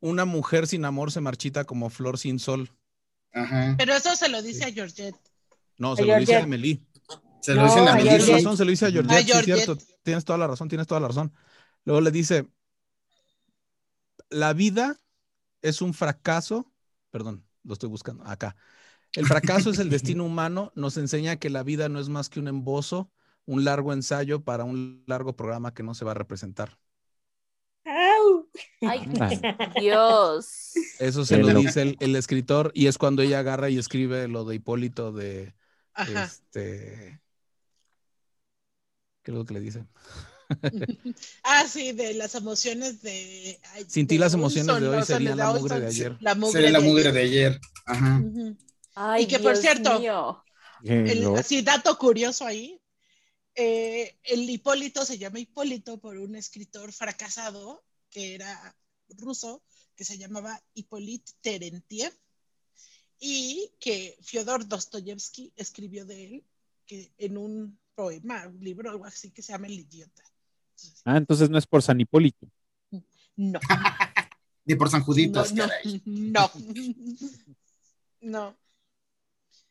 [0.00, 2.70] una mujer sin amor se marchita como flor sin sol.
[3.32, 3.74] Ajá.
[3.76, 5.16] Pero eso se lo dice a Georgette.
[5.76, 6.40] No, A se lo dice a.
[6.40, 6.82] Emily.
[7.42, 8.16] Se lo No, dicen a a Melissa.
[8.16, 9.78] Tienes razón, se lo dice a Georgette, sí, es cierto.
[10.02, 11.32] Tienes toda la razón, tienes toda la razón.
[11.84, 12.48] Luego le dice,
[14.30, 14.98] la vida
[15.62, 16.70] es un fracaso,
[17.10, 18.56] perdón, lo estoy buscando acá.
[19.12, 22.40] El fracaso es el destino humano, nos enseña que la vida no es más que
[22.40, 23.10] un embozo,
[23.46, 26.78] un largo ensayo para un largo programa que no se va a representar.
[27.84, 28.48] ¡Au!
[28.82, 29.30] Ay, Anda.
[29.80, 30.74] Dios.
[30.98, 34.44] Eso se lo dice el, el escritor y es cuando ella agarra y escribe lo
[34.44, 35.54] de Hipólito de
[35.94, 36.24] Ajá.
[36.24, 37.20] este
[39.28, 39.84] ¿Qué es lo que le dice?
[41.42, 43.60] Ah, sí, de las emociones de.
[43.72, 46.16] ay, Sin ti las emociones de hoy serían la mugre de ayer.
[46.20, 47.14] La mugre Sería la de mugre ayer.
[47.14, 47.60] de ayer.
[47.86, 48.22] Ajá.
[48.94, 50.44] Ay, Y que, por cierto, mío.
[50.82, 52.80] El, así, dato curioso ahí.
[53.54, 58.76] eh, el Hipólito se llama Hipólito por un escritor fracasado que era
[59.18, 59.62] ruso,
[59.96, 62.12] que se llamaba Hippolyte Terentiev,
[63.18, 66.44] y que Fyodor Dostoyevsky escribió de él
[66.86, 70.22] que en un poema, un libro, algo así que se llama El Idiota.
[70.78, 72.46] Entonces, Ah, entonces no es por San Hipólito.
[73.36, 73.58] no,
[74.64, 76.02] Ni por San no, Juditas, no, caray.
[76.04, 76.50] no,
[78.20, 78.56] no.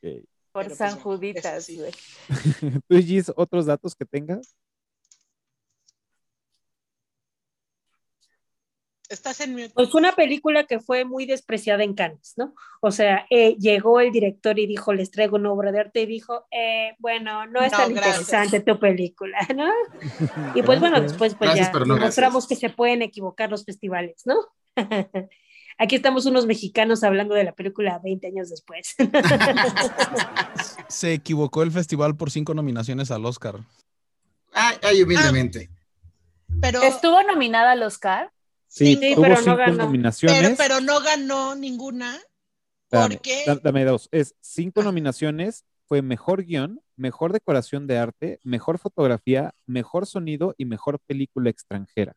[0.00, 0.22] Pero,
[0.52, 1.92] pues, San Juditas, güey.
[2.88, 4.54] ¿Tú, Gis, otros datos que tengas?
[9.08, 9.70] Estás en mute.
[9.74, 12.54] Pues fue una película que fue muy despreciada en Cannes, ¿no?
[12.80, 16.06] O sea, eh, llegó el director y dijo, les traigo una obra de arte y
[16.06, 18.20] dijo, eh, bueno, no es No, tan gracias.
[18.20, 19.70] interesante tu película, ¿no?
[20.54, 22.60] Y pues bueno, después pues Gracias, ya no demostramos gracias.
[22.60, 24.36] que se pueden equivocar los festivales, ¿no?
[25.80, 28.96] Aquí estamos unos mexicanos hablando de la película 20 años después.
[30.88, 33.60] Se equivocó el festival por cinco nominaciones al Oscar.
[34.52, 35.70] Ay, ay, humildemente.
[36.60, 38.32] Pero, ¿Estuvo nominada al Oscar?
[38.68, 39.76] Sí, Sí, tuvo pero no cinco ganó.
[39.84, 40.40] nominaciones.
[40.42, 42.18] pero, pero no ganó ninguna
[42.88, 44.08] porque da- dame dos.
[44.12, 44.84] Es cinco Ah.
[44.84, 45.64] nominaciones.
[45.86, 52.14] Fue mejor guion, mejor decoración de arte, mejor fotografía, mejor sonido y mejor película extranjera.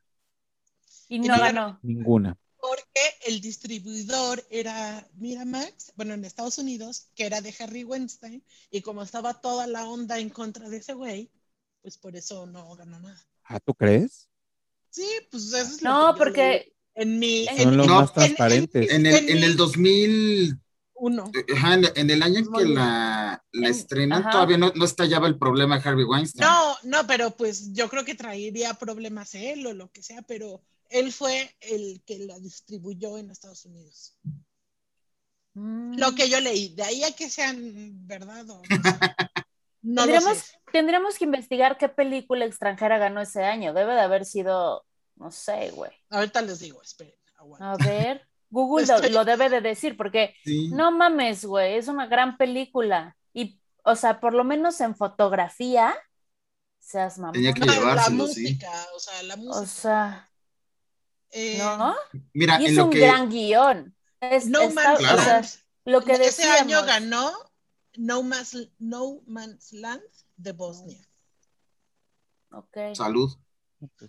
[1.07, 1.79] Y no no ganó.
[1.81, 2.37] Ninguna.
[2.59, 8.81] porque el distribuidor era Miramax, bueno, en Estados Unidos, que era de Harry Weinstein, y
[8.81, 11.31] como estaba toda la onda en contra de ese güey,
[11.81, 13.19] pues por eso no ganó nada.
[13.45, 14.29] Ah, ¿tú crees?
[14.91, 18.13] Sí, pues eso es lo No, porque en mi Son Son los No, más en-
[18.13, 18.91] transparentes.
[18.91, 20.57] En el, en en el mi- 2000,
[20.95, 21.31] uno.
[21.55, 24.29] ajá, en, en el año en que la, la En- estrenan, ajá.
[24.31, 26.41] todavía no, no estallaba el problema de Harvey Weinstein.
[26.47, 30.61] No, no, pero pues yo creo que traería problemas él o lo que sea, pero
[30.89, 34.17] él fue el que la distribuyó en Estados Unidos.
[35.53, 35.97] Mm.
[35.97, 38.69] Lo que yo leí, de ahí a que sean verdad o no, sé.
[39.81, 40.57] No lo tendríamos, sé.
[40.71, 43.73] tendríamos que investigar qué película extranjera ganó ese año.
[43.73, 44.85] Debe de haber sido,
[45.15, 45.91] no sé, güey.
[46.09, 47.13] Ahorita les digo, esperen.
[47.37, 47.71] aguanta.
[47.73, 50.69] A ver, Google lo, Estoy- lo debe de decir, porque Sí.
[50.69, 53.15] no mames, güey, es una gran película.
[53.33, 55.95] Y, o sea, por lo menos en fotografía,
[56.79, 57.33] seas mamón.
[57.33, 58.13] Tenía que No, la sí.
[58.13, 59.59] música, o sea, la música.
[59.61, 60.27] O sea,
[61.31, 61.95] Eh, ¿no?
[62.33, 63.95] Mira, Y en es lo un que gran guion.
[64.19, 65.17] Es, No está- Man's Claro.
[65.17, 65.49] o sea, Land.
[65.85, 66.61] lo que Ese decíamos.
[66.61, 67.31] año ganó
[68.01, 70.01] no Man's, no Man's Land
[70.37, 71.07] de Bosnia.
[72.51, 72.77] Ok.
[72.95, 73.31] salud.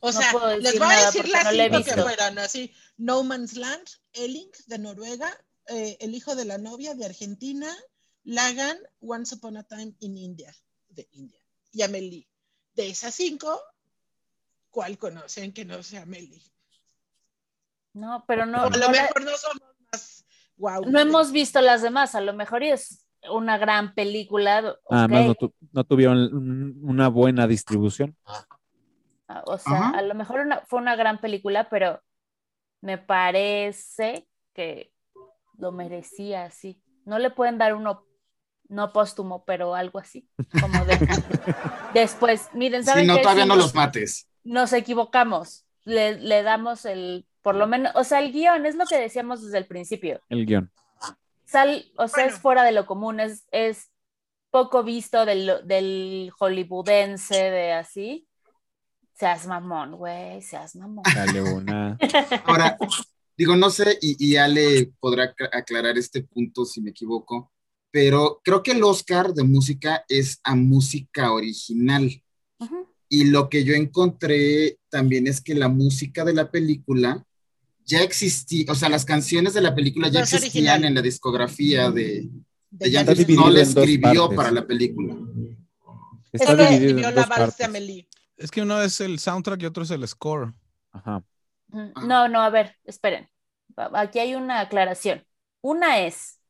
[0.00, 2.74] O No sea, decir les voy a decir las no cinco que fueron así.
[2.96, 5.30] No Man's Land, Elling de Noruega,
[5.68, 7.68] eh, El hijo de la novia de Argentina,
[8.24, 10.54] Lagan, Once Upon a Time in India,
[10.88, 11.40] de India,
[11.72, 12.28] y Amelie.
[12.74, 13.60] De esas cinco,
[14.70, 16.42] ¿cuál conocen que no sea Meli?
[17.92, 18.62] No, pero no.
[18.62, 20.24] a lo no la- mejor no somos más
[20.56, 20.84] guau.
[20.86, 24.76] no hemos visto las demás, a lo mejor y es una gran película.
[24.90, 25.38] Además, no, ok.
[25.38, 28.16] tu- no tuvieron un- una buena distribución.
[29.28, 29.98] Ah, O sea, Ajá.
[29.98, 32.00] a lo mejor una- fue una gran película, pero
[32.80, 34.92] me parece que
[35.58, 36.82] lo merecía así.
[37.04, 38.04] No le pueden dar uno,
[38.68, 40.28] no póstumo, pero algo así.
[40.60, 40.98] Como de,
[41.94, 43.22] después, miren, ¿saben Si no, qué?
[43.22, 44.28] todavía no nos- los mates.
[44.44, 45.64] Nos equivocamos.
[45.84, 49.42] Le, le damos el, por lo menos, o sea, el guion es lo que decíamos
[49.42, 50.20] desde el principio.
[50.28, 50.70] El guion.
[51.44, 52.36] Sal, o sea, Bueno.
[52.36, 53.90] es fuera de lo común, es, es
[54.50, 58.26] poco visto del, del hollywoodense, de así.
[59.14, 61.04] Seas mamón, güey, seas mamón.
[61.14, 61.98] Dale una.
[62.46, 62.76] Ahora,
[63.36, 67.52] digo, no sé, y, y Ale podrá acla- aclarar este punto si me equivoco,
[67.90, 72.10] pero creo que el Oscar de música es a música original.
[73.08, 77.22] Y lo que yo encontré también es que la música de la película
[77.92, 80.84] ya existía, o sea, las canciones de la película ya No es existían original.
[80.88, 82.28] en la discografía de,
[82.70, 85.14] De Jan No la dos escribió para la película.
[86.32, 87.54] Está Es que- dividido escribió en la.
[87.66, 88.08] Amelie.
[88.38, 90.54] Es que uno es el soundtrack y otro es el score.
[90.90, 91.22] Ajá.
[91.70, 92.06] Ujú.
[92.06, 93.28] No, no, a ver, esperen.
[93.94, 95.24] Aquí hay una aclaración.
[95.60, 96.40] Una es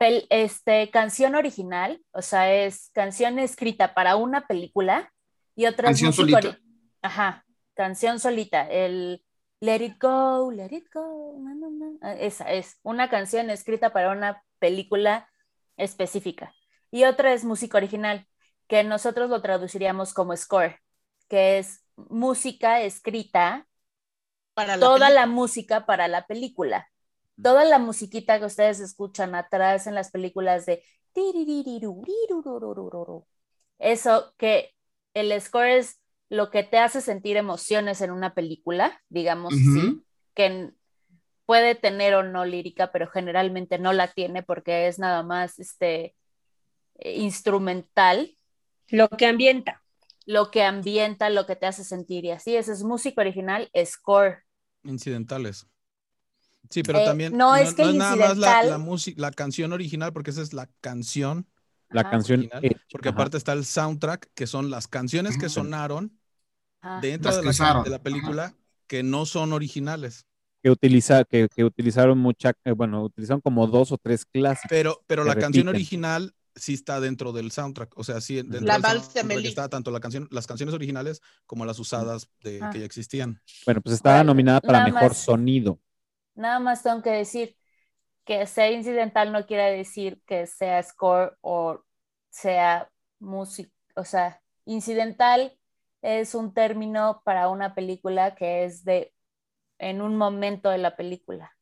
[0.00, 5.12] este, canción original, o sea, es canción escrita para una película
[5.56, 6.60] y otra Canción es música solita.
[7.02, 9.22] Ajá, canción solita, el
[9.60, 11.42] Let It Go, Let It Go.
[12.00, 15.28] Ah, esa es una canción escrita para una película
[15.76, 16.54] específica.
[16.90, 18.26] Y otra es música original,
[18.68, 20.76] que nosotros lo traduciríamos como score,
[21.28, 23.66] que es música escrita
[24.54, 25.20] Para la toda película.
[25.20, 26.88] la música para la película.
[27.42, 30.82] Toda la musiquita que ustedes escuchan atrás en las películas de
[33.78, 34.74] eso que
[35.14, 40.02] el score es lo que te hace sentir emociones en una película, digamos así,
[40.34, 40.70] que
[41.46, 46.14] puede tener o no lírica, pero generalmente no la tiene porque es nada más este
[46.96, 48.36] eh, instrumental
[48.88, 49.82] Lo que ambienta.
[50.26, 54.44] lo que ambienta, lo que te hace sentir y así, esa es música original, score.
[54.84, 55.66] Incidentales.
[56.70, 60.12] Sí, pero Eh, también no, es que el nada más la, música, la canción original,
[60.12, 61.48] porque esa es la canción
[61.88, 62.40] La canción.
[62.40, 63.14] original, porque ajá.
[63.14, 66.17] aparte está el soundtrack, que son las canciones que sonaron
[66.80, 67.00] Ajá.
[67.00, 68.54] dentro de la, de la película
[68.86, 70.26] que no son originales.
[70.62, 74.68] que utiliza, que, que utilizaron mucha, eh, bueno, utilizaron como dos o tres clásicos.
[74.68, 75.68] Pero, pero la canción repiten.
[75.68, 77.96] original sí está dentro del soundtrack.
[77.96, 81.64] O sea, sí, dentro La del soundtrack está tanto la canción, las canciones originales como
[81.64, 82.70] las usadas de, Ah.
[82.72, 83.40] que ya existían.
[83.64, 85.18] Bueno, pues estaba Bueno, nominada para nada mejor más.
[85.18, 85.80] sonido.
[86.34, 87.56] Nada más tengo que decir
[88.24, 91.84] que sea incidental no quiere decir que sea score o
[92.30, 92.90] sea
[93.20, 93.72] música.
[93.96, 95.57] O sea, incidental
[96.02, 99.12] es un término para una película que es de
[99.78, 101.52] en un momento de la película.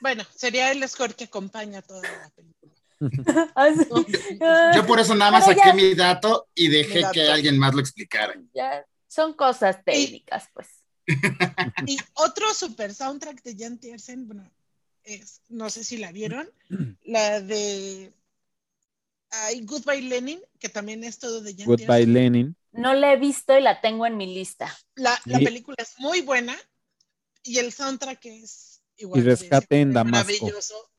[0.00, 2.72] Bueno, sería el score que acompaña toda la película.
[3.54, 3.86] Así,
[4.74, 7.12] Yo por eso nada más Pero saqué ya- mi dato y dejé dato.
[7.14, 8.34] que alguien más lo explicara.
[8.54, 10.68] ya son cosas técnicas, pues.
[11.86, 14.50] Y otro super soundtrack de Jan Tiersen, bueno,
[15.04, 16.48] es, no sé si la vieron,
[17.04, 18.12] la de
[19.30, 22.12] ay, Goodbye Lenin, que también es todo de Jan Goodbye Tiersen.
[22.12, 22.56] Lenin.
[22.72, 24.74] No la he visto y la tengo en mi lista.
[24.94, 26.54] La, la Y- película es muy buena
[27.42, 29.20] y el soundtrack es igual.
[29.20, 30.26] Y Rescate en Damasco.
[30.44, 30.90] Maravilloso.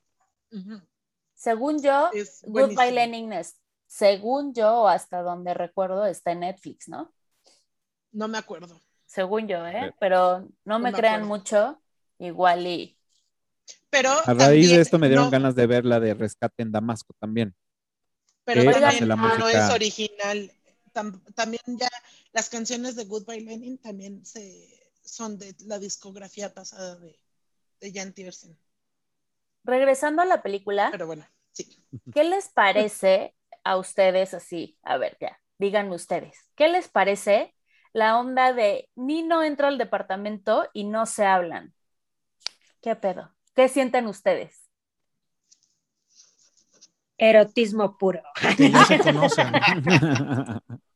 [1.36, 2.92] Según yo, Es Goodbye buenísimo.
[2.92, 3.56] Lenin es,
[3.88, 7.14] según yo, hasta donde recuerdo, está en Netflix, ¿no?
[8.12, 8.80] No me acuerdo.
[9.06, 9.90] Según yo, ¿eh?
[9.90, 9.96] Sí.
[10.00, 11.28] Pero no me me crean acuerdo.
[11.38, 11.82] mucho,
[12.20, 12.98] igual y...
[13.92, 16.64] Pero A raíz también de esto me dieron no- ganas de ver la de Rescate
[16.64, 17.56] en Damasco también.
[18.44, 20.52] Pero también la no música- es original.
[21.00, 21.90] Tam- también ya
[22.34, 27.18] las canciones de Goodbye Lenin también se, son de la discografía pasada de,
[27.80, 28.58] de Jan Tiersen.
[29.64, 31.68] Regresando a la película, Pero bueno, sí.
[32.14, 34.78] ¿qué les parece a ustedes así?
[34.84, 36.38] A ver, ya, díganme ustedes.
[36.56, 37.56] ¿Qué les parece
[37.94, 41.74] la onda de Nino entra al departamento y no se hablan?
[42.82, 43.32] ¿Qué pedo?
[43.56, 44.70] ¿Qué sienten ustedes?
[47.18, 48.22] Erotismo puro.
[48.58, 49.48] Que ya se conocen.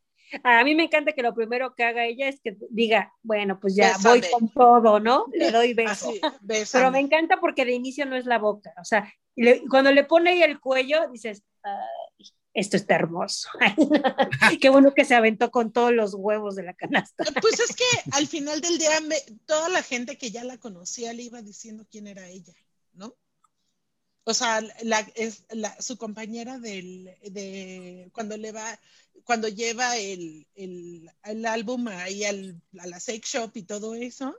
[0.43, 3.75] A mí me encanta que lo primero que haga ella es que diga, bueno, pues
[3.75, 5.25] ya voy con todo, ¿no?
[5.33, 6.09] Le doy beso.
[6.09, 6.21] Así,
[6.71, 8.73] Pero me encanta porque de inicio no es la boca.
[8.81, 13.49] O sea, le- cuando le pone ahí el cuello, dices, "Ay, esto está hermoso.
[14.61, 17.23] Qué bueno que se aventó con todos los huevos de la canasta.
[17.41, 21.13] Pues es que al final del día me- toda la gente que ya la conocía
[21.13, 22.53] le iba diciendo quién era ella,
[22.93, 23.15] ¿no?
[24.25, 28.79] O sea, la, es la, su compañera del, de cuando le va,
[29.25, 34.33] cuando lleva el, el, el álbum ahí al, a la sex shop y todo eso,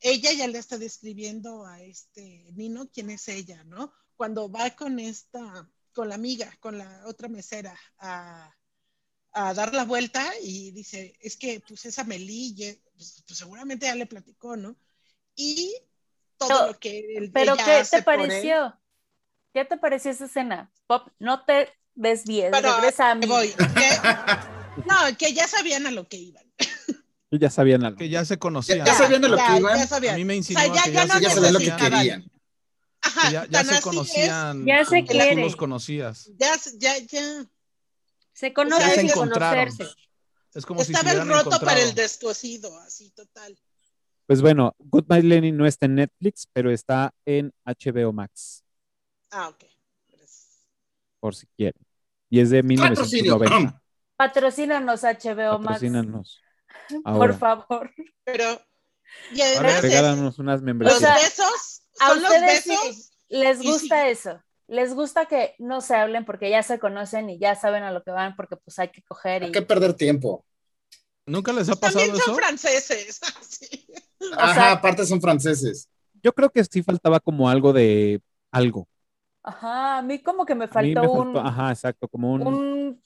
[0.00, 3.92] ella ya le está describiendo a este Nino quién es ella, ¿no?
[4.16, 8.54] Cuando va con esta, con la amiga, con la otra mesera a,
[9.32, 12.54] a dar la vuelta y dice, es que pues esa Melí,
[12.96, 14.76] pues, pues, seguramente ya le platicó, ¿no?
[15.36, 15.74] Y
[16.38, 18.76] todo Pero- lo que él- Pero ¿qué te pareció?
[19.52, 20.70] ¿Qué te pareció esa escena?
[20.86, 23.26] Pop, no te desvíes, Pero, regresa a mí.
[23.26, 23.48] voy.
[23.74, 26.44] Que- no, que ya sabían a lo que iban.
[27.30, 27.98] Y ya sabían algo.
[27.98, 28.84] Que ya se conocían.
[28.86, 29.76] Ya sabían a lo ya, que iban.
[29.78, 30.14] ya sabían.
[30.14, 31.58] A mí me O insinúa sea, ya, que ya ya, no se Ya sabían lo
[31.58, 32.30] que querían.
[33.02, 34.66] Ajá, que ya, ya se conocían.
[34.66, 36.30] Ya se como tú los conocías.
[36.38, 37.44] Ya, ya, ya.
[38.32, 39.68] Se conoce Ya se encontraron.
[39.68, 39.94] conocerse.
[40.54, 42.02] Es como si se Estaba el hubieran roto para el encontrado.
[42.02, 43.58] descosido, así total.
[44.26, 48.64] Pues bueno, Goodbye Lenin no está en Netflix, pero está en HBO Max,
[49.30, 49.64] Ah, ok.
[51.20, 51.80] por si quieren.
[52.30, 53.38] Y es de Patrocinio.
[53.38, 53.82] 1990.
[54.16, 55.64] Patrocínanos HBO Max.
[55.64, 56.40] Patrocínanos.
[57.04, 57.90] Por favor.
[58.24, 58.60] Pero,
[59.32, 60.96] y Ahora además, regálanos unas los membresías.
[60.96, 63.10] O sea, besos A son los sí besos.
[63.28, 64.10] les gusta sí.
[64.10, 64.42] eso.
[64.68, 68.02] Les gusta que no se hablen porque ya se conocen y ya saben a lo
[68.04, 70.46] que van porque pues hay que coger y Hay que perder tiempo.
[71.26, 72.40] ¿Nunca les ha pasado También son eso?
[72.40, 73.20] franceses.
[73.48, 73.86] sí.
[74.36, 75.88] Ajá, sea- aparte son franceses.
[76.22, 78.20] Yo creo que sí faltaba como algo de
[78.52, 78.86] algo.
[79.42, 83.02] Ajá, a mí como que me faltó me un, faltó, ajá, exacto, como un, un,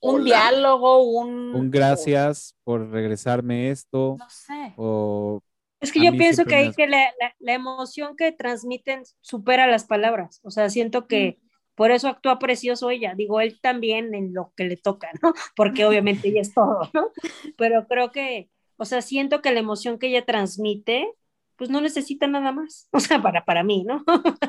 [0.00, 1.02] un diálogo,
[1.50, 4.74] un, un gracias por regresarme esto, no sé.
[4.74, 5.40] o
[5.80, 9.66] Es que yo pienso que ahí has- que la, la- la emoción que transmiten supera
[9.66, 10.40] las palabras.
[10.44, 11.40] O sea, siento que
[11.74, 13.14] por eso actúa precioso ella.
[13.16, 15.32] Digo, él también en lo que le toca, ¿no?
[15.56, 17.08] Porque obviamente ella es todo, ¿no?
[17.56, 21.08] Pero creo que, o sea, siento que la emoción que ella transmite,
[21.56, 22.88] pues no necesita nada más.
[22.92, 24.04] O sea, para, para mí, ¿no?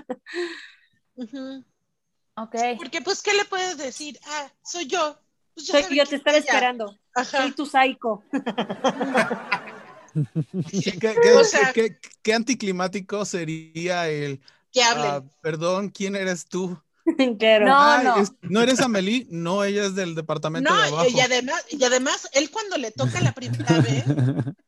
[2.36, 2.56] Ok.
[2.78, 4.20] Porque, pues, ¿qué le puedes decir?
[4.26, 5.18] Ah, soy yo.
[5.54, 6.46] Pues Soy yo, te estaba ella.
[6.48, 6.98] esperando.
[7.14, 7.44] Ajá.
[7.44, 8.24] Soy tu psycho.
[10.72, 14.40] ¿Qué, qué- O sea- qué- qué- qué anticlimático sería el
[14.72, 16.80] Que ah, perdón, ¿quién eres tú?
[17.06, 18.18] No, Ay, no.
[18.18, 19.28] es- ¿no eres Amelie?
[19.30, 21.06] No, ella es del departamento de abajo.
[21.10, 24.06] y además, y además, él cuando le toca la primera vez,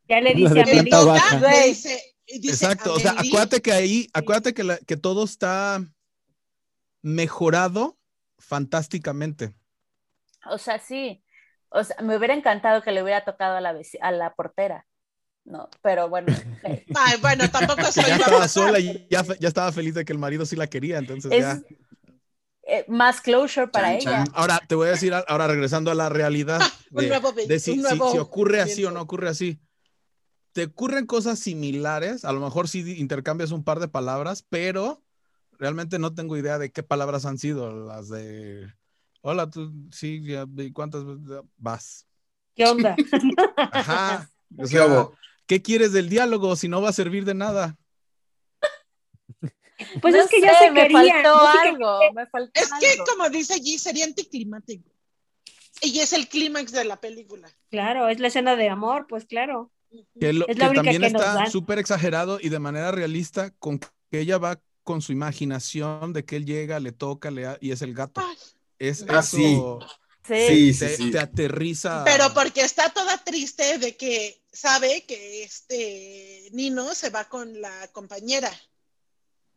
[0.08, 1.08] Ya le dice de a le planta Meli.
[1.08, 1.36] baja.
[1.38, 1.60] toca, Güey.
[1.62, 3.30] le dice, y dice, Exacto, o sea, "Amelie".
[3.30, 5.82] acuérdate que ahí, acuérdate que, la- que todo está
[7.06, 8.00] mejorado
[8.40, 9.54] fantásticamente.
[10.50, 11.24] O sea, sí.
[11.70, 14.88] O sea, me hubiera encantado que le hubiera tocado a la, a la portera.
[15.44, 16.34] No, pero bueno.
[16.34, 16.64] ok.
[16.96, 20.46] Ay, bueno, tampoco soy ya estaba sola y ya, estaba feliz de que el marido
[20.48, 21.62] sí la quería, entonces ya.
[22.68, 24.24] Eh, más closure para Chan, ella.
[24.24, 24.34] chan.
[24.34, 26.60] Ahora te voy a decir, ahora regresando a la realidad,
[26.90, 29.30] Un de, nuevo be- de si, un si- nuevo si ocurre así o no ocurre
[29.30, 29.60] así.
[30.54, 35.04] Te ocurren cosas similares, a lo mejor sí intercambias un par de palabras, pero
[35.60, 38.68] realmente no tengo idea de qué palabras han sido las de,
[39.22, 42.06] hola, tú, sí, ya, ¿y cuántas veces vas?
[42.56, 42.96] ¿Qué onda?
[43.58, 44.30] Ajá.
[44.58, 45.16] O ¿Qué sea, hubo?
[45.48, 47.76] ¿qué quieres del diálogo si no va a servir de nada?
[50.02, 53.04] Pues No es que ya se me faltó no algo, me faltó Es que, algo.
[53.06, 54.90] como dice allí, sería anticlimático.
[55.82, 57.50] Y es el clímax de la película.
[57.70, 59.72] Claro, es la escena de amor, pues claro.
[60.20, 63.52] Que, lo- Es la que única también que está súper exagerado y de manera realista
[63.60, 67.58] con que ella va con su imaginación de que él llega, le toca, le ha-
[67.60, 68.22] y es el gato.
[68.80, 69.60] Es Ah, eso sí.
[70.26, 70.48] Sí.
[70.48, 71.12] Sí, sí, te, sí.
[71.12, 72.04] te aterriza.
[72.06, 77.88] Pero porque está toda triste de que sabe que este Nino se va con la
[77.90, 78.52] compañera.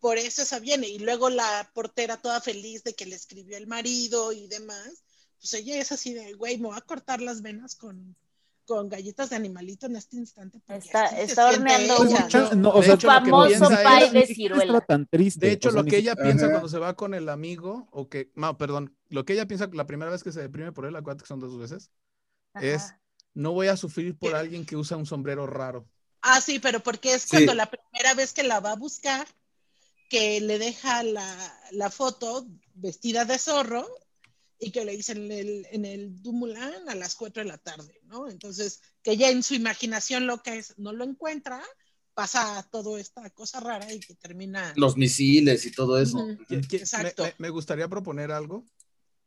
[0.00, 0.88] Por eso esa viene.
[0.88, 5.04] Y luego la portera toda feliz de que le escribió el marido y demás.
[5.40, 8.16] Pues ella es así de, güey, me voy a cortar las venas con,
[8.68, 10.60] con galletas de animalito en este instante.
[10.68, 12.70] Está- está horneando un- ¿no?
[12.70, 14.80] O De sea, famoso pie de ciruela.
[14.82, 15.46] tan triste.
[15.46, 16.52] De hecho, o sea, lo que ella piensa Ajá.
[16.52, 19.86] cuando se va con el amigo, o que, no, perdón, lo que ella piensa la
[19.86, 21.90] primera vez que se deprime por él, acuérdate que son dos veces,
[22.60, 23.00] es, Ajá.
[23.32, 25.88] no voy a sufrir por alguien que usa un sombrero raro.
[26.20, 27.28] Ah, sí, pero porque es Sí.
[27.30, 29.26] cuando la primera vez que la va a buscar,
[30.10, 33.86] que le deja la, la foto vestida de zorro
[34.58, 38.00] y que le dice en el, en el Dumoulin a las 4 de la tarde,
[38.04, 38.28] ¿no?
[38.28, 41.62] Entonces, que ella en su imaginación loca es, no lo encuentra,
[42.14, 44.72] pasa toda esta cosa rara y que termina...
[44.76, 46.18] Los misiles y todo eso.
[46.18, 47.22] Qui- me- Exacto.
[47.24, 48.64] Me, me gustaría proponer algo.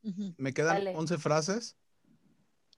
[0.03, 0.33] ujú.
[0.37, 0.93] Me quedan Dale.
[0.97, 1.77] 11 frases.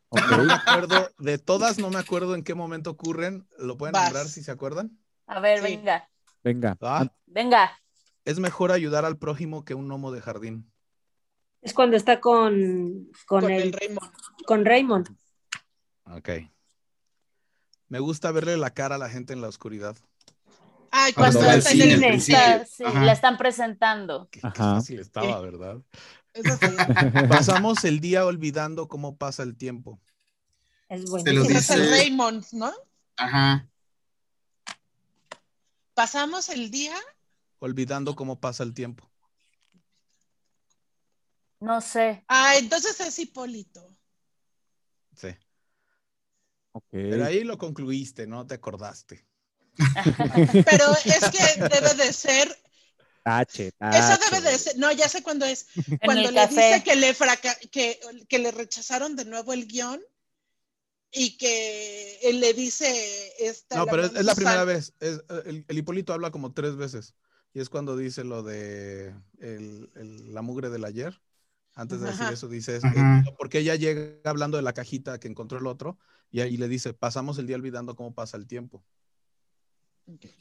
[0.09, 0.21] Ok.
[0.29, 3.47] No me acuerdo de todas, no me acuerdo en qué momento ocurren.
[3.57, 4.03] ¿Lo pueden Vas.
[4.03, 4.99] nombrar si se acuerdan?
[5.25, 5.63] A ver, Sí.
[5.77, 6.07] venga,
[6.43, 6.77] Venga.
[6.81, 7.11] Ah.
[7.25, 7.71] venga.
[8.25, 10.71] Es mejor ayudar al prójimo que un gnomo de jardín.
[11.63, 14.11] Es cuando está con, con, Con el, el Raymond.
[14.45, 15.09] con Raymond.
[16.05, 16.29] Ok.
[17.87, 19.95] Me gusta verle la cara a la gente en la oscuridad.
[20.91, 22.03] Ay, Cuando cuando está en el.
[22.03, 24.27] Está- sí, la están presentando.
[24.29, 25.81] Qué, qué fácil estaba, ¿verdad?
[26.33, 26.65] Eso sí.
[27.29, 29.99] Pasamos el día olvidando cómo pasa el tiempo.
[30.89, 31.39] Es Se buenísimo.
[31.43, 32.71] los Ese es el dice- Raymond, ¿no?
[33.17, 33.67] Ajá.
[35.93, 36.95] Pasamos el día.
[37.59, 39.09] Olvidando cómo pasa el tiempo.
[41.63, 42.25] No sé.
[42.27, 43.95] Ah, entonces es Hipólito.
[45.15, 45.29] Sí.
[46.73, 46.83] Ok.
[46.91, 49.25] Pero ahí lo concluiste, no te acordaste.
[50.65, 52.53] Pero es que debe de ser.
[53.23, 54.77] Tache, Eso debe de ser.
[54.77, 55.67] No, ya sé cuándo es.
[56.03, 56.53] Cuando le café.
[56.55, 60.01] dice que le, fraca- que, que le rechazaron de nuevo el guion
[61.11, 63.33] y que él le dice.
[63.39, 64.93] Esta, No, pero es, es la primera vez.
[64.99, 67.15] Es, el, el Hipólito habla como tres veces.
[67.53, 71.21] Y es cuando dice lo de el- el- la mugre del ayer.
[71.75, 72.33] Antes de decir Ajá.
[72.33, 73.23] eso, dice, es- Ajá.
[73.27, 75.97] eh, porque ella llega hablando de la cajita que encontró el otro,
[76.29, 78.83] y ahí le dice, pasamos el día olvidando cómo pasa el tiempo.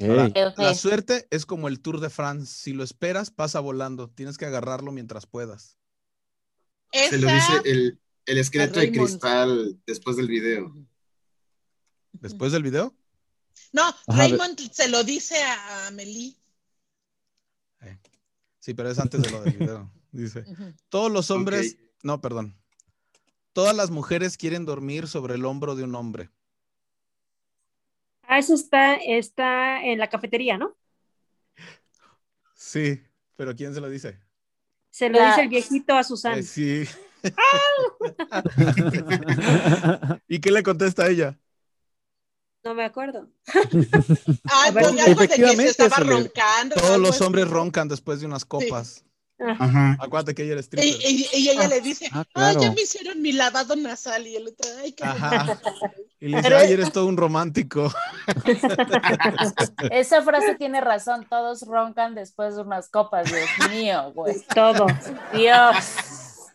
[0.01, 0.29] Ahora.
[0.57, 2.53] La suerte es como el Tour de France.
[2.53, 4.11] Si lo esperas, pasa volando.
[4.11, 5.79] Tienes que agarrarlo mientras puedas.
[6.93, 10.75] Se lo dice el, el esqueleto de cristal después del video.
[12.13, 12.95] Después del video,
[13.73, 16.37] No, Ajá, Raymond se lo dice a Amelie.
[18.61, 19.91] sí, pero es antes de lo del video.
[20.13, 20.45] Dice,
[20.91, 22.55] todos los hombres, no, perdón.
[23.53, 26.31] Todas las mujeres quieren dormir sobre el hombro de un hombre.
[28.23, 30.77] Ah, eso está, está en la cafetería, ¿no?
[32.55, 33.03] Sí,
[33.37, 34.19] pero ¿quién se lo dice?
[34.91, 36.39] Se lo La- dice el viejito a Susana.
[36.39, 36.85] Eh, sí.
[40.29, 41.39] ¿Y qué le contesta a ella?
[42.65, 43.29] No me acuerdo.
[44.45, 46.77] Ah, pues, algo de que se efectivamente, estaba roncando.
[46.77, 47.25] Todos los así.
[47.25, 49.05] hombres roncan después de unas copas.
[49.59, 49.97] Ajá.
[50.01, 51.11] Acuérdate que ella era Y, stripper.
[51.11, 54.27] y- y ella le dice, Ah, ay, ya me hicieron mi lavado nasal.
[54.27, 55.61] Y el otro, ay, qué Ajá.
[56.21, 57.93] Y le dice, Pero- ay, eres todo un romántico.
[59.91, 61.27] Esa frase tiene razón.
[61.29, 63.31] Todos roncan después de unas copas.
[63.31, 64.37] Dios mío, güey.
[64.55, 64.87] Todo.
[65.33, 65.77] Dios.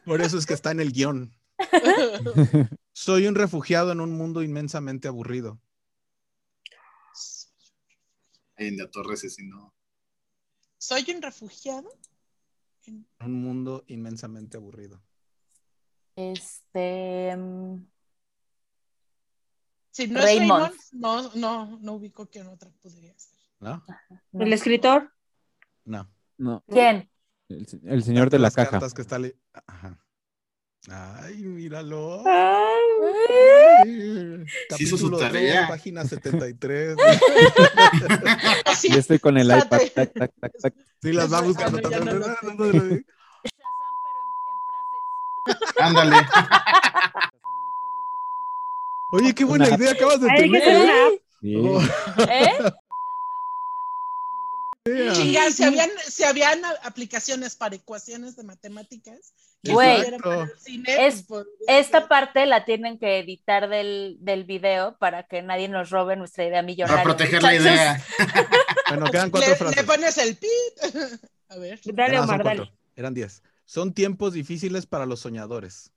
[0.05, 1.33] Por eso es que está en el guion.
[2.93, 5.59] Soy un refugiado en un mundo inmensamente aburrido.
[8.55, 9.73] En la torre asesinó.
[10.79, 11.89] Soy un refugiado.
[13.19, 15.01] Un mundo inmensamente aburrido.
[16.15, 17.35] Este.
[17.35, 17.85] mm,
[19.91, 20.73] Si no es Raymond.
[20.93, 23.37] No, no, no ubico quién otra podría ser.
[23.59, 23.83] ¿No?
[24.31, 24.43] no.
[24.45, 25.11] El escritor.
[25.85, 26.07] No.
[26.37, 27.09] No, ¿Quién?
[27.49, 28.71] el, el señor de la Las caja.
[28.71, 29.17] cartas que está
[29.65, 29.97] Ajá.
[30.89, 32.23] Ay, míralo.
[33.83, 35.61] Sí hizo su Capítulo tarea.
[35.61, 36.95] dos, página 73.
[38.65, 39.81] Así, Y estoy con el iPad.
[39.93, 40.73] Tac, tac, tac, tac.
[41.01, 41.79] Sí, las va buscando.
[45.79, 46.15] Ándale.
[49.11, 50.83] Oye, qué buena Una- idea acabas de Hay que hacer tener.
[50.83, 51.13] una app.
[51.41, 51.55] Sí.
[51.55, 51.81] Oh,
[52.29, 52.73] ¿Eh?
[55.13, 59.33] Chinga, si habían, si habían aplicaciones para ecuaciones de matemáticas,
[59.63, 60.03] Güey,
[60.63, 65.67] cine, es- pues, Esta parte la tienen que editar del, del video para que nadie
[65.67, 67.03] nos robe nuestra idea millonaria.
[67.03, 68.05] Para proteger la idea.
[68.89, 69.75] Bueno, quedan cuatro le, frases.
[69.75, 70.49] le pones el pit.
[71.49, 71.77] A ver.
[71.83, 72.71] Dale, son Omar, dale.
[72.95, 73.43] Eran diez.
[73.65, 75.91] Son tiempos difíciles para los soñadores.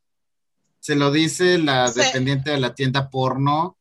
[0.80, 2.00] Se lo dice la Sí.
[2.00, 3.78] dependiente de la tienda porno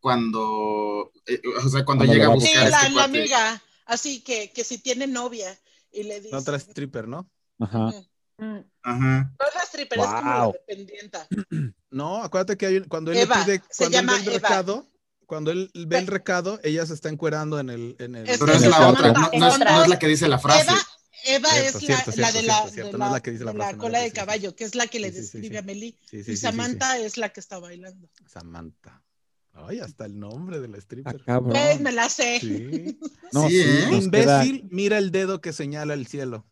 [0.00, 3.04] cuando, eh, o sea, cuando Cuando llega le a Sí, buscar a la, este la
[3.04, 3.62] amiga.
[3.90, 5.58] Así que, que si tiene novia
[5.90, 6.30] y le dice.
[6.32, 7.28] No otra stripper, ¿no?
[7.58, 7.92] Ajá.
[8.38, 9.34] Mm, Ajá.
[9.38, 10.52] No es la stripper, es como la Wow.
[10.52, 11.28] dependienta.
[11.90, 14.32] No, acuérdate que hay un- cuando él Eva, le pide, cuando él ve el Eva.
[14.48, 14.86] recado,
[15.26, 18.56] cuando él ve el recado, ella se está encuerando en el, en el Es Pero
[18.60, 20.70] la otra, no, no es, no es la que dice la frase.
[20.70, 20.78] Eva,
[21.24, 23.30] Eva Cierto, es la, cierto, la cierto, de la, cierto, de No la- la que
[23.32, 25.32] dice la frase, cola de sí, caballo, que es la que le Sí, sí, sí,
[25.40, 25.58] describe sí.
[25.58, 25.98] a Meli.
[26.02, 28.08] Sí, sí, y sí, sí, Samantha es la que está bailando.
[28.28, 29.02] Samantha.
[29.52, 31.22] Ay, hasta el nombre de la Ah, stripper.
[31.24, 32.40] Pues, me la sé.
[32.40, 32.98] Sí.
[33.32, 33.88] No, Sí, sí, ¿eh?
[34.02, 36.46] Imbécil, mira el dedo que señala el cielo.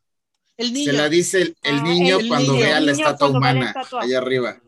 [0.56, 0.92] El niño.
[0.92, 2.64] Se la dice el, el Ah, niño el cuando niño.
[2.64, 4.60] vea la estatua humana allá arriba.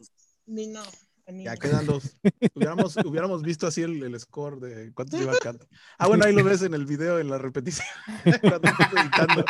[0.47, 0.83] Ni no.
[1.29, 2.17] Ya quedan dos.
[2.55, 5.69] hubiéramos, hubiéramos visto así el, el score de cuánto se iba a cantar.
[5.99, 7.87] Ah, bueno, ahí lo ves en el video, en la repetición.
[8.41, 9.45] cuando estás editando.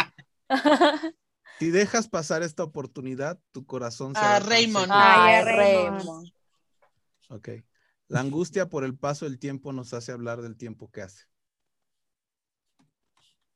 [1.59, 4.89] Si dejas pasar esta oportunidad, tu corazón se A hará Raymond.
[4.91, 5.97] Ay, Ay, Raymond.
[5.99, 6.33] Raymond.
[7.31, 7.49] Ok.
[8.11, 11.25] La angustia por el paso del tiempo nos hace hablar del tiempo que hace.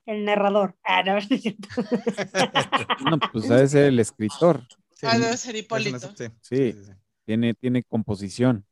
[0.07, 0.77] El narrador.
[0.85, 1.19] Ah, no.
[3.11, 4.63] No, pues debe ser el escritor.
[4.95, 5.99] Sí, Ah, debe ser Hipólito.
[5.99, 6.73] una- sí, Sí.
[6.73, 6.93] sí, sí.
[7.25, 8.65] Tiene, tiene composición.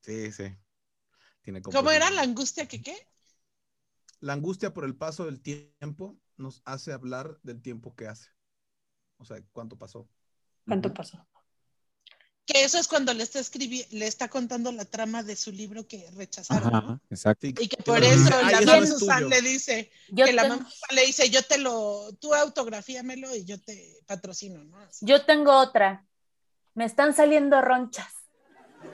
[0.00, 0.44] Sí, sí.
[1.42, 2.16] Tiene ¿Cómo era composición.
[2.16, 2.96] la angustia que qué?
[4.20, 8.30] La angustia por el paso del tiempo nos hace hablar del tiempo que hace.
[9.18, 10.08] O sea, cuánto pasó.
[10.66, 11.26] ¿Cuánto pasó?
[12.50, 15.86] Que eso es cuando le está escribiendo, le está contando la trama de su libro
[15.86, 16.78] que rechazaron, ¿no?
[16.78, 17.46] Ajá, exacto.
[17.46, 19.28] Y que por eso dice, "Ay, la mamá es Susan tuyo".
[19.28, 23.44] le dice, Yo que la ten- mamá le dice, yo te lo, tú autografíamelo y
[23.44, 24.78] yo te patrocino, ¿no?
[24.78, 25.04] Así.
[25.04, 26.06] Yo tengo otra.
[26.74, 28.06] Me están saliendo ronchas.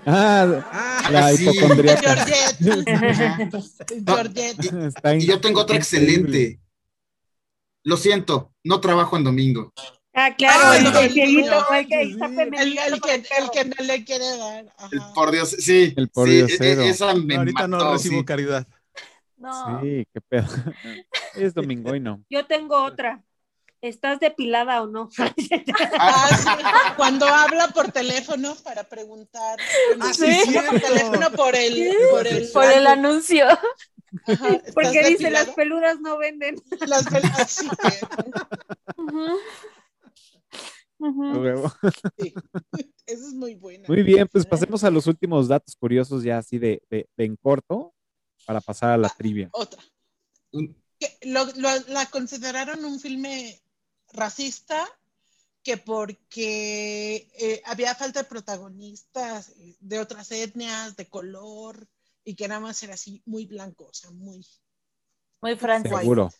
[0.05, 1.45] Ah, Ah, la sí.
[1.49, 2.27] hipocondríaca.
[2.27, 2.61] Georgette.
[4.87, 6.61] Está Y yo tengo otra excelente.
[7.85, 9.73] Lo siento, no trabajo en domingo.
[10.17, 13.65] Ah, claro, Ah, el, no, el cieguito, no, el que está El, que, el que
[13.65, 14.65] no le quiere dar.
[14.93, 15.93] El por Dios, sí.
[15.97, 18.25] El por sí, e- e- esa me ahorita no recibo sí.
[18.25, 18.67] caridad.
[19.37, 19.81] No.
[19.83, 20.47] Sí, qué pedo.
[21.37, 22.23] Es domingo y no.
[22.31, 23.23] Yo tengo otra.
[23.81, 25.11] ¿Estás depilada o no?
[25.99, 26.49] Ah, sí,
[26.97, 29.59] Cuando habla por teléfono para preguntar.
[30.01, 33.47] Ah, Sí, sí, por teléfono por el, por el, Por el anuncio.
[34.27, 35.47] Ajá, ¿estás Porque dice depilado?
[35.47, 36.57] las peludas no venden.
[36.87, 37.69] Las peludas, sí.
[38.97, 39.74] A
[41.09, 41.41] Ujú.
[41.41, 41.73] huevo.
[42.19, 42.35] sí.
[43.07, 43.87] Esa es muy buena.
[43.89, 47.37] Muy bien, pues pasemos a los últimos datos curiosos ya así de, de- de en
[47.37, 47.95] corto
[48.47, 49.49] para pasar a la trivia.
[49.53, 49.83] Otra.
[50.53, 53.61] Lo- lo- la consideraron un filme
[54.13, 54.87] racista
[55.63, 61.89] que porque eh, había falta de protagonistas eh, de otras etnias, de color,
[62.23, 64.47] y que nada más era así muy blanco, o sea, muy...
[65.43, 65.93] Muy francés.
[65.99, 66.31] Seguro.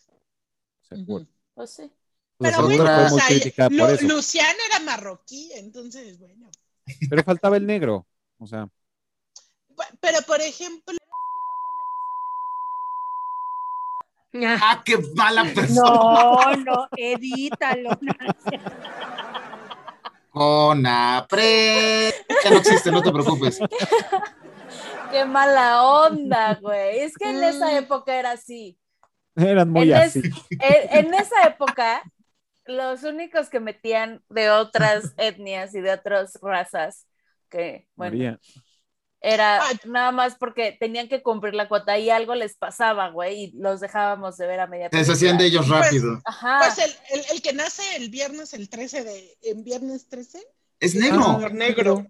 [0.89, 1.27] Seguro.
[1.53, 1.91] Pues sí.
[2.37, 4.07] Pues Pero bueno, fue o muy sea, criticada Lu- por eso.
[4.07, 6.49] Luciano era marroquí, entonces, bueno.
[7.09, 8.05] Pero faltaba el negro.
[8.37, 8.67] O sea,
[9.77, 10.95] Pe- Pero, por ejemplo,
[14.61, 15.89] ¡Ah, qué mala persona!
[15.89, 17.91] No, no, edítalo.
[20.31, 22.13] Conapre.
[22.43, 23.59] Ya no existe, no te preocupes.
[25.11, 26.99] Qué mala onda, güey.
[26.99, 27.75] Es que en esa Mm.
[27.77, 28.77] época era así.
[29.37, 30.21] eran muy En, es- así.
[30.49, 32.01] en- en esa época,
[32.65, 37.05] los únicos que metían de otras etnias y de otras razas,
[37.49, 38.39] que, bueno, María.
[39.21, 43.51] era nada más porque tenían que cumplir la cuota y algo les pasaba, güey, y
[43.53, 46.19] los dejábamos de ver a media Se deshacían de ellos rápido.
[46.25, 46.59] Ajá.
[46.59, 50.39] pues el, el- el que nace el viernes, el 13 de, en viernes 13,
[50.79, 51.37] Es negro.
[51.49, 52.05] negro.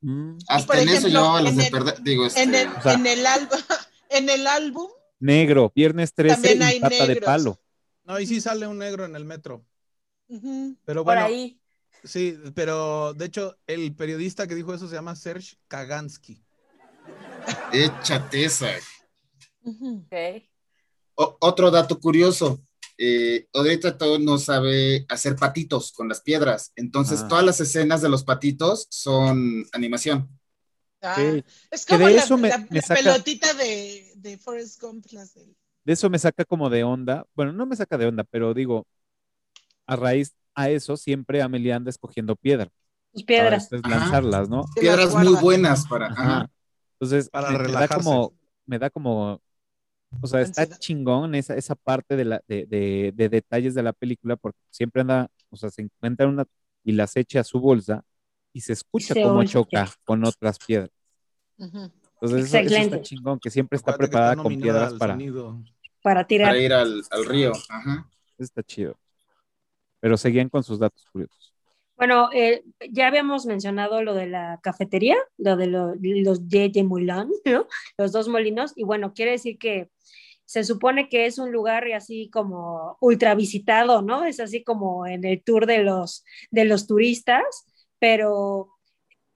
[0.00, 0.38] Mm.
[0.48, 2.02] Hasta en eso ejemplo, llevaba las de el- perder.
[2.02, 3.58] Digo, este, En el, O sea- en el álbum,
[4.10, 4.88] en el álbum,
[5.20, 7.24] Negro, viernes 13 También hay y pata de negros.
[7.24, 7.58] palo.
[8.04, 9.64] No, y sí sale un negro en el metro.
[10.84, 11.60] Pero por bueno, ahí.
[12.04, 16.42] sí, pero de hecho, el periodista que dijo eso se llama Serge Kagansky.
[17.72, 18.68] échate esa.
[19.62, 20.04] ujú.
[20.06, 20.42] Ok.
[21.14, 22.62] O- otro dato curioso.
[22.98, 23.46] Eh,
[23.98, 26.72] todo no sabe hacer patitos con las piedras.
[26.76, 27.28] Entonces, Ah.
[27.28, 30.28] todas las escenas de los patitos son animación.
[31.00, 31.16] Ah.
[31.70, 34.80] Es Que como de la, eso me- la- me la saca- pelotita de, de Forrest
[34.80, 37.26] Gump, las del- De eso me saca como de onda.
[37.34, 38.86] Bueno, no me saca de onda, pero digo,
[39.86, 42.68] a raíz a eso siempre Amelia anda escogiendo piedra.
[43.12, 43.62] Sus Para piedras.
[43.70, 44.00] después Ajá.
[44.00, 44.64] lanzarlas, ¿no?
[44.80, 46.06] Piedras muy buenas para.
[46.06, 46.22] Ajá.
[46.22, 46.50] ajá.
[46.94, 47.98] Entonces, Para me, me da relajarse.
[47.98, 48.34] como,
[48.66, 49.40] me da como,
[50.20, 53.92] o sea, está chingón esa, esa parte de, la, de, de- de detalles de la
[53.92, 56.44] película, porque siempre anda, o sea, se encuentra una
[56.84, 58.04] y las echa a su bolsa
[58.52, 59.48] y se escucha Se cómo oye.
[59.50, 60.90] choca con otras piedras.
[61.58, 61.90] Ujú.
[62.22, 65.18] Entonces, eso, eso está chingón, que siempre está Acuérdate preparada está con piedras para.
[66.02, 66.48] Para tirar.
[66.50, 67.52] Para ir al, al río.
[67.68, 68.08] Ajá.
[68.38, 68.96] Eso está chido.
[70.00, 71.54] Pero seguían con sus datos curiosos.
[71.96, 77.30] Bueno, eh, ya habíamos mencionado lo de la cafetería, lo de lo- los de Moulin,
[77.44, 77.66] ¿no?
[77.98, 79.90] Los dos molinos, y bueno, quiere decir que
[80.44, 84.24] se supone que es un lugar así como ultra visitado, ¿no?
[84.24, 87.44] Es así como en el tour de los, de los turistas,
[88.00, 88.70] pero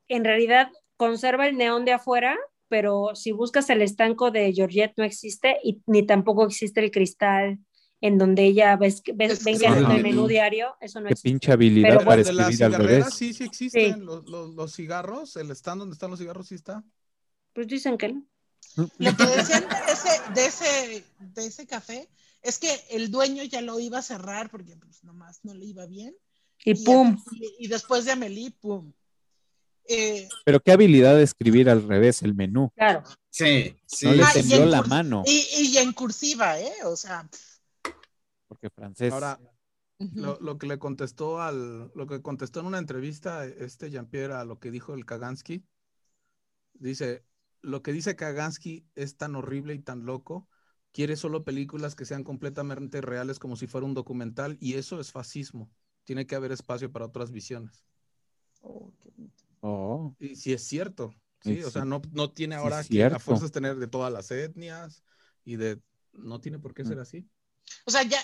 [0.09, 2.37] en realidad conserva el neón de afuera,
[2.69, 7.59] pero si buscas el estanco de Georgette no existe y ni tampoco existe el cristal
[8.01, 11.29] en donde ella ves, ves- ven que el menú diario, eso no Qué existe.
[11.31, 13.15] pinche habilidad Pero para de escribir al revés.
[13.15, 14.05] sí, sí existen.
[14.05, 16.85] Los, los- los cigarros, el stand donde están los cigarros sí está.
[17.55, 18.27] Pues dicen que no.
[18.99, 22.09] Lo que decían de ese, de ese, de ese café
[22.43, 25.87] es que el dueño ya lo iba a cerrar porque pues nomás no le iba
[25.87, 26.15] bien.
[26.65, 27.17] Y pum.
[27.33, 28.93] Y, y después de Amelie, pum.
[29.89, 32.71] Eh, Pero qué habilidad de escribir al revés el menú.
[32.75, 33.03] Claro.
[33.31, 34.07] Sí, sí.
[34.07, 36.73] No le Ah, y tembló en la mano, y, y en cursiva, ¿eh?
[36.85, 37.29] O sea,
[38.49, 39.13] porque francés.
[39.13, 39.39] Ahora,
[39.99, 44.45] lo, lo que le contestó al, lo que contestó en una entrevista este Jean-Pierre a
[44.45, 45.65] lo que dijo el Kagansky,
[46.75, 47.25] dice,
[47.63, 50.49] lo que dice Kagansky es tan horrible y tan loco,
[50.93, 55.13] quiere solo películas que sean completamente reales como si fuera un documental y eso es
[55.13, 55.71] fascismo.
[56.05, 57.85] Tiene que haber espacio para otras visiones.
[58.61, 59.45] Oh, qué bonito.
[59.69, 61.13] Oh, Y si es cierto,
[61.43, 61.73] Sí, sí, o sí.
[61.73, 65.03] sea, no, no tiene Sí, ahora es que a fuerzas tener de todas las etnias
[65.45, 65.81] y de,
[66.13, 66.87] no tiene por qué Mm.
[66.89, 67.29] ser así.
[67.85, 68.19] O sea, ya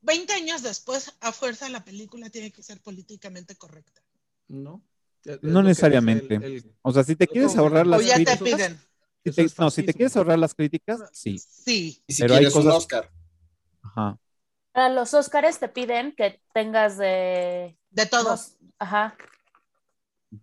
[0.00, 4.02] 20 años después, a fuerza la película tiene que ser políticamente correcta.
[4.48, 4.82] No.
[5.24, 6.34] Es- es No necesariamente.
[6.36, 8.80] el- el- O sea, si te quieres ahorrar las ya te críticas, piden.
[9.24, 11.38] si te- es no, si te quieres ahorrar las críticas, sí.
[11.38, 12.02] Sí.
[12.06, 13.10] Y si Pero hay quieres un cosas- Oscar.
[13.82, 14.18] Ajá.
[14.72, 18.24] Para los Óscares te piden que tengas de De todos.
[18.24, 19.14] dos- ajá.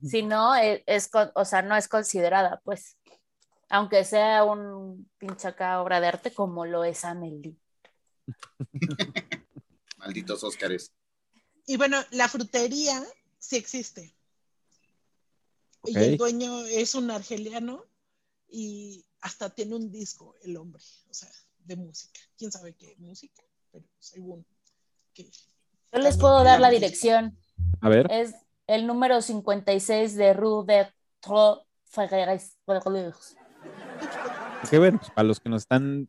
[0.07, 2.97] Si no, e- es, con- o sea, no es considerada, pues.
[3.69, 7.55] Aunque sea un pinche acá obra de arte como lo es Amelie.
[9.97, 10.91] Malditos Óscares.
[11.65, 13.01] Y bueno, la frutería
[13.37, 14.15] sí existe.
[15.85, 17.85] Y el dueño es un argeliano
[18.49, 21.29] y hasta tiene un disco el hombre, o sea,
[21.59, 22.19] de música.
[22.37, 23.43] ¿Quién sabe qué música?
[23.71, 24.45] Pero según
[25.13, 25.29] que
[25.93, 27.37] Yo les puedo dar la dirección.
[27.81, 28.11] A ver.
[28.11, 28.33] Es
[28.69, 30.87] el número 56 de Rue de
[31.19, 32.55] Tro Ferreres.
[34.69, 36.07] Que bueno, pues, para los que nos están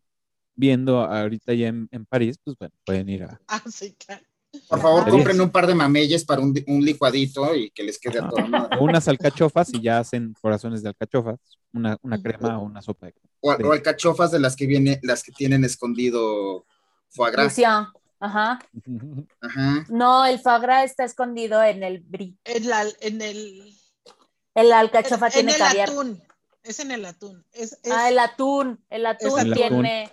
[0.55, 3.41] viendo ahorita ya en, en París, pues bueno, pueden ir a.
[3.47, 4.23] Ah, sí, claro.
[4.67, 7.97] Por favor, Sería- compren un par de mameyes para un, un licuadito y que les
[7.97, 8.77] quede a toda madre.
[8.79, 11.39] o unas alcachofas y ya hacen corazones de alcachofas,
[11.73, 15.23] una, una crema o una sopa de O, o alcachofas de las que viene, las
[15.23, 16.65] que tienen escondido
[17.09, 17.45] foie gras.
[17.45, 17.87] Lucien.
[18.21, 18.59] Ajá.
[19.41, 19.85] Ajá.
[19.89, 22.35] No, el foie gras está escondido en el brie.
[22.45, 23.75] En, la- en el,
[24.55, 25.89] El alcachofa en tiene el caviar.
[25.89, 26.23] atún.
[26.63, 27.43] Es en el atún.
[27.51, 28.83] Es, es- Ah, el atún.
[28.89, 29.53] El atún atún.
[29.53, 30.11] tiene,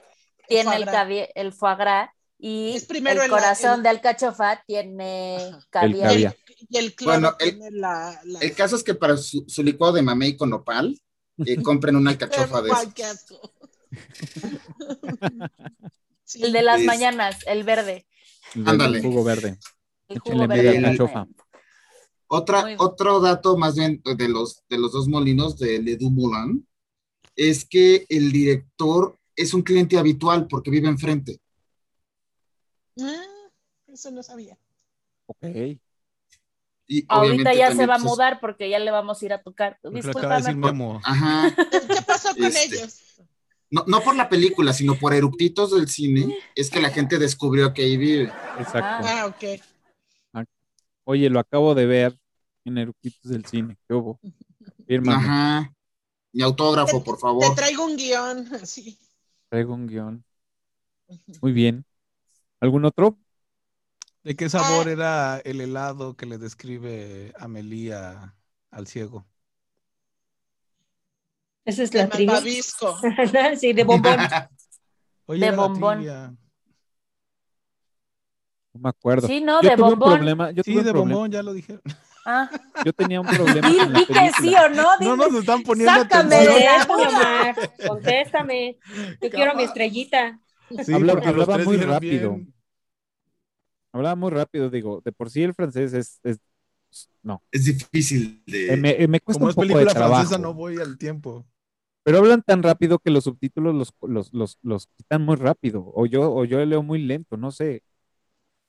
[0.48, 3.88] tiene foie el, caviar, el foie gras y Es primero el el- corazón el- de
[3.90, 5.66] alcachofa tiene Ajá.
[5.70, 6.08] caviar.
[6.10, 6.36] caviar.
[6.70, 9.92] y el Bueno, el- tiene la, la- El caso es que para su, su licuado
[9.92, 10.98] de mamey con nopal,
[11.44, 13.26] eh, compren una alcachofa de esas.
[16.28, 16.42] Sí.
[16.44, 18.06] El de las Es- mañanas, el verde.
[18.54, 19.00] El Ándale.
[19.00, 19.58] jugo verde.
[20.08, 20.76] El jugo verde.
[20.76, 21.26] El- alcachofa.
[22.26, 26.68] Otra, otro dato más bien de los, de los dos molinos de Le Du Moulin
[27.34, 31.40] es que el director es un cliente habitual porque vive enfrente.
[33.00, 33.22] Ah,
[33.86, 34.58] eso no sabía.
[35.26, 35.78] Ok.
[36.90, 39.42] Y Ahorita ya se va a pues, mudar porque ya le vamos a ir a
[39.42, 39.78] tocar.
[39.78, 40.54] Acaba de decir Discúlpame.
[40.54, 41.00] Memo.
[41.04, 41.54] Ajá.
[41.70, 43.00] ¿Qué pasó con Este, ellos?
[43.70, 47.74] No, no por la película, sino por eructitos del cine, es que la gente descubrió
[47.74, 48.32] que ahí vive.
[48.58, 49.06] Exacto.
[49.06, 49.60] Ah, ok.
[51.04, 52.18] Oye, lo acabo de ver
[52.66, 53.78] en Eruquitos del Cine.
[53.88, 54.20] ¿Qué hubo?
[54.86, 55.24] Fírmame.
[55.24, 55.74] Ajá.
[56.34, 57.54] Mi autógrafo, por Te favor.
[57.54, 58.98] traigo un guion, así.
[59.48, 60.24] Traigo un guion.
[61.40, 61.86] Muy bien.
[62.60, 63.18] ¿Algún otro?
[64.22, 68.36] ¿De qué sabor era el helado que le describe Amelia
[68.70, 69.26] al ciego?
[71.68, 72.40] Esa es la trivia.
[73.58, 74.16] sí, de bombón.
[75.26, 76.02] Oye, De bombón.
[78.72, 79.26] No me acuerdo.
[79.26, 80.12] Sí, no, yo de tuve bombón.
[80.12, 80.50] un problema.
[80.52, 81.14] Yo, Sí, tuve un de problema.
[81.14, 81.82] bombón, ya lo dijeron.
[82.24, 82.48] Ah,
[82.86, 84.64] yo tenía un problema la di que sí película.
[84.64, 84.82] o no.
[84.82, 85.16] No dime.
[85.16, 86.58] nos están poniendo Sácame atención.
[86.58, 86.84] de la.
[87.08, 87.70] Omar.
[87.86, 88.78] Contéstame.
[89.20, 90.40] Yo quiero mi estrellita.
[90.86, 92.30] Sí, hablaba muy rápido.
[92.34, 92.54] bien.
[93.92, 95.02] Hablaba muy rápido, digo.
[95.04, 96.18] De por sí el francés es.
[96.24, 96.38] es-
[97.22, 97.42] no.
[97.52, 98.76] Es difícil Eh, de.
[98.78, 100.14] me, eh, me cuesta Como un es poco de película trabajo.
[100.22, 101.46] francesa, no voy al tiempo.
[102.08, 105.92] Pero hablan tan rápido que los subtítulos los, los, los, los quitan muy rápido.
[105.94, 107.82] O yo, o yo leo muy lento, no sé.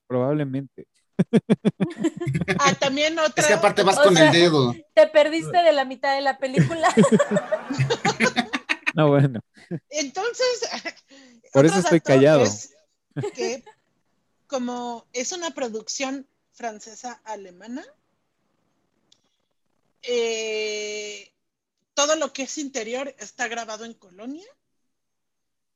[0.07, 0.87] Probablemente.
[2.59, 3.41] Ah, también otra.
[3.41, 4.75] Es que aparte vas O con sea- el dedo.
[4.93, 6.93] Te perdiste de la mitad de la película.
[8.95, 9.39] No, bueno.
[9.89, 10.69] Entonces.
[11.53, 12.43] Por eso estoy callado.
[12.43, 12.75] es
[13.33, 13.63] que
[14.47, 17.85] como es una producción francesa-alemana,
[20.01, 21.31] eh,
[21.99, 24.47] todo lo que es interior está grabado en Colonia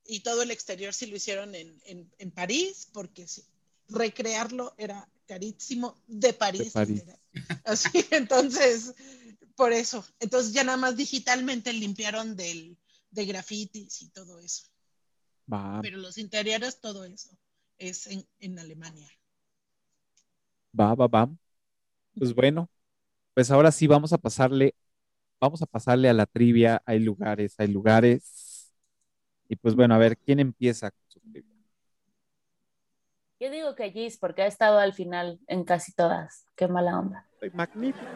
[0.06, 3.44] y todo el exterior sí lo hicieron en, en- en París, porque sí,
[3.90, 6.64] recrearlo era carísimo de París.
[6.66, 7.04] De París.
[7.04, 7.20] literal.
[7.64, 8.94] Así, entonces,
[9.56, 10.06] por eso.
[10.20, 12.78] Entonces ya nada más digitalmente limpiaron del,
[13.12, 14.64] de grafitis y todo eso.
[15.54, 17.30] Va, Pero los interiores, todo eso
[17.78, 19.08] es en, en Alemania.
[20.80, 21.30] va, va, va.
[22.16, 22.70] Pues bueno,
[23.34, 24.76] pues ahora sí vamos a pasarle,
[25.44, 26.82] vamos a pasarle a la trivia.
[26.86, 28.72] Hay lugares, hay lugares.
[29.50, 31.52] Y pues bueno, a ver, ¿quién empieza con su trivia?
[33.40, 36.46] Yo digo que Gis, porque ha estado al final en casi todas.
[36.56, 37.28] Qué mala onda.
[37.40, 38.08] Soy magnífico.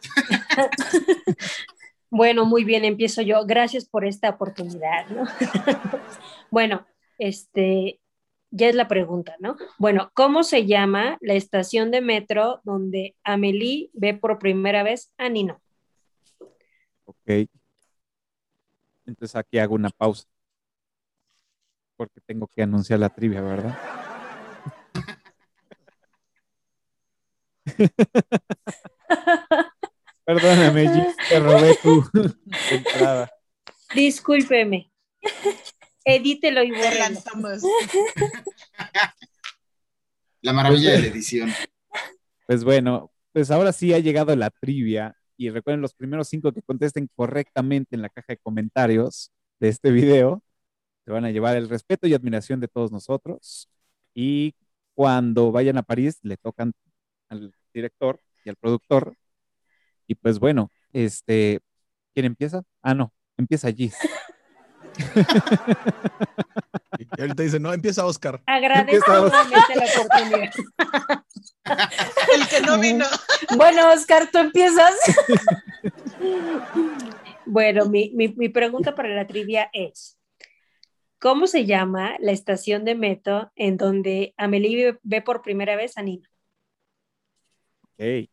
[2.10, 3.44] Bueno, muy bien, empiezo yo.
[3.44, 5.24] Gracias por esta oportunidad, ¿no?
[6.50, 6.86] bueno,
[7.18, 8.00] este,
[8.50, 9.56] ya es la pregunta, ¿no?
[9.78, 15.28] Bueno, ¿cómo se llama la estación de metro donde Amelie ve por primera vez a
[15.28, 15.60] Nino?
[17.28, 17.48] Ok.
[19.04, 20.24] Entonces aquí hago una pausa.
[21.96, 23.78] Porque tengo que anunciar la trivia, ¿verdad?
[30.24, 32.02] Perdóname, Gis, te robé tu
[32.70, 33.30] entrada.
[33.94, 34.90] Discúlpeme.
[36.04, 36.72] Edítelo y
[37.30, 37.62] Thomas.
[40.40, 41.52] La maravilla de la edición.
[42.46, 45.14] Pues bueno, pues ahora sí ha llegado la trivia.
[45.38, 49.92] Y recuerden, los primeros cinco que contesten correctamente en la caja de comentarios de este
[49.92, 50.42] video
[51.04, 53.68] se van a llevar el respeto y admiración de todos nosotros.
[54.14, 54.54] Y
[54.94, 56.72] cuando vayan a París, le tocan
[57.30, 59.16] al director y al productor.
[60.06, 61.60] Y pues bueno, este,
[62.14, 62.64] ¿quién empieza?
[62.82, 63.96] Ah, no, empieza Gis.
[66.98, 68.42] Y ahorita dice, no, empieza Oscar.
[68.46, 70.52] Agradezco nuevamente la oportunidad.
[72.34, 73.04] El que no vino.
[73.56, 74.94] Bueno, Oscar, tú empiezas.
[77.46, 80.18] Bueno, mi, mi, mi pregunta para la trivia es,
[81.18, 85.96] ¿cómo se llama la estación de metro en donde Amelie ve, ve por primera vez
[85.96, 86.28] a Nina?
[87.82, 88.28] Ok.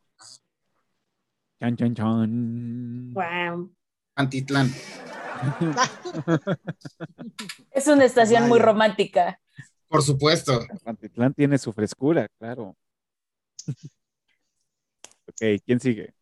[1.60, 3.12] Chan, chan, chan.
[3.14, 3.72] Wow.
[4.16, 4.70] Antitlán.
[7.70, 9.40] Es una estación muy romántica.
[9.88, 10.60] Por supuesto.
[10.84, 12.76] Pantitlán tiene su frescura, claro.
[15.28, 16.14] ok, ¿quién sigue?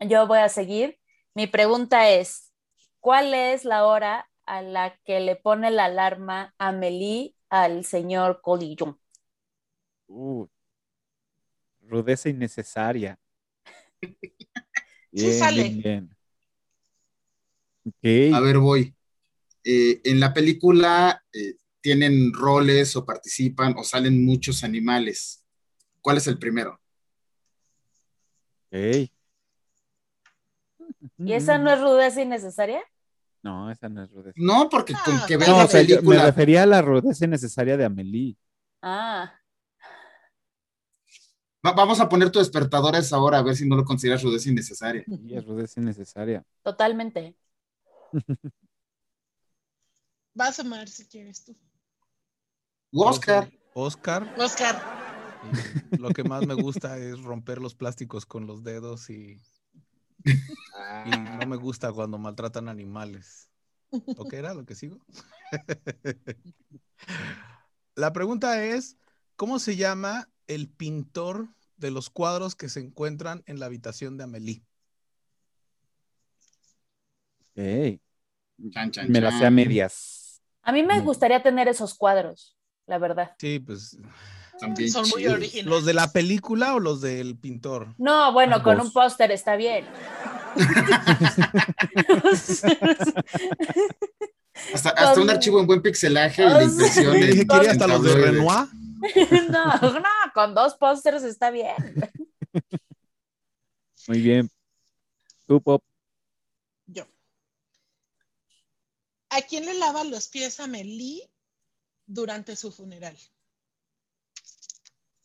[0.00, 0.98] Yo voy a seguir.
[1.34, 2.52] Mi pregunta es,
[3.00, 8.98] ¿cuál es la hora a la que le pone la alarma Amelie al señor Colillon?
[10.06, 10.46] Uh,
[11.82, 13.18] rudeza innecesaria.
[15.10, 15.62] Sí sale.
[15.62, 16.17] bien, bien.
[18.34, 18.94] A ver, voy.
[19.64, 25.44] Eh, en la película eh, tienen roles o participan o salen muchos animales.
[26.00, 26.80] ¿Cuál es el primero?
[31.18, 32.80] ¿Y esa no es rudeza innecesaria?
[33.42, 34.34] No, esa no es rudeza.
[34.36, 36.26] No, porque con Ah, que vean No, la o sea, yo me película.
[36.26, 38.36] refería a la rudeza innecesaria de Amelie.
[38.82, 39.34] Ah,
[41.66, 44.22] Va- vamos a poner tu despertador a esa hora a ver si no lo consideras
[44.22, 45.04] rudeza innecesaria.
[45.06, 46.44] Sí, es rudeza innecesaria.
[46.62, 47.34] totalmente.
[50.34, 51.56] Vas a amar si quieres tú.
[52.92, 53.52] Oscar.
[53.74, 54.34] Oscar.
[54.38, 54.80] Oscar.
[55.92, 59.40] y lo que más me gusta es romper los plásticos con los dedos y,
[60.24, 63.50] y no me gusta cuando maltratan animales.
[63.90, 64.98] ¿O qué era lo que sigo?
[67.94, 68.96] La pregunta es,
[69.36, 74.24] ¿cómo se llama el pintor de los cuadros que se encuentran en la habitación de
[74.24, 74.67] Amelie?
[77.58, 78.00] Ok.
[78.70, 80.40] Chan, chan, Me la sé a medias.
[80.62, 82.56] A mí me gustaría tener esos cuadros,
[82.86, 83.34] la verdad.
[83.38, 83.96] Sí, pues,
[84.60, 85.66] También Son muy originales.
[85.66, 87.94] ¿los de la película o los del pintor?
[87.98, 89.86] No, bueno, con un póster está bien.
[94.74, 98.14] Hasta, hasta un archivo en buen pixelaje y la impresión Dije, quería hasta los de.
[98.14, 98.66] Renoir.
[99.50, 100.02] No, no,
[100.34, 101.76] con dos pósters está bien.
[104.08, 104.50] Muy bien.
[105.46, 105.84] Tú, Pop.
[106.86, 107.04] Yo.
[109.36, 111.22] ¿A quién le lava los pies a Melí
[112.06, 113.18] durante su funeral?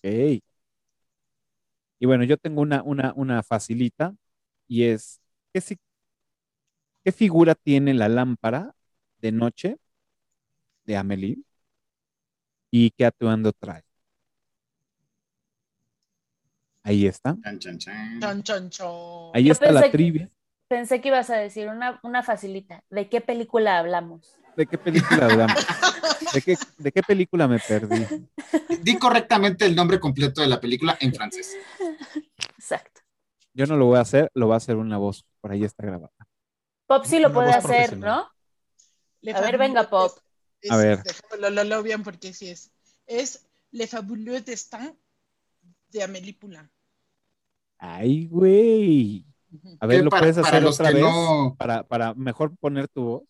[0.04, 0.42] Ok.
[2.00, 4.16] Y bueno, yo tengo una, una, una facilita
[4.68, 5.22] y es,
[5.54, 5.78] ¿qué, si-
[7.04, 8.76] ¿qué figura tiene la lámpara
[9.20, 9.78] de noche
[10.86, 11.44] de Amelie?
[12.72, 13.84] ¿Y qué atuendo trae?
[16.84, 17.38] Ahí está.
[19.32, 20.30] Ahí Yo está la trivia.
[20.74, 22.84] Pensé que ibas a decir una, una facilita.
[22.90, 24.36] ¿De qué película hablamos?
[24.58, 25.64] ¿De qué película hablamos?
[26.34, 28.08] ¿De qué, de qué película me perdí?
[28.82, 31.56] Di correctamente el nombre completo de la película en francés.
[32.58, 33.02] Exacto.
[33.54, 35.28] Yo no lo voy a hacer, lo va a hacer una voz.
[35.42, 36.12] Por ahí está grabada.
[36.88, 37.96] Pop sí lo Una puede hacer.
[37.96, 38.28] ¿no?
[39.22, 40.18] Le A ver, venga, Pop.
[40.60, 41.04] es- A ver.
[41.38, 42.72] Lo, lo leo bien porque sí es.
[43.06, 44.98] Es Le Fabuleux Destin
[45.90, 46.68] de Amélie Poulain.
[47.78, 49.28] Ay, güey.
[49.80, 51.02] A ver, ¿lo para- puedes hacer otra vez?
[51.02, 53.24] no- Para, para mejor poner tu voz.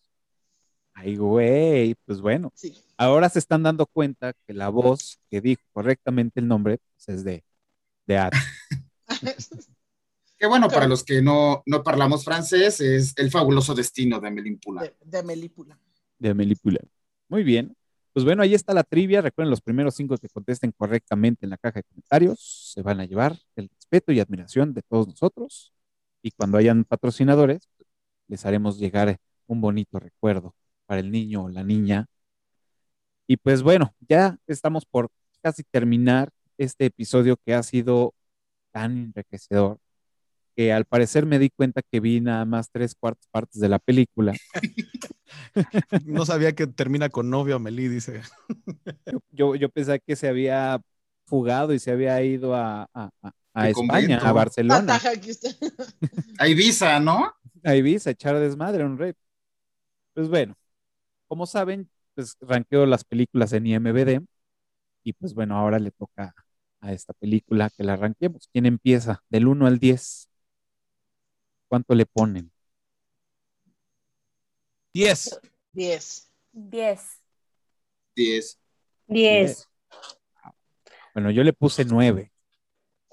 [0.94, 1.94] Ay, güey.
[2.04, 2.72] Pues bueno, Sí.
[2.96, 7.24] ahora se están dando cuenta que la voz que dijo correctamente el nombre pues, es
[7.24, 7.44] de,
[8.06, 8.32] de Ad.
[10.36, 14.58] Que bueno, para los que no, no parlamos francés, es El fabuloso destino de Amélie
[14.62, 14.90] Poulain.
[15.00, 15.78] de, de Amélie Poulain.
[16.18, 16.90] de Amélie Poulain.
[17.28, 17.74] Muy bien.
[18.12, 19.22] Pues bueno, ahí está la trivia.
[19.22, 23.06] Recuerden, los primeros cinco que contesten correctamente en la caja de comentarios se van a
[23.06, 25.72] llevar el respeto y admiración de todos nosotros.
[26.24, 27.68] Y cuando hayan patrocinadores,
[28.28, 30.54] les haremos llegar un bonito recuerdo
[30.86, 32.06] para el niño o la niña.
[33.26, 35.10] Y pues bueno, ya estamos por
[35.42, 38.14] casi terminar este episodio que ha sido
[38.72, 39.78] tan enriquecedor
[40.56, 43.78] que al parecer me di cuenta que vi nada más tres cuartas partes de la
[43.78, 44.32] película.
[46.06, 48.22] No sabía que termina con novio Amelie, dice.
[49.06, 50.80] Yo, yo, yo pensé que se había
[51.26, 53.10] fugado y se había ido a, a,
[53.54, 54.26] a- España, convento.
[54.26, 55.00] a Barcelona.
[56.38, 57.32] A Ibiza, ¿no?
[57.66, 59.14] a Ibiza, echar desmadre, un rey.
[60.12, 60.54] Pues bueno,
[61.28, 64.20] como saben, pues ranqueo las películas en IMBD
[65.02, 66.34] y pues bueno, ahora le toca
[66.80, 68.48] a esta película, que la arranquemos.
[68.52, 69.22] ¿Quién empieza?
[69.30, 70.28] Del 1 al 10.
[71.68, 72.52] ¿Cuánto le ponen?
[74.92, 75.40] 10.
[75.72, 76.30] 10.
[76.52, 77.22] 10.
[78.14, 78.58] 10.
[79.06, 79.68] 10.
[81.14, 82.30] Bueno, yo le puse 9.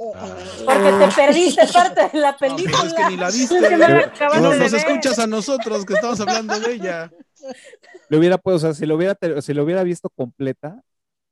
[0.66, 2.78] Porque te perdiste parte de la película.
[2.82, 3.60] Pero es que ni la viste.
[3.60, 4.82] Que no la acabaste No, de nos ver.
[4.82, 7.12] escuchas a nosotros que estamos hablando de ella.
[8.10, 10.82] Le hubiera, pues, o sea, si lo hubiera, si lo hubiera visto completa,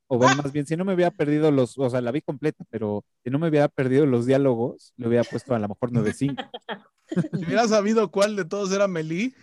[0.07, 2.63] o bueno, más bien, si no me hubiera perdido los, o sea, la vi completa,
[2.69, 6.49] pero si no me hubiera perdido los diálogos, le hubiera puesto a lo mejor 9.5.
[7.09, 9.33] Si hubiera sabido cuál de todos era Melí.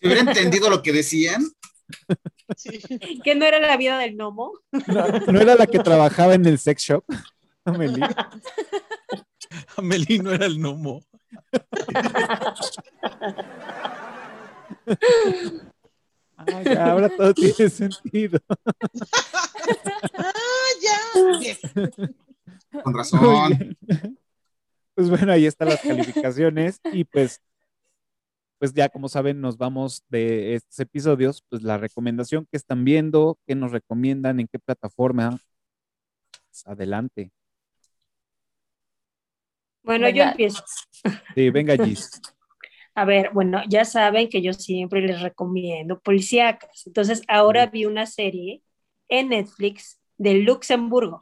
[0.00, 1.44] Si hubiera entendido lo que decían,
[3.22, 4.52] ¿Que no era la vida del gnomo?
[5.28, 7.04] ¿No era la que trabajaba en el sex shop?
[7.64, 8.06] Amelie.
[9.82, 11.02] Melí no era el gnomo.
[16.64, 18.38] Ya, ahora todo tiene sentido.
[18.48, 18.64] Ah,
[20.82, 21.38] ya.
[21.38, 21.60] 10.
[22.82, 23.76] con razón.
[24.94, 27.40] Pues bueno, ahí están las calificaciones y pues,
[28.58, 33.38] pues ya como saben, nos vamos de estos episodios, pues la recomendación que están viendo,
[33.46, 35.38] qué nos recomiendan, en qué plataforma.
[36.50, 37.32] Pues, adelante.
[39.84, 40.30] Bueno, yo Venga.
[40.32, 40.64] empiezo.
[41.34, 42.10] Sí, venga, Gis.
[42.96, 46.86] A ver, bueno, ya saben que yo siempre les recomiendo policíacas.
[46.86, 48.62] Entonces, ahora vi una serie
[49.08, 51.20] en Netflix de Luxemburgo.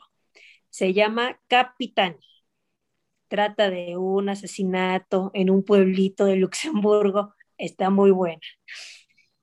[0.71, 2.19] Se llama Capitán.
[3.29, 7.35] Trata de un asesinato en un pueblito de Luxemburgo.
[7.57, 8.41] Está muy buena.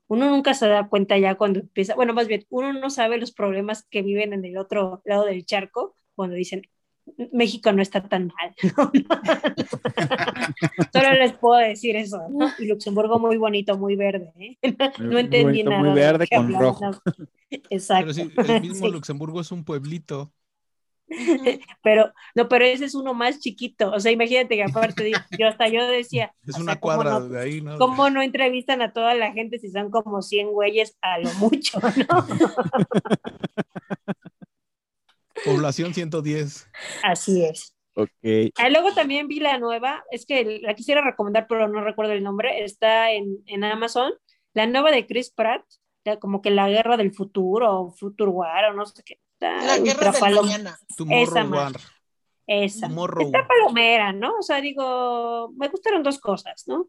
[0.07, 3.31] Uno nunca se da cuenta ya cuando empieza, bueno, más bien, uno no sabe los
[3.31, 6.63] problemas que viven en el otro lado del charco cuando dicen,
[7.31, 8.53] México no está tan mal.
[10.93, 12.49] Solo les puedo decir eso, ¿no?
[12.59, 14.57] Y Luxemburgo muy bonito, muy verde, ¿eh?
[14.99, 15.83] No Muy entendí bonito, nada.
[15.83, 16.91] muy verde que con rojo.
[17.69, 18.11] Exacto.
[18.13, 18.91] Pero sí, el mismo Sí.
[18.93, 20.31] Luxemburgo es un pueblito.
[21.81, 23.89] Pero, no, pero ese es uno más chiquito.
[23.91, 27.29] O sea, imagínate que aparte, yo hasta yo decía, Es sea, una ¿cómo cuadra no-
[27.29, 27.79] de ahí, ¿no?
[27.79, 31.79] ¿Cómo no entrevistan a toda la gente si son como 100 güeyes a lo mucho,
[31.79, 32.27] no?
[35.45, 36.69] Población 110.
[37.03, 37.75] Así es.
[37.95, 38.09] Ok.
[38.57, 42.23] Ah, luego también vi la nueva, es que la quisiera recomendar, pero no recuerdo el
[42.23, 44.13] nombre, está en, en Amazon,
[44.53, 45.63] la nueva de Chris Pratt,
[46.05, 49.19] la- como que la guerra del futuro, o Future War, o no sé qué.
[49.33, 50.77] Está La guerra del mañana.
[51.09, 51.73] Esa War.
[52.47, 52.87] Esa.
[52.87, 53.25] Tomorrow.
[53.27, 54.37] Está palomera, ¿no?
[54.39, 56.87] O sea, digo, me gustaron dos cosas, ¿no?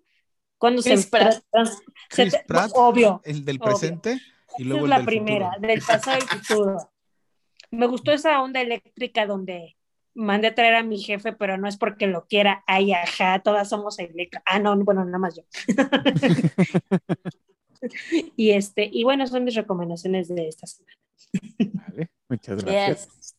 [0.59, 1.33] Cuando Chris se, Pratt.
[1.35, 1.77] se
[2.09, 3.65] Chris Pratt, obvio, el del obvio.
[3.65, 4.13] presente
[4.59, 5.69] y Esa luego es el la del primera, futuro.
[5.69, 6.91] del pasado y futuro.
[7.71, 9.77] Me gustó esa onda eléctrica donde
[10.15, 12.65] mandé a traer a mi jefe, pero no es porque lo quiera.
[12.67, 14.43] Ay, ajá, todas somos eléctricas.
[14.47, 15.43] Ah, no, bueno, nada más yo.
[18.37, 20.97] y este, y bueno, son mis recomendaciones de esta semana.
[21.59, 23.37] Vale, muchas gracias.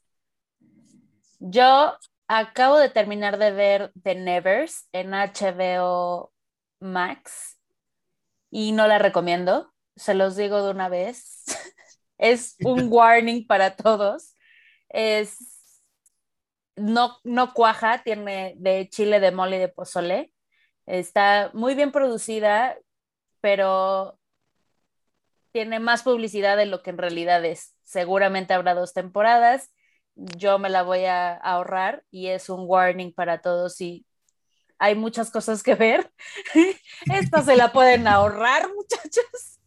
[1.39, 1.97] Yo
[2.27, 6.31] acabo de terminar de ver The Nevers en HBO
[6.79, 7.59] Max
[8.49, 9.71] y no la recomiendo.
[9.95, 11.43] Se los digo de una vez.
[12.21, 14.37] Es un warning para todos.
[14.89, 15.37] Es
[16.75, 20.31] no, no cuaja, tiene de chile, de mole y de pozole.
[20.85, 22.77] Está muy bien producida,
[23.41, 24.19] pero
[25.51, 27.75] tiene más publicidad de lo que en realidad es.
[27.83, 29.71] Seguramente habrá dos temporadas.
[30.15, 34.05] Yo me la voy a ahorrar y es un warning para todos y
[34.79, 36.11] hay muchas cosas que ver.
[37.11, 39.60] Esta se la pueden ahorrar, muchachos.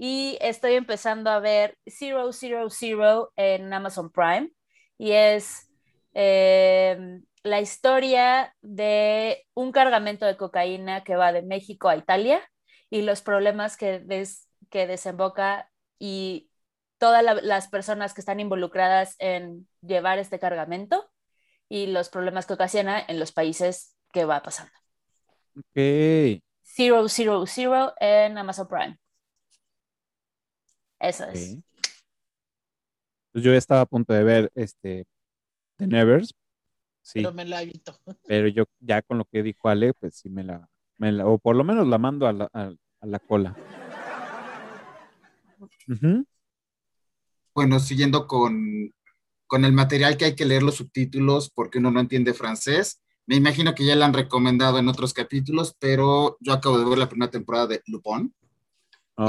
[0.00, 4.52] Y estoy empezando a ver Zero Zero Zero en Amazon Prime
[4.96, 5.68] y es
[6.14, 12.40] eh, la historia de un cargamento de cocaína que va de México a Italia
[12.90, 15.68] y los problemas que, des, que desemboca
[15.98, 16.48] y
[16.98, 21.10] todas la, las personas que están involucradas en llevar este cargamento
[21.68, 24.72] y los problemas que ocasiona en los países que va pasando.
[25.56, 26.40] Ok.
[26.62, 28.98] Zero Zero Zero en Amazon Prime.
[31.00, 31.56] Eso es.
[33.32, 35.06] Pues yo ya estaba a punto de ver este
[35.76, 36.34] The Nevers.
[37.02, 37.96] Sí, Pero me la evito.
[38.26, 40.68] pero yo ya con lo que dijo Ale, pues sí me la,
[40.98, 43.56] me la- o por lo menos la mando a la, a- a la cola.
[45.88, 46.26] Ujú.
[47.54, 48.92] Bueno, siguiendo con,
[49.46, 53.00] con el material que hay que leer los subtítulos porque uno no entiende francés.
[53.26, 56.98] Me imagino que ya la han recomendado en otros capítulos, pero yo acabo de ver
[56.98, 58.34] la primera temporada de Lupin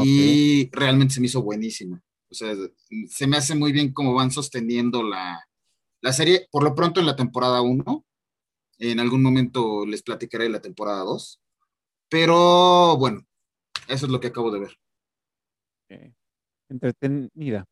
[0.04, 2.02] Y realmente se me hizo buenísima.
[2.30, 2.54] O sea,
[3.10, 5.44] se me hace muy bien cómo van sosteniendo la,
[6.02, 8.06] la serie, por lo pronto en la temporada 1.
[8.78, 11.42] En algún momento les platicaré de la temporada 2.
[12.08, 13.26] Pero bueno,
[13.88, 14.78] eso es lo que acabo de ver.
[15.90, 16.14] ok.
[16.70, 17.66] Entretenida.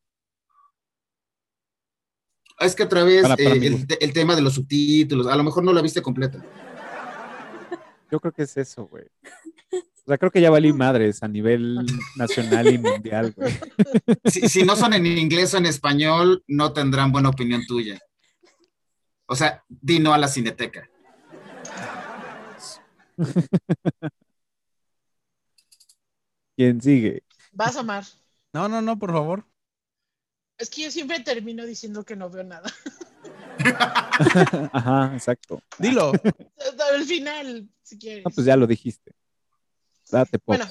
[2.59, 5.63] Es que otra vez Para- para eh, el tema de los subtítulos, a lo mejor
[5.63, 6.43] no la viste completa.
[8.11, 9.05] Yo creo que es eso, güey.
[10.07, 11.85] O sea, creo que ya valí madres a nivel
[12.15, 13.53] nacional y mundial, güey.
[14.31, 17.99] Si, si no son en inglés o en español, no tendrán buena opinión tuya.
[19.25, 20.89] O sea, di no a la cineteca.
[26.55, 27.23] ¿Quién sigue?
[27.51, 28.05] Vas a amar.
[28.53, 29.45] No, no, no, por favor.
[30.57, 32.73] Es que yo siempre termino diciendo que no veo nada.
[34.71, 35.61] Ajá, exacto.
[35.77, 36.13] Dilo.
[36.93, 38.23] Al final, si quieres.
[38.23, 39.16] No, pues ya lo dijiste.
[40.11, 40.37] Date.
[40.45, 40.65] Bueno,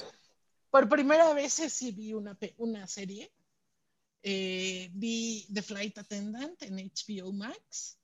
[0.69, 3.31] por primera vez sí vi una, una serie.
[4.23, 7.97] Eh, vi The Flight Attendant en HBO Max.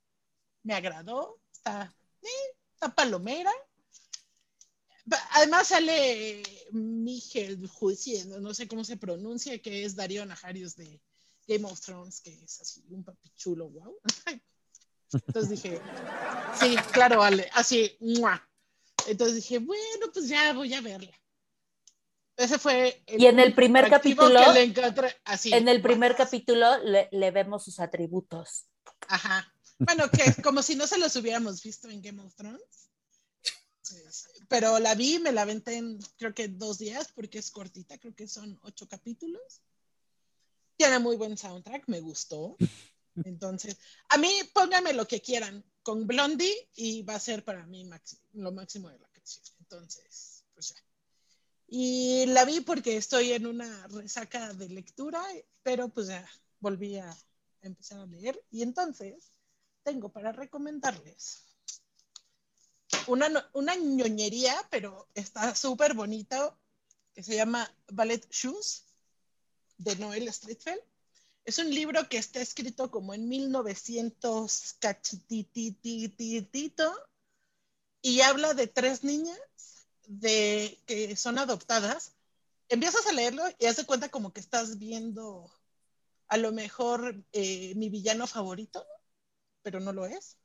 [0.64, 1.40] Me agradó.
[1.52, 2.28] Está, eh,
[2.74, 3.52] está palomera.
[5.10, 11.02] Pa- Además sale Miguel Juicio, no sé cómo se pronuncia, que es Darío Najarios de
[11.48, 13.98] Game of Thrones, que es así un papichulo, wow.
[15.28, 15.82] Entonces dije,
[16.58, 18.42] sí, claro, vale, así, ¡mua!
[19.06, 21.12] Entonces dije, bueno, pues ya voy a verla.
[22.36, 25.54] Ese fue Y en el primer capítulo, que le encontré, así.
[25.54, 28.66] en el primer capítulo le, le vemos sus atributos.
[29.08, 29.54] Ajá.
[29.80, 32.90] Bueno, que es como si no se los hubiéramos visto en Game of Thrones.
[34.48, 38.16] Pero la vi, me la aventé en creo que dos días porque es cortita, creo
[38.16, 39.62] que son ocho capítulos.
[40.78, 42.56] Tiene muy buen soundtrack, me gustó.
[43.26, 43.78] Entonces,
[44.10, 47.88] a mí pónganme lo que quieran con Blondie y va a ser para mí
[48.34, 49.44] lo máximo de la canción.
[49.60, 50.93] Entonces, pues ya.
[51.76, 55.26] Y la vi porque estoy en una resaca de lectura,
[55.64, 56.24] pero pues ya
[56.60, 57.18] volví a
[57.62, 58.40] empezar a leer.
[58.52, 59.32] Y entonces
[59.82, 61.48] tengo para recomendarles
[63.08, 66.60] una, una ñoñería, pero está súper bonito,
[67.12, 68.86] que se llama Ballet Shoes,
[69.80, 70.84] de Noel Streetfeld.
[71.44, 76.94] Es un libro que está escrito como en 1900 cachititititito
[78.04, 79.40] y habla de tres niñas
[80.08, 82.14] de, que son adoptadas.
[82.70, 85.52] Empiezas a leerlo y haz de cuenta como que estás viendo
[86.28, 88.86] a lo mejor eh, mi villano favorito,
[89.62, 90.38] pero no lo es.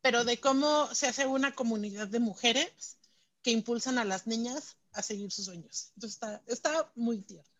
[0.00, 2.98] Pero de cómo se hace una comunidad de mujeres
[3.42, 5.92] que impulsan a las niñas a seguir sus sueños.
[5.94, 7.50] Entonces está, está muy tierno.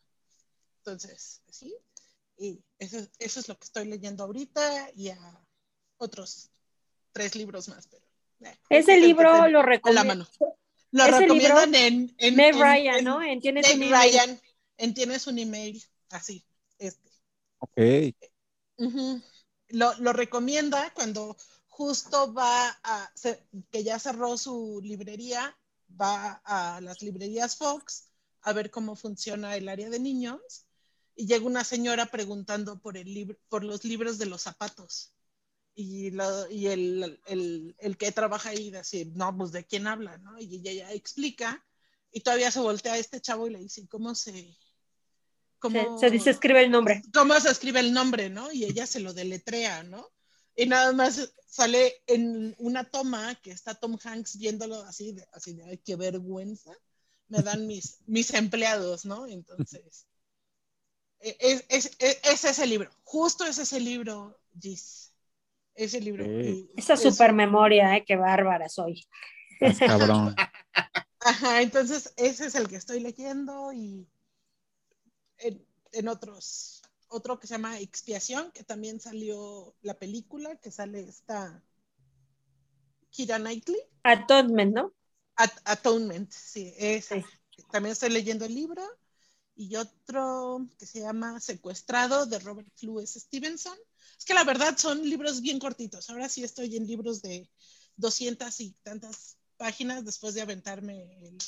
[0.79, 1.75] Entonces, sí.
[2.37, 5.47] Y eso, eso es lo que estoy leyendo ahorita y a
[5.99, 6.51] otros
[7.13, 7.87] tres libros más.
[7.89, 8.05] Pero,
[8.41, 10.27] eh, Ese libro lo recomiendo.
[10.91, 13.23] Lo Ese recomiendan libro, en, en, Meg en- Ryan, en- ¿no?
[13.23, 14.11] En Tienes Meg un email.
[14.13, 14.41] Ryan,
[14.79, 16.45] en Tienes un email, así,
[16.79, 17.11] este.
[17.59, 18.15] Ok.
[19.71, 21.37] Lo, lo recomienda cuando
[21.67, 25.57] justo va a, se- que ya cerró su librería,
[26.01, 28.09] va a las librerías Fox
[28.43, 30.41] a ver cómo funciona el área de niños
[31.15, 35.13] y llega una señora preguntando por, el libro, por los libros de los zapatos.
[35.81, 40.19] Y, la- y el, el- el que trabaja ahí dice, no, pues de quién habla,
[40.19, 40.37] ¿no?
[40.41, 41.65] Y ella ya explica
[42.11, 44.57] y todavía se voltea a este chavo y le dice, ¿cómo se...
[45.61, 47.03] Cómo, Se, dice, escribe el nombre.
[47.15, 48.51] cómo se escribe el nombre, ¿no?
[48.51, 50.11] Y ella se lo deletrea, ¿no?
[50.57, 55.55] Y nada más sale en una toma que está Tom Hanks viéndolo así, de, así
[55.55, 56.73] de, ay, qué vergüenza,
[57.29, 59.29] me dan mis, mis empleados, ¿no?
[59.29, 60.07] Entonces,
[61.21, 65.08] e- es, es, es, es ese libro, justo es ese libro, Gis.
[65.79, 66.25] Ese libro.
[66.77, 68.05] Esa es- super memoria, ¿eh?
[68.05, 69.07] Qué bárbara soy.
[69.79, 70.35] Cabrón.
[71.21, 74.09] Ajá, entonces ese es el que estoy leyendo y
[75.39, 81.01] en, en otros, otro que se llama Expiación, que también salió la película, que sale
[81.09, 81.63] esta
[83.11, 84.93] Kira Knightley, Atonement, ¿no?
[85.37, 87.17] At- Atonement, sí, esa.
[87.71, 88.83] También estoy leyendo el libro
[89.55, 93.79] y otro que se llama Secuestrado de Robert Louis Stevenson.
[94.19, 96.11] Es que la verdad son libros bien cortitos.
[96.11, 97.49] Ahora sí estoy en libros de
[97.97, 101.39] 200 y tantas páginas después de aventarme el-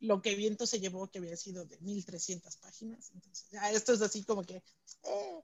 [0.00, 3.10] lo que viento se llevó, que había sido de 1300 páginas.
[3.14, 4.62] Entonces, ya esto es así como que
[5.04, 5.40] eh,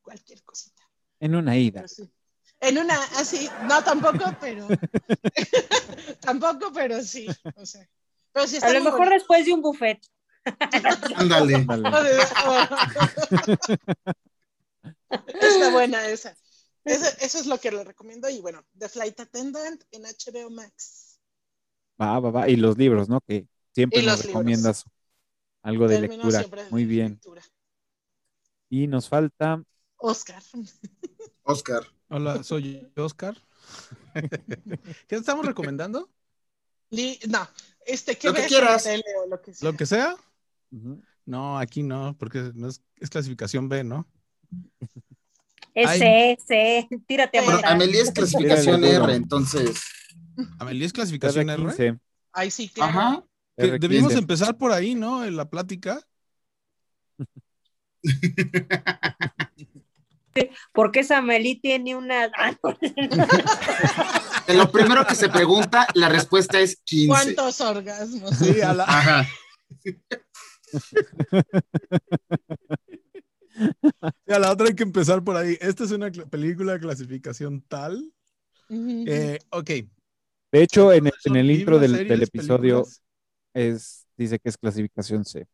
[0.00, 0.82] cualquier cosita.
[1.18, 1.86] En una ida.
[1.88, 2.08] Sí.
[2.60, 4.68] En una, así, no tampoco, pero
[6.20, 7.26] tampoco, pero sí.
[7.56, 7.88] O sea,
[8.32, 9.14] pero sí está A lo mejor bonito.
[9.16, 10.00] después de un buffet.
[11.16, 11.66] Ándale.
[15.26, 16.36] Está buena esa.
[16.84, 18.28] Eso, eso es lo que le recomiendo.
[18.28, 21.20] Y bueno, The Flight Attendant en HBO Max.
[22.00, 22.48] Va, va, va.
[22.48, 23.20] Y los libros, ¿no?
[23.20, 24.26] Que siempre nos libros.
[24.26, 24.84] recomiendas
[25.62, 26.66] algo de Termino lectura.
[26.70, 27.10] Muy bien.
[27.12, 27.42] lectura.
[28.68, 29.62] Y nos falta
[29.98, 30.42] Oscar.
[31.44, 31.86] Oscar.
[32.08, 33.36] Hola, soy Oscar.
[35.06, 36.10] ¿Qué estamos recomendando?
[36.90, 37.48] Li- no,
[37.86, 38.82] este, ¿qué Lo que en quieras.
[38.82, 39.70] tele o lo que sea?
[39.70, 40.16] ¿Lo que sea?
[41.26, 44.08] No, aquí no, porque no es, es clasificación B, ¿no?
[45.74, 47.72] Ese, ese, tírate a matar.
[47.72, 48.84] Amelie es clasificación.
[48.84, 49.80] R, entonces.
[50.58, 51.62] Amelie es clasificación R.
[51.62, 51.98] R15.
[52.32, 52.90] Ay, sí, claro.
[52.90, 53.24] Ajá.
[53.56, 53.78] Que R15.
[53.78, 55.24] Debimos empezar por ahí, ¿no?
[55.24, 56.02] En la plática.
[60.72, 62.28] ¿Por qué Samelí tiene una.
[64.46, 67.08] De lo primero que se pregunta, la respuesta es 15.
[67.08, 68.34] ¿Cuántos orgasmos?
[68.36, 69.28] Sí, a la, Ajá.
[74.26, 75.56] a la otra hay que empezar por ahí.
[75.60, 78.12] Esta es una película de clasificación tal.
[78.68, 79.70] Eh, ok.
[80.52, 83.02] De hecho, en el, en el intro del, series, del episodio películas.
[83.54, 85.46] es, dice que es clasificación C.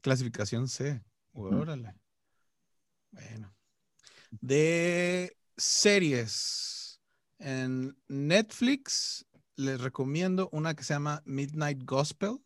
[0.00, 1.02] Clasificación C.
[1.32, 1.94] Órale.
[3.10, 3.54] Bueno.
[4.40, 7.00] De series.
[7.38, 9.26] En Netflix
[9.56, 12.38] les recomiendo una que se llama Midnight Gospel.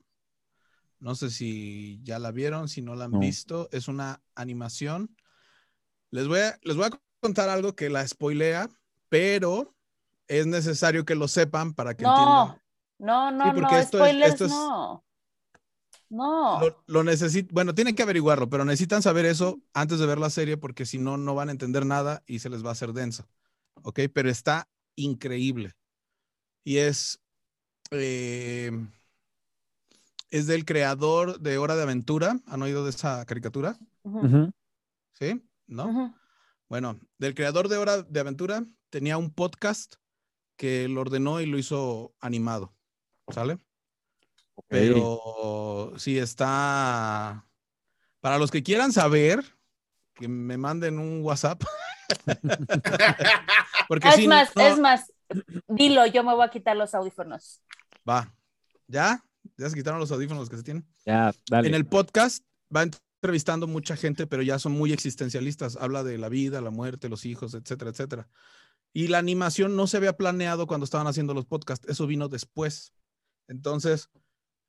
[0.98, 3.18] No sé si ya la vieron, si no la han No.
[3.18, 3.68] visto.
[3.72, 5.14] Es una animación.
[6.10, 8.68] Les voy, a, les voy a contar algo que la spoilea,
[9.08, 9.74] pero
[10.28, 12.26] es necesario que lo sepan para que entiendan.
[12.26, 12.60] No,
[12.98, 15.02] no, no, Sí, porque no, esto es- spoilers esto es- no.
[16.08, 16.60] No.
[16.60, 17.12] Lo, lo
[17.50, 20.98] bueno, tienen que averiguarlo, pero necesitan saber eso antes de ver la serie porque si
[20.98, 23.28] no, no van a entender nada y se les va a hacer denso.
[23.82, 24.00] ¿Ok?
[24.12, 25.72] Pero está increíble.
[26.64, 27.20] Y es,
[27.90, 28.70] eh,
[30.30, 32.38] es del creador de Hora de Aventura.
[32.46, 33.76] ¿Han oído de esa caricatura?
[35.12, 35.42] ¿Sí?
[35.66, 36.14] ¿No?
[36.68, 39.94] Bueno, del creador de Hora de Aventura tenía un podcast
[40.56, 42.74] que lo ordenó y lo hizo animado.
[43.28, 43.54] ¿Sale?
[44.54, 44.64] Ok.
[44.68, 47.46] Pero sí está.
[48.20, 49.44] Para los que quieran saber,
[50.14, 51.62] que me manden un WhatsApp.
[53.88, 55.12] Porque Es sí, más, no- es más,
[55.68, 57.62] dilo, yo me voy a quitar los audífonos.
[58.08, 58.32] Va.
[58.86, 59.22] ¿Ya?
[59.56, 60.86] ¿Ya se quitaron los audífonos que se tienen?
[61.04, 61.68] Ya, dale.
[61.68, 62.44] En el podcast
[62.74, 65.76] va entrevistando mucha gente, pero ya son muy existencialistas.
[65.76, 68.28] Habla de la vida, la muerte, los hijos, etcétera, etcétera.
[68.92, 71.86] Y la animación no se había planeado cuando estaban haciendo los podcasts.
[71.88, 72.92] Eso vino después.
[73.48, 74.10] Entonces,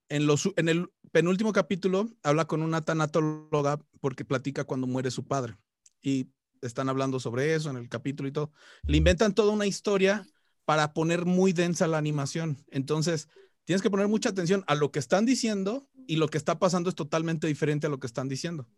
[0.10, 5.26] en, los, en el penúltimo capítulo habla con una tanatóloga porque platica cuando muere su
[5.26, 5.58] padre.
[6.02, 6.30] Y
[6.62, 8.52] están hablando sobre eso en el capítulo y todo.
[8.84, 10.26] Le inventan toda una historia
[10.66, 12.58] para poner muy densa la animación.
[12.70, 13.30] Entonces,
[13.68, 16.88] tienes que poner mucha atención a lo que están diciendo y lo que está pasando
[16.88, 18.70] es totalmente diferente a lo que están diciendo.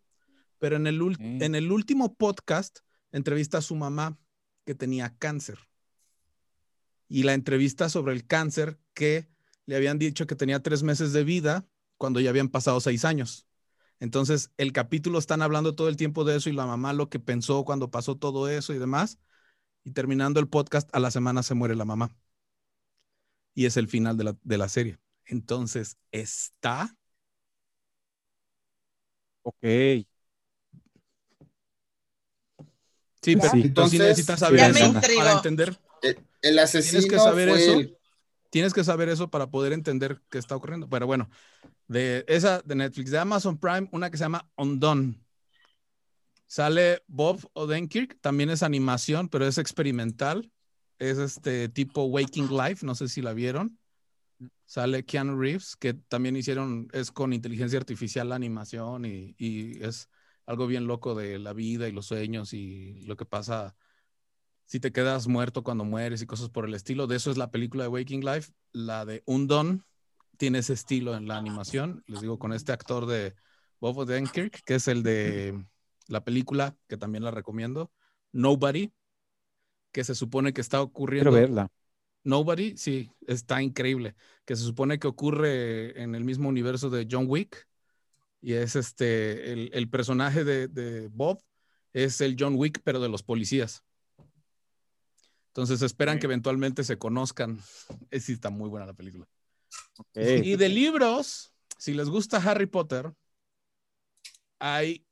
[0.58, 2.80] Pero en el, en último podcast
[3.11, 4.18] entrevista a su mamá
[4.66, 5.59] que tenía cáncer.
[7.08, 9.30] Y la entrevista sobre el cáncer que
[9.68, 13.45] le habían dicho que tenía tres meses de vida cuando ya habían pasado seis años.
[14.00, 17.19] Entonces, el capítulo están hablando todo el tiempo de eso y la mamá lo que
[17.19, 19.19] pensó cuando pasó todo eso y demás.
[19.84, 22.09] Y terminando el podcast, a la semana se muere la mamá.
[23.60, 25.00] Y es el final de la, de la serie.
[25.26, 26.96] Entonces, está
[29.42, 29.58] Ok.
[29.62, 30.06] Sí,
[33.36, 33.62] pero Sí.
[33.64, 35.78] entonces necesitas saber Ya eso para entender.
[36.02, 37.80] El, el asesino Tienes que saber fue eso.
[37.80, 37.98] el-
[38.50, 40.88] Tienes que saber eso para poder entender qué está ocurriendo.
[40.88, 41.30] Pero bueno,
[41.90, 45.20] de esa de Netflix, de Amazon Prime, una que se llama Undone.
[46.48, 50.50] Sale Bob Odenkirk, también es animación, pero es experimental.
[51.00, 53.80] Es este tipo Waking Life, no sé si la vieron.
[54.66, 60.10] Sale Keanu Reeves, que también hicieron, es con inteligencia artificial la animación y, y es
[60.45, 63.76] algo bien loco de la vida y los sueños y lo que pasa
[64.69, 67.08] si te quedas muerto cuando mueres y cosas por el estilo.
[67.08, 68.52] De eso es la película de Waking Life.
[68.72, 69.82] La de Undone
[70.38, 72.03] tiene ese estilo en la animación.
[72.06, 73.34] Les digo, con este actor de
[73.80, 75.66] Bob Odenkirk, que es el de
[76.08, 77.92] la película, que también la recomiendo,
[78.32, 78.94] Nobody,
[79.92, 81.32] que se supone que está ocurriendo.
[81.32, 81.72] Quiero verla.
[82.24, 84.16] Nobody, sí, está increíble.
[84.45, 87.68] Que se supone que ocurre en el mismo universo de John Wick.
[88.42, 91.42] Y es este, el, el personaje de, de Bob
[91.93, 93.84] es el John Wick, pero de los policías.
[95.48, 97.59] Entonces esperan que eventualmente se conozcan.
[98.11, 99.27] Es, sí, está muy buena la película.
[100.16, 103.14] Y de libros, si les gusta Harry Potter,
[104.58, 105.06] hay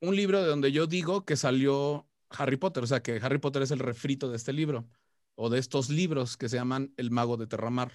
[0.00, 3.62] un libro de donde yo digo que salió Harry Potter, o sea que Harry Potter
[3.62, 4.88] es el refrito de este libro
[5.34, 7.92] o de estos libros que se llaman El Mago de Terramar.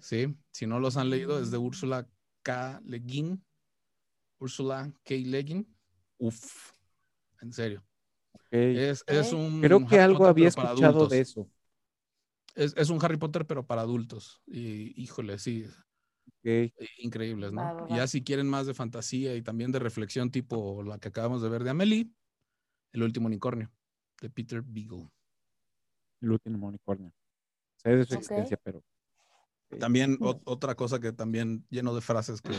[0.00, 0.34] ¿Sí?
[0.50, 2.08] Si no los han leído, es de Úrsula
[2.42, 2.80] K.
[2.84, 3.44] Le Guin.
[4.38, 5.14] Úrsula K.
[5.14, 5.76] Le Guin.
[6.18, 6.72] Uf,
[7.40, 7.84] en serio.
[8.50, 11.12] Es, es un Creo que Harry algo Potter, había pero para escuchado adultos.
[11.12, 11.48] de eso.
[12.54, 14.42] Es, es un Harry Potter, pero para adultos.
[14.46, 15.64] Y híjole, sí,
[16.44, 16.72] Ok.
[16.98, 17.86] increíbles, ¿no?
[17.88, 21.48] ya si quieren más de fantasía y también de reflexión, tipo la que acabamos de
[21.48, 22.10] ver de Amelie,
[22.92, 23.70] El último unicornio,
[24.20, 25.10] de Peter Beagle.
[26.20, 27.12] El último unicornio.
[27.76, 28.18] Sé de su Ok.
[28.20, 28.82] existencia, pero.
[29.80, 32.52] También o- otra cosa que también lleno de frases que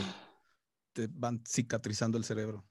[0.92, 2.64] te van cicatrizando el cerebro.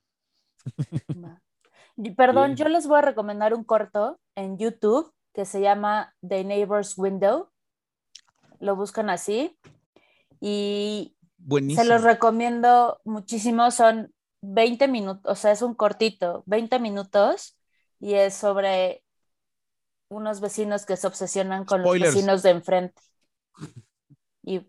[2.18, 2.58] Perdón, Bien.
[2.58, 7.50] yo les voy a recomendar un corto en YouTube que se llama The Neighbor's Window.
[8.60, 9.58] Lo buscan así.
[10.40, 11.84] Y Buenísimo.
[11.84, 13.72] se los recomiendo muchísimo.
[13.72, 14.13] Son
[14.46, 17.58] 20 minutos, o sea, es un cortito, 20 minutos,
[18.00, 19.04] y es sobre
[20.10, 22.08] unos vecinos que se obsesionan con Spoilers.
[22.08, 23.02] los vecinos de enfrente.
[24.44, 24.68] Y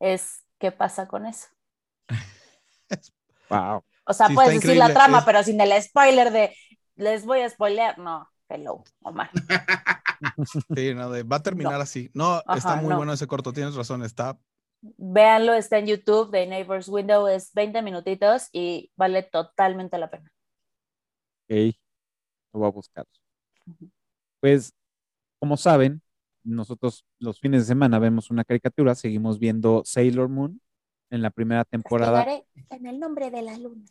[0.00, 1.48] es qué pasa con eso.
[3.48, 3.84] Wow.
[4.04, 6.54] O sea, Sí, puedes decir la trama, es- pero sin el spoiler de
[6.96, 7.98] les voy a spoilear.
[7.98, 9.30] No, hello, Omar.
[10.76, 12.10] Sí, no, de- va a terminar así.
[12.14, 12.96] No, está muy no.
[12.98, 14.38] bueno ese corto, tienes razón, está
[14.82, 20.32] Véanlo, está en YouTube, The Neighbor's Window, es 20 minutitos y vale totalmente la pena.
[21.48, 21.74] Ok,
[22.54, 23.04] lo voy a buscar.
[24.40, 24.72] Pues,
[25.38, 26.00] como saben,
[26.42, 30.60] nosotros los fines de semana vemos una caricatura, seguimos viendo Sailor Moon
[31.10, 32.26] en la primera temporada.
[32.70, 33.84] En el nombre de la luna.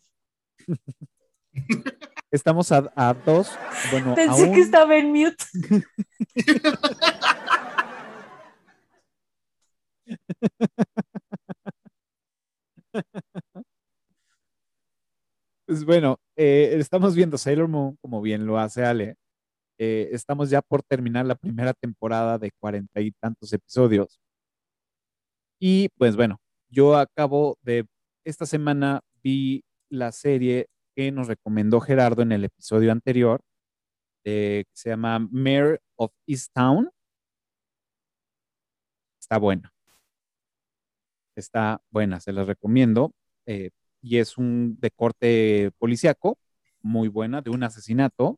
[2.32, 3.52] Estamos a, a dos,
[3.92, 5.44] bueno, Pensé aún- que estaba en mute.
[15.68, 19.18] Pues bueno, eh, estamos viendo Sailor Moon, como bien lo hace Ale.
[19.80, 24.20] Eh, estamos ya por terminar la primera temporada de cuarenta y tantos episodios.
[25.60, 26.40] Y pues bueno,
[26.70, 27.86] yo acabo de,
[28.26, 33.42] esta semana vi la serie que nos recomendó Gerardo en el episodio anterior,
[34.24, 36.90] que se llama Mayor of Easttown.
[39.20, 39.72] Está buena.
[41.40, 43.14] Está buena, se las recomiendo.
[43.46, 46.38] Eh, y es un de corte policíaco,
[46.82, 48.38] muy buena, de un asesinato.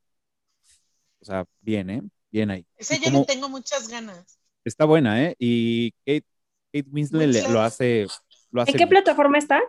[1.20, 2.02] O sea, bien, ¿eh?
[2.32, 2.66] Bien ahí.
[2.78, 4.40] Ese Y yo como- le tengo muchas ganas.
[4.64, 5.36] Está buena, ¿eh?
[5.40, 6.26] Y Kate,
[6.72, 7.52] Kate Winslet le- Winslet.
[7.52, 8.08] lo hace,
[8.52, 8.90] lo hace ¿En qué bien.
[8.90, 9.60] plataforma está?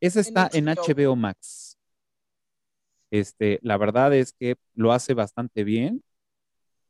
[0.00, 0.82] Esa está en HBO.
[1.10, 1.76] HBO Max.
[3.10, 6.02] Este, la verdad es que lo hace bastante bien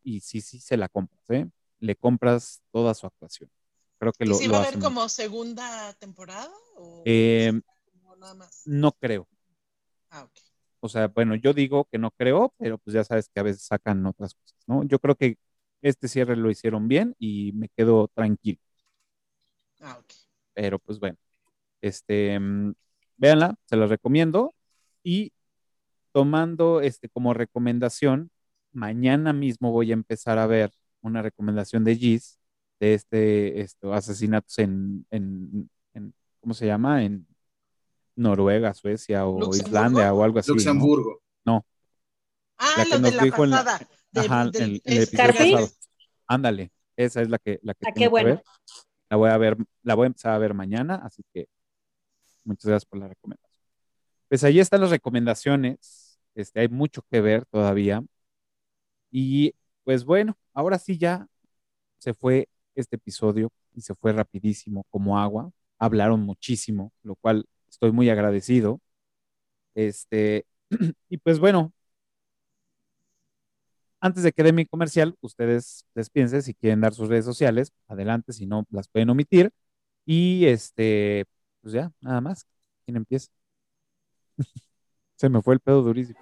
[0.03, 1.49] y sí, sí se la compras, ¿eh?
[1.81, 3.51] Le compras toda su actuación.
[3.99, 6.51] Creo que ¿Y lo, si lo va a haber como segunda temporada?
[6.77, 7.53] ¿O Eh,
[8.19, 8.63] nada más?
[8.67, 9.29] No creo.
[10.11, 10.39] Ah, ok.
[10.81, 13.63] O sea, bueno, yo digo que no creo, pero pues ya sabes que a veces
[13.63, 14.85] sacan otras cosas, ¿no?
[14.85, 15.37] Yo creo que
[15.83, 18.61] este cierre lo hicieron bien y me quedo tranquilo.
[19.81, 20.13] Ah, ok.
[20.55, 21.17] Pero pues bueno,
[21.81, 22.75] este, mm,
[23.17, 24.55] véanla, se la recomiendo.
[25.03, 25.33] Y
[26.13, 28.31] tomando este como recomendación,
[28.73, 32.38] mañana mismo voy a empezar a ver una recomendación de Giz
[32.81, 37.03] de este, esto, asesinatos en, en, en- ¿cómo se llama?
[37.05, 37.27] En
[38.17, 39.67] Noruega, Suecia o ¿Luxemburgo?
[39.69, 40.51] Islandia o algo así.
[40.51, 40.55] ¿no?
[40.55, 41.21] Luxemburgo.
[41.45, 41.65] No,
[42.61, 43.89] Ah, La que lo de nos la dijo en la- pasada.
[44.11, 45.69] de- ajá, del- el, el episodio.
[46.27, 48.29] Ándale, esa es la que, la que Ah, qué tengo que bueno.
[48.37, 48.45] ver.
[49.11, 51.49] La voy a ver, la voy a empezar a ver mañana, así que
[52.45, 53.49] muchas gracias por la recomendación.
[54.29, 56.21] Pues ahí están las recomendaciones.
[56.35, 58.03] Este, hay mucho que ver todavía.
[59.11, 61.27] Y pues bueno, ahora sí ya
[61.99, 62.49] se fue
[62.81, 65.51] este episodio y se fue rapidísimo como agua.
[65.79, 68.81] Hablaron muchísimo, lo cual estoy muy agradecido.
[69.75, 70.47] Este,
[71.09, 71.73] y pues bueno,
[74.01, 78.33] antes de que dé mi comercial, ustedes despídense si quieren dar sus redes sociales, adelante,
[78.33, 79.51] si no, las pueden omitir.
[80.07, 81.27] Y este,
[81.63, 82.47] pues ya, nada más.
[82.85, 83.29] ¿Quién empieza?
[85.17, 86.19] Se me fue el pedo durísimo.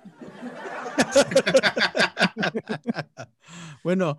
[3.85, 4.19] bueno,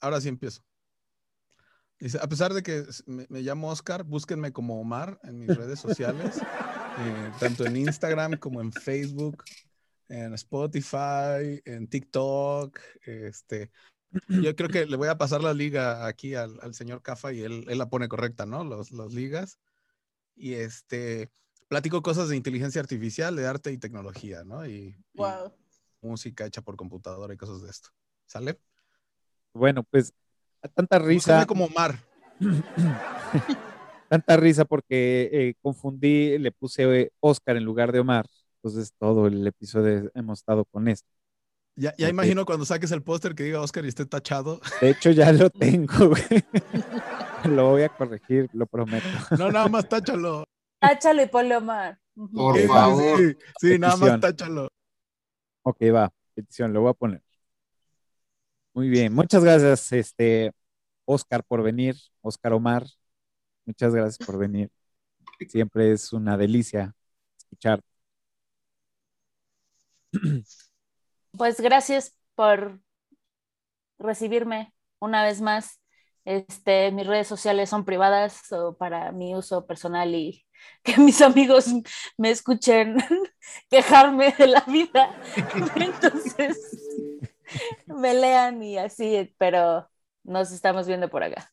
[0.00, 0.62] ahora sí empiezo.
[2.00, 5.80] Dice, a pesar de que me, me llamo Oscar, búsquenme como Omar en mis redes
[5.80, 9.42] sociales, eh, tanto en Instagram como en Facebook,
[10.08, 12.78] en Spotify, en TikTok.
[13.04, 13.72] Este,
[14.28, 17.42] yo creo que le voy a pasar la liga aquí al, al señor Cafa y
[17.42, 18.62] él, él la pone correcta, ¿no?
[18.62, 19.58] Los, los ligas.
[20.36, 21.32] Y este,
[21.66, 24.64] platico cosas de inteligencia artificial, de arte y tecnología, ¿no?
[24.66, 25.22] Y, y
[26.00, 27.90] música hecha por computadora y cosas de esto.
[28.26, 28.60] ¿Sale?
[29.52, 30.14] Bueno, pues
[30.74, 31.98] tanta risa, como Omar.
[34.08, 38.26] tanta risa porque eh, confundí, le puse eh, Oscar en lugar de Omar.
[38.56, 41.08] Entonces todo el episodio hemos estado con esto.
[41.76, 44.60] Ya, ya imagino cuando saques el póster que diga Oscar y esté tachado.
[44.80, 46.22] De hecho, ya lo tengo, güey.
[47.44, 49.06] Lo voy a corregir, lo prometo.
[49.38, 50.44] No, nada más táchalo.
[50.80, 51.96] Táchalo y ponle Omar.
[52.34, 53.16] Por Sí, favor.
[53.16, 54.68] Sí, sí, nada más táchalo.
[55.62, 57.22] Ok, va, petición, lo voy a poner.
[58.74, 60.50] Muy bien, muchas gracias, este,
[61.10, 62.84] Oscar, por venir, Oscar Omar,
[63.64, 64.70] muchas gracias por venir.
[65.48, 66.94] Siempre es una delicia
[67.38, 67.80] escuchar.
[71.32, 72.78] Pues gracias por
[73.98, 75.80] recibirme una vez más.
[76.26, 80.44] Este, mis redes sociales son privadas o para mi uso personal y
[80.82, 81.68] que mis amigos
[82.18, 82.98] me escuchen
[83.70, 85.18] quejarme de la vida.
[85.74, 86.58] Entonces,
[87.86, 89.88] me lean y así, pero
[90.28, 91.50] nos estamos viendo por acá.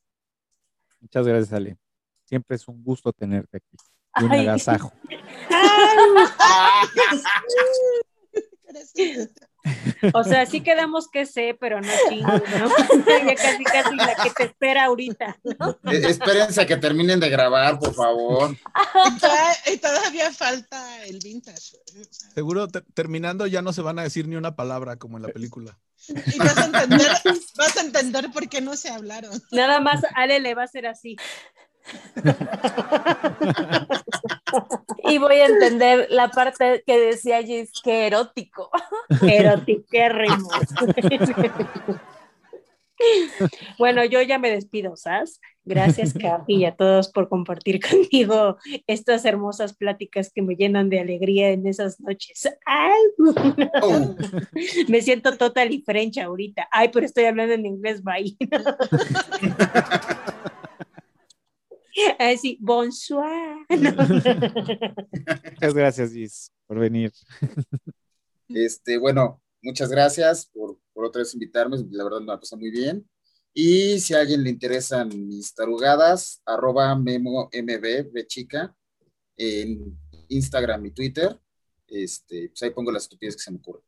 [1.00, 1.78] Muchas gracias, Ale.
[2.26, 3.78] Siempre es un gusto tenerte aquí.
[4.20, 4.48] Y un Ay.
[4.48, 4.92] agasajo.
[10.14, 12.70] O sea, sí quedamos que sé, pero no chingo, ¿no?
[13.26, 15.72] ya casi casi la que te espera ahorita, ¿no?
[15.92, 18.52] Eh, espérense a que terminen de grabar, por favor.
[18.52, 21.78] Y, toda- y todavía falta el vintage.
[22.10, 25.24] sea, Seguro te- terminando ya no se van a decir ni una palabra como en
[25.24, 25.78] la película.
[26.08, 27.08] Y vas a entender,
[27.58, 29.32] vas a entender por qué no se hablaron.
[29.52, 31.16] Nada más Ale le va a hacer así.
[35.08, 38.70] Y voy a entender la parte que decía Gis, que erótico.
[39.22, 40.54] Erotiquérrimos.
[43.78, 45.42] Bueno, yo ya me despido, ¿sabes?
[45.66, 48.56] Gracias, Capi, y a todos por compartir conmigo
[48.88, 52.50] estas hermosas pláticas que me llenan de alegría en esas noches.
[52.66, 53.02] ¡Ay!
[53.82, 54.16] Oh,
[54.88, 56.70] Me siento total y French ahorita.
[56.72, 58.38] Ay, pero estoy hablando en inglés, bye.
[62.20, 63.66] Así, bonsoir.
[65.52, 67.12] Muchas gracias, Gis, por venir.
[68.50, 71.78] Este, bueno, muchas gracias por, por otra vez invitarme.
[71.92, 73.10] La verdad me la pasé muy bien.
[73.54, 78.76] Y si a alguien le interesan mis tarugadas, arroba memo mb, de chica,
[79.38, 81.40] en Instagram y Twitter.
[81.88, 83.84] Este, pues ahí pongo las estupidez que se me ocurren.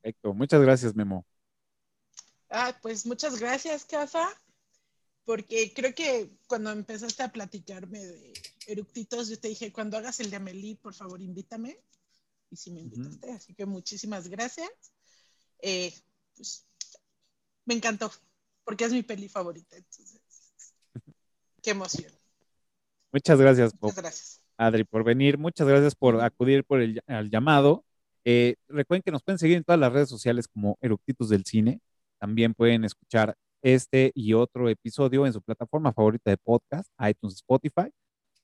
[0.00, 0.34] Perfecto.
[0.34, 1.24] Muchas gracias, Memo.
[2.50, 4.28] Ah, pues muchas gracias, Cafa,
[5.26, 8.32] porque creo que cuando empezaste a platicarme de
[8.68, 11.78] eructitos, yo te dije, cuando hagas el de Amelie, por favor, invítame.
[12.48, 14.70] Y sí me invitaste, así que muchísimas gracias.
[15.58, 15.92] Eh,
[16.36, 16.64] pues,
[17.64, 18.12] me encantó,
[18.62, 19.76] porque es mi peli favorita.
[19.76, 20.20] Entonces,
[21.60, 22.12] qué emoción.
[23.10, 23.90] Muchas gracias, Pop.
[23.90, 24.42] Muchas gracias.
[24.56, 25.38] Adri, por venir.
[25.38, 27.84] Muchas gracias por acudir por el, al llamado.
[28.24, 31.80] Eh, recuerden que nos pueden seguir en todas las redes sociales como Eructitos del Cine.
[32.20, 33.36] También pueden escuchar
[33.66, 37.90] este y otro episodio en su plataforma favorita de podcast, iTunes, Spotify.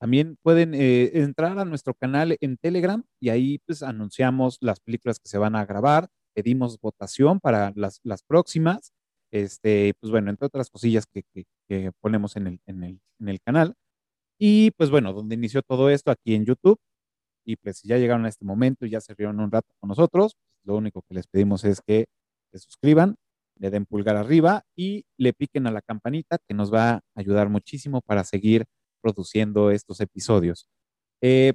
[0.01, 5.20] También pueden eh, entrar a nuestro canal en Telegram y ahí pues anunciamos las películas
[5.20, 8.92] que se van a grabar, pedimos votación para las, las próximas,
[9.31, 11.44] este, pues bueno, entre otras cosillas que, que-
[12.01, 13.75] ponemos en el, en el, en el canal.
[14.39, 16.78] Y pues bueno, donde inició todo esto aquí en YouTube.
[17.47, 19.89] Y pues si ya llegaron a este momento y ya se rieron un rato con
[19.89, 22.07] nosotros, lo único que les pedimos es que
[22.52, 23.17] se suscriban,
[23.56, 27.48] le den pulgar arriba y le piquen a la campanita que nos va a ayudar
[27.48, 28.64] muchísimo para seguir
[29.02, 30.66] produciendo estos episodios.
[31.22, 31.55] Eh,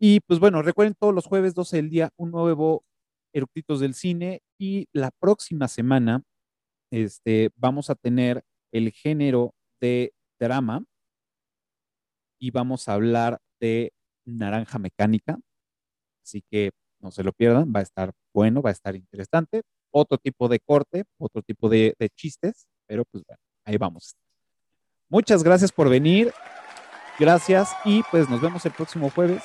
[0.00, 2.84] y pues bueno, recuerden todos los jueves 12 del día un nuevo
[3.34, 6.22] Eructitos del Cine y la próxima semana
[6.90, 8.42] este, vamos a tener
[8.72, 10.84] el género de drama
[12.38, 13.92] y vamos a hablar de
[14.26, 15.38] naranja mecánica.
[16.24, 19.62] Así que no se lo pierdan, va a estar bueno, va a estar interesante.
[19.98, 24.14] Otro tipo de corte, otro tipo de, chistes, pero pues bueno, ahí vamos.
[25.08, 26.34] Muchas gracias por venir.
[27.18, 29.42] Gracias y pues nos vemos el próximo jueves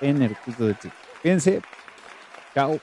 [0.00, 0.94] en el Culto del Cine.
[1.20, 1.60] Fíjense.
[2.54, 2.80] Chao.